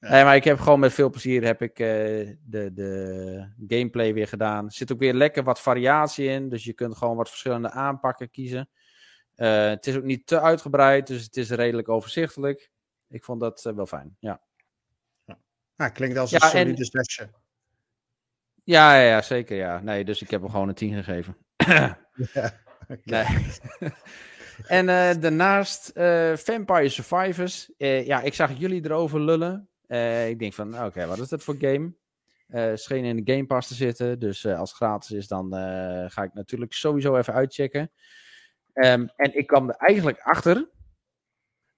[0.00, 4.64] Nee, maar ik heb gewoon met veel plezier heb ik, de, de gameplay weer gedaan.
[4.64, 6.48] Er zit ook weer lekker wat variatie in.
[6.48, 8.68] Dus je kunt gewoon wat verschillende aanpakken kiezen.
[9.36, 11.06] Het is ook niet te uitgebreid.
[11.06, 12.70] Dus het is redelijk overzichtelijk.
[13.08, 14.16] Ik vond dat wel fijn.
[14.18, 14.40] Ja.
[15.76, 17.30] Ja, klinkt als een ja, solide en...
[18.64, 19.56] Ja, ja, ja, zeker.
[19.56, 19.80] Ja.
[19.80, 21.36] Nee, dus ik heb hem gewoon een 10 gegeven.
[21.66, 21.98] ja,
[23.04, 23.24] nee.
[24.66, 27.70] en uh, daarnaast uh, Vampire Survivors.
[27.78, 29.68] Uh, ja, ik zag jullie erover lullen.
[30.28, 31.94] ik denk van, oké, okay, wat is dat voor game?
[32.74, 34.18] scheen in de Game Pass te zitten.
[34.18, 35.52] Dus als het gratis is, dan
[36.10, 37.90] ga ik natuurlijk sowieso even uitchecken.
[38.74, 40.68] Um, en ik kwam er eigenlijk achter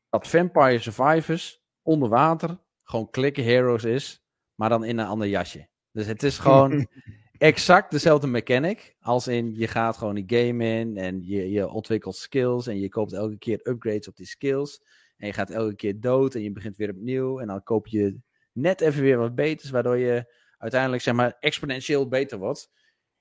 [0.08, 4.24] dat Vampire Survivors onder water gewoon Click Heroes is,
[4.54, 5.68] maar dan in een ander jasje.
[5.92, 6.86] Dus het is gewoon
[7.38, 8.96] exact dezelfde mechanic.
[9.00, 12.88] Als in je gaat gewoon die game in en je, je ontwikkelt skills en je
[12.88, 14.82] koopt elke keer upgrades op die skills.
[15.16, 17.40] En je gaat elke keer dood en je begint weer opnieuw.
[17.40, 18.18] En dan koop je
[18.52, 22.70] net even weer wat beters, waardoor je uiteindelijk zeg maar exponentieel beter wordt.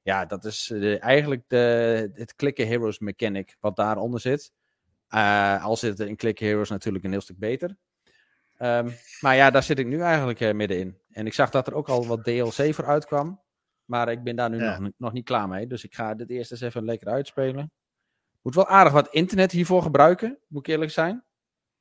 [0.06, 4.52] Ja, dat is de, eigenlijk de, het Clicker Heroes mechanic wat daaronder zit.
[5.10, 7.78] Uh, al zit het in Clicker Heroes natuurlijk een heel stuk beter.
[8.60, 10.98] Um, maar ja, daar zit ik nu eigenlijk uh, middenin.
[11.12, 13.42] En ik zag dat er ook al wat DLC voor uitkwam.
[13.86, 14.80] Maar ik ben daar nu ja.
[14.80, 15.68] nog, nog niet klaar mee.
[15.68, 17.72] Dus ik ga dit eerst eens even lekker uitspelen.
[18.42, 21.24] Moet wel aardig wat internet hiervoor gebruiken, moet ik eerlijk zijn.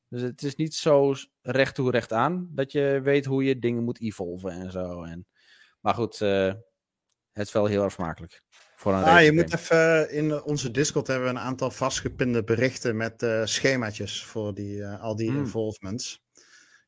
[0.09, 3.85] Dus het is niet zo recht toe recht aan dat je weet hoe je dingen
[3.85, 5.03] moet evolven en zo.
[5.03, 5.27] En,
[5.81, 6.53] maar goed, uh,
[7.35, 8.43] het is wel heel erg smakelijk.
[8.77, 12.97] Voor een ah, je moet even in onze Discord hebben we een aantal vastgepinde berichten
[12.97, 15.39] met uh, schemaatjes voor die, uh, al die mm.
[15.39, 16.23] involvements.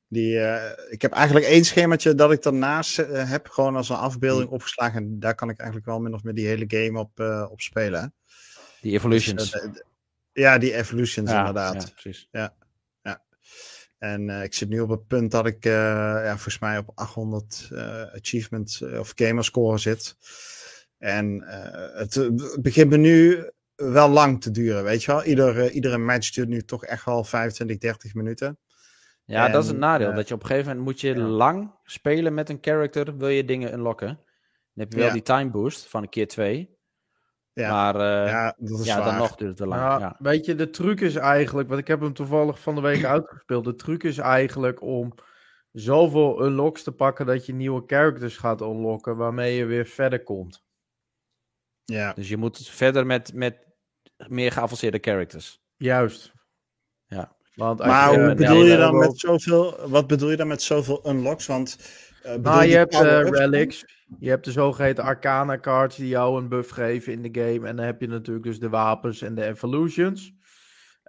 [0.09, 4.51] Die, uh, ik heb eigenlijk één schemaatje dat ik daarnaast heb, gewoon als een afbeelding
[4.51, 5.03] opgeslagen.
[5.03, 7.21] En daar kan ik eigenlijk wel min of meer die hele game op,
[7.51, 8.15] op spelen.
[8.81, 9.51] Die evolutions.
[9.51, 9.85] Dus, de,
[10.33, 11.83] ja, die evolutions ja, inderdaad.
[11.83, 12.29] Ja, precies.
[12.31, 12.55] Ja.
[14.13, 17.71] En ik zit nu op het punt dat ik ja, volgens mij op 800
[18.15, 20.17] achievement of gamerscore zit.
[20.99, 21.43] En
[21.95, 22.31] het
[22.63, 23.45] begint me nu
[23.77, 25.25] wel lang te duren, weet je wel.
[25.25, 28.59] Ieder, iedere match duurt nu toch echt wel 25, 30 minuten.
[29.25, 30.15] Ja, en, dat is het nadeel.
[30.15, 31.27] Dat je op een gegeven moment moet je ja.
[31.27, 34.07] lang spelen met een character, wil je dingen unlocken.
[34.07, 35.13] Dan heb je wel ja.
[35.13, 36.76] die time boost van een keer twee.
[37.57, 37.71] Ja.
[37.71, 40.01] Maar uh, ja, dat is ja dan nog duurt het te lang.
[40.01, 43.05] Ja, Weet je, de truc is eigenlijk, want ik heb hem toevallig van de week
[43.15, 43.65] uitgespeeld.
[43.65, 45.15] De truc is eigenlijk om
[45.73, 50.65] zoveel unlocks te pakken dat je nieuwe characters gaat unlocken, waarmee je weer verder komt.
[51.85, 52.13] Ja.
[52.13, 53.59] Dus je moet verder met, met
[54.29, 55.61] meer geavanceerde characters.
[55.77, 56.33] Juist.
[57.07, 57.37] Ja.
[57.55, 61.09] Want maar je, hoe bedoel je dan met zoveel, wat bedoel je dan met zoveel
[61.09, 61.47] unlocks?
[61.47, 61.79] Want
[62.27, 63.85] uh, nou, je hebt uh, relics,
[64.19, 67.69] je hebt de zogeheten arcana cards die jou een buff geven in de game.
[67.69, 70.35] En dan heb je natuurlijk dus de wapens en de evolutions.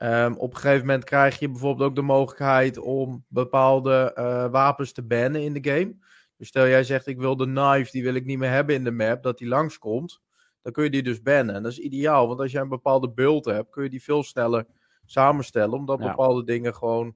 [0.04, 4.92] Um, op een gegeven moment krijg je bijvoorbeeld ook de mogelijkheid om bepaalde uh, wapens
[4.92, 5.96] te bannen in de game.
[6.38, 8.84] Dus stel jij zegt ik wil de knife, die wil ik niet meer hebben in
[8.84, 10.22] de map, dat die langskomt.
[10.62, 11.56] Dan kun je die dus bannen.
[11.56, 14.24] En dat is ideaal, want als jij een bepaalde beeld hebt, kun je die veel
[14.24, 14.66] sneller
[15.06, 16.08] samenstellen, omdat ja.
[16.10, 17.16] bepaalde dingen gewoon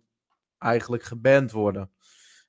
[0.58, 1.92] eigenlijk geband worden.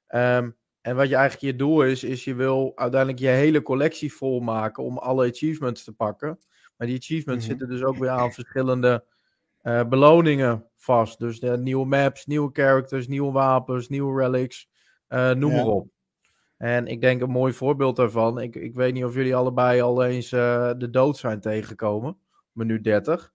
[0.09, 4.13] Um, en wat je eigenlijk je doel is, is je wil uiteindelijk je hele collectie
[4.13, 6.39] volmaken om alle achievements te pakken.
[6.77, 7.59] Maar die achievements mm -hmm.
[7.59, 9.05] zitten dus ook weer aan verschillende
[9.63, 11.19] uh, beloningen vast.
[11.19, 14.69] Dus de nieuwe maps, nieuwe characters, nieuwe wapens, nieuwe relics,
[15.09, 15.57] uh, noem ja.
[15.57, 15.89] maar op.
[16.57, 18.41] En ik denk een mooi voorbeeld daarvan.
[18.41, 22.19] Ik, ik weet niet of jullie allebei al eens uh, de dood zijn tegengekomen.
[22.53, 23.33] Minuut 30.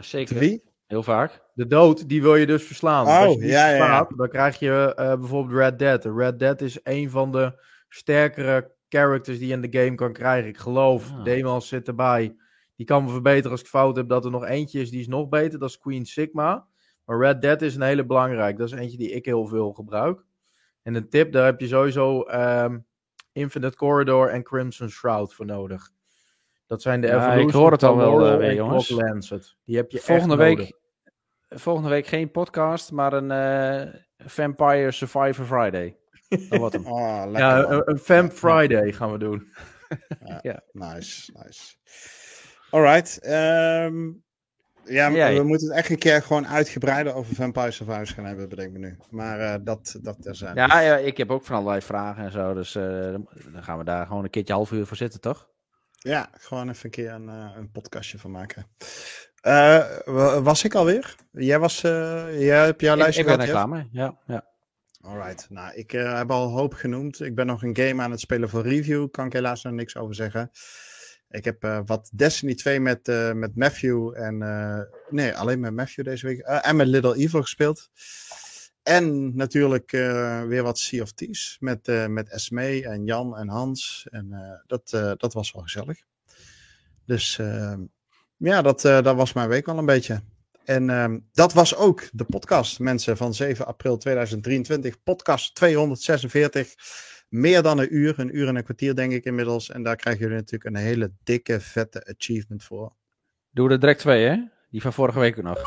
[0.00, 0.38] Zeker.
[0.38, 0.62] Wie?
[0.86, 1.42] Heel vaak.
[1.54, 3.06] De dood, die wil je dus verslaan.
[3.06, 4.16] Oh, Als je die ja, verslaat, ja.
[4.16, 6.04] dan krijg je uh, bijvoorbeeld Red Dead.
[6.04, 10.48] Red Dead is een van de sterkere characters die je in de game kan krijgen.
[10.48, 11.24] Ik geloof, Ah.
[11.24, 12.36] Demons zit erbij.
[12.76, 15.06] Die kan me verbeteren als ik fout heb dat er nog eentje is die is
[15.08, 15.58] nog beter.
[15.58, 16.66] Dat is Queen Sigma.
[17.04, 18.58] Maar Red Dead is een hele belangrijk.
[18.58, 20.24] Dat is eentje die ik heel veel gebruik.
[20.82, 22.78] En een tip, daar heb je sowieso ehm,
[23.32, 25.90] Infinite Corridor en Crimson Shroud voor nodig.
[26.66, 28.88] Dat zijn de Ja, ik hoor het al wel, eh, weer, en jongens.
[29.64, 30.72] Die heb je Volgende echt week, nodig.
[31.48, 35.96] volgende week geen podcast, maar een eh, Vampire Survivor Friday.
[36.28, 36.86] Dat wordt hem.
[36.86, 37.40] Oh, lekker.
[37.40, 39.48] Ja, een, een Vamp Friday gaan we doen.
[40.72, 41.74] Nice, nice.
[42.70, 43.18] Alright.
[43.20, 44.08] ehm,
[44.84, 45.34] ja, Jij.
[45.36, 48.78] we moeten het echt een keer gewoon uitgebreider over Vampire Survivors gaan hebben, bedenk me
[48.78, 48.96] nu.
[49.10, 50.60] Maar eh, dat, dat terzijde.
[50.60, 52.54] Ja, ja, ik heb ook van allerlei vragen en zo.
[52.54, 55.48] Dus eh, dan dan gaan we daar gewoon een keertje half uur voor zitten, toch?
[55.96, 58.66] Ja, gewoon even een keer een, eh, een podcastje van maken.
[59.40, 61.14] Eh, wa- was ik alweer?
[61.32, 63.88] Jij was, eh, jij hebt jouw Ik, lijstje ik ben er klaar mee.
[63.92, 64.44] Ja, ja.
[65.00, 65.46] Alright.
[65.50, 67.20] Nou, ik eh, heb al hoop genoemd.
[67.20, 69.10] Ik ben nog een game aan het spelen voor review.
[69.10, 70.50] Kan ik helaas nog niks over zeggen.
[71.28, 74.38] Ik heb wat Destiny 2 met, met Matthew en...
[75.10, 76.38] nee, alleen met Matthew deze week.
[76.40, 77.90] en met Little Evil gespeeld.
[78.86, 84.06] En natuurlijk eh, weer wat Thieves met, eh, met Esme en Jan en Hans.
[84.10, 84.90] En eh, dat,
[85.20, 85.98] dat was wel gezellig.
[87.04, 87.74] Dus eh,
[88.36, 90.20] ja, dat, dat was mijn week wel een beetje.
[90.64, 95.02] En ehm, dat was ook de podcast, mensen, van 7 april 2023.
[95.02, 96.74] Podcast 246.
[97.28, 99.70] Meer dan een uur, een uur en een kwartier denk ik inmiddels.
[99.70, 102.92] En daar krijgen jullie natuurlijk een hele dikke, vette achievement voor.
[103.50, 104.36] Doe er direct twee, hè?
[104.70, 105.62] Die van vorige week nog.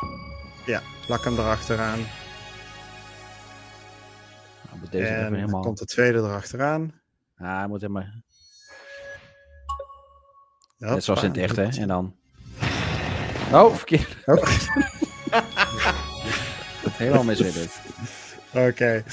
[0.66, 2.19] Ja, plak hem erachteraan.
[4.80, 5.62] Moet deze en dan helemaal...
[5.62, 7.02] komt de tweede erachteraan.
[7.36, 8.04] Ah, hij moet helemaal...
[10.78, 11.72] Ja, Net zoals in het echt, hoppa.
[11.72, 11.82] hè?
[11.82, 12.16] En dan...
[13.54, 14.18] Oh, verkeerd.
[14.26, 14.44] Oh.
[17.00, 17.40] Helemaal mis
[18.54, 19.04] Oké.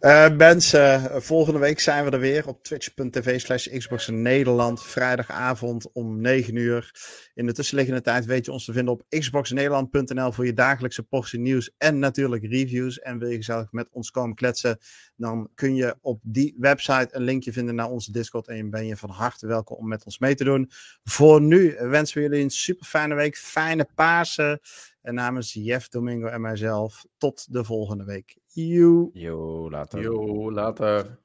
[0.00, 4.82] Eh, mensen, volgende week zijn we er weer op twitch.tv slash Xbox Nederland.
[4.82, 6.90] Vrijdagavond om 9 uur.
[7.34, 11.38] In de tussenliggende tijd weet je ons te vinden op xboxnederland.nl voor je dagelijkse portie
[11.38, 12.98] nieuws en natuurlijk reviews.
[12.98, 14.78] En wil je gezellig met ons komen kletsen,
[15.16, 18.48] dan kun je op die website een linkje vinden naar onze Discord.
[18.48, 20.70] En ben je van harte welkom om met ons mee te doen.
[21.04, 24.60] Voor nu wensen we jullie een super fijne week, fijne Pasen.
[25.02, 28.39] En namens Jeff, Domingo en mijzelf, tot de volgende week.
[28.54, 29.12] Joe.
[29.14, 30.00] Yo, later.
[30.02, 31.18] Yo, later.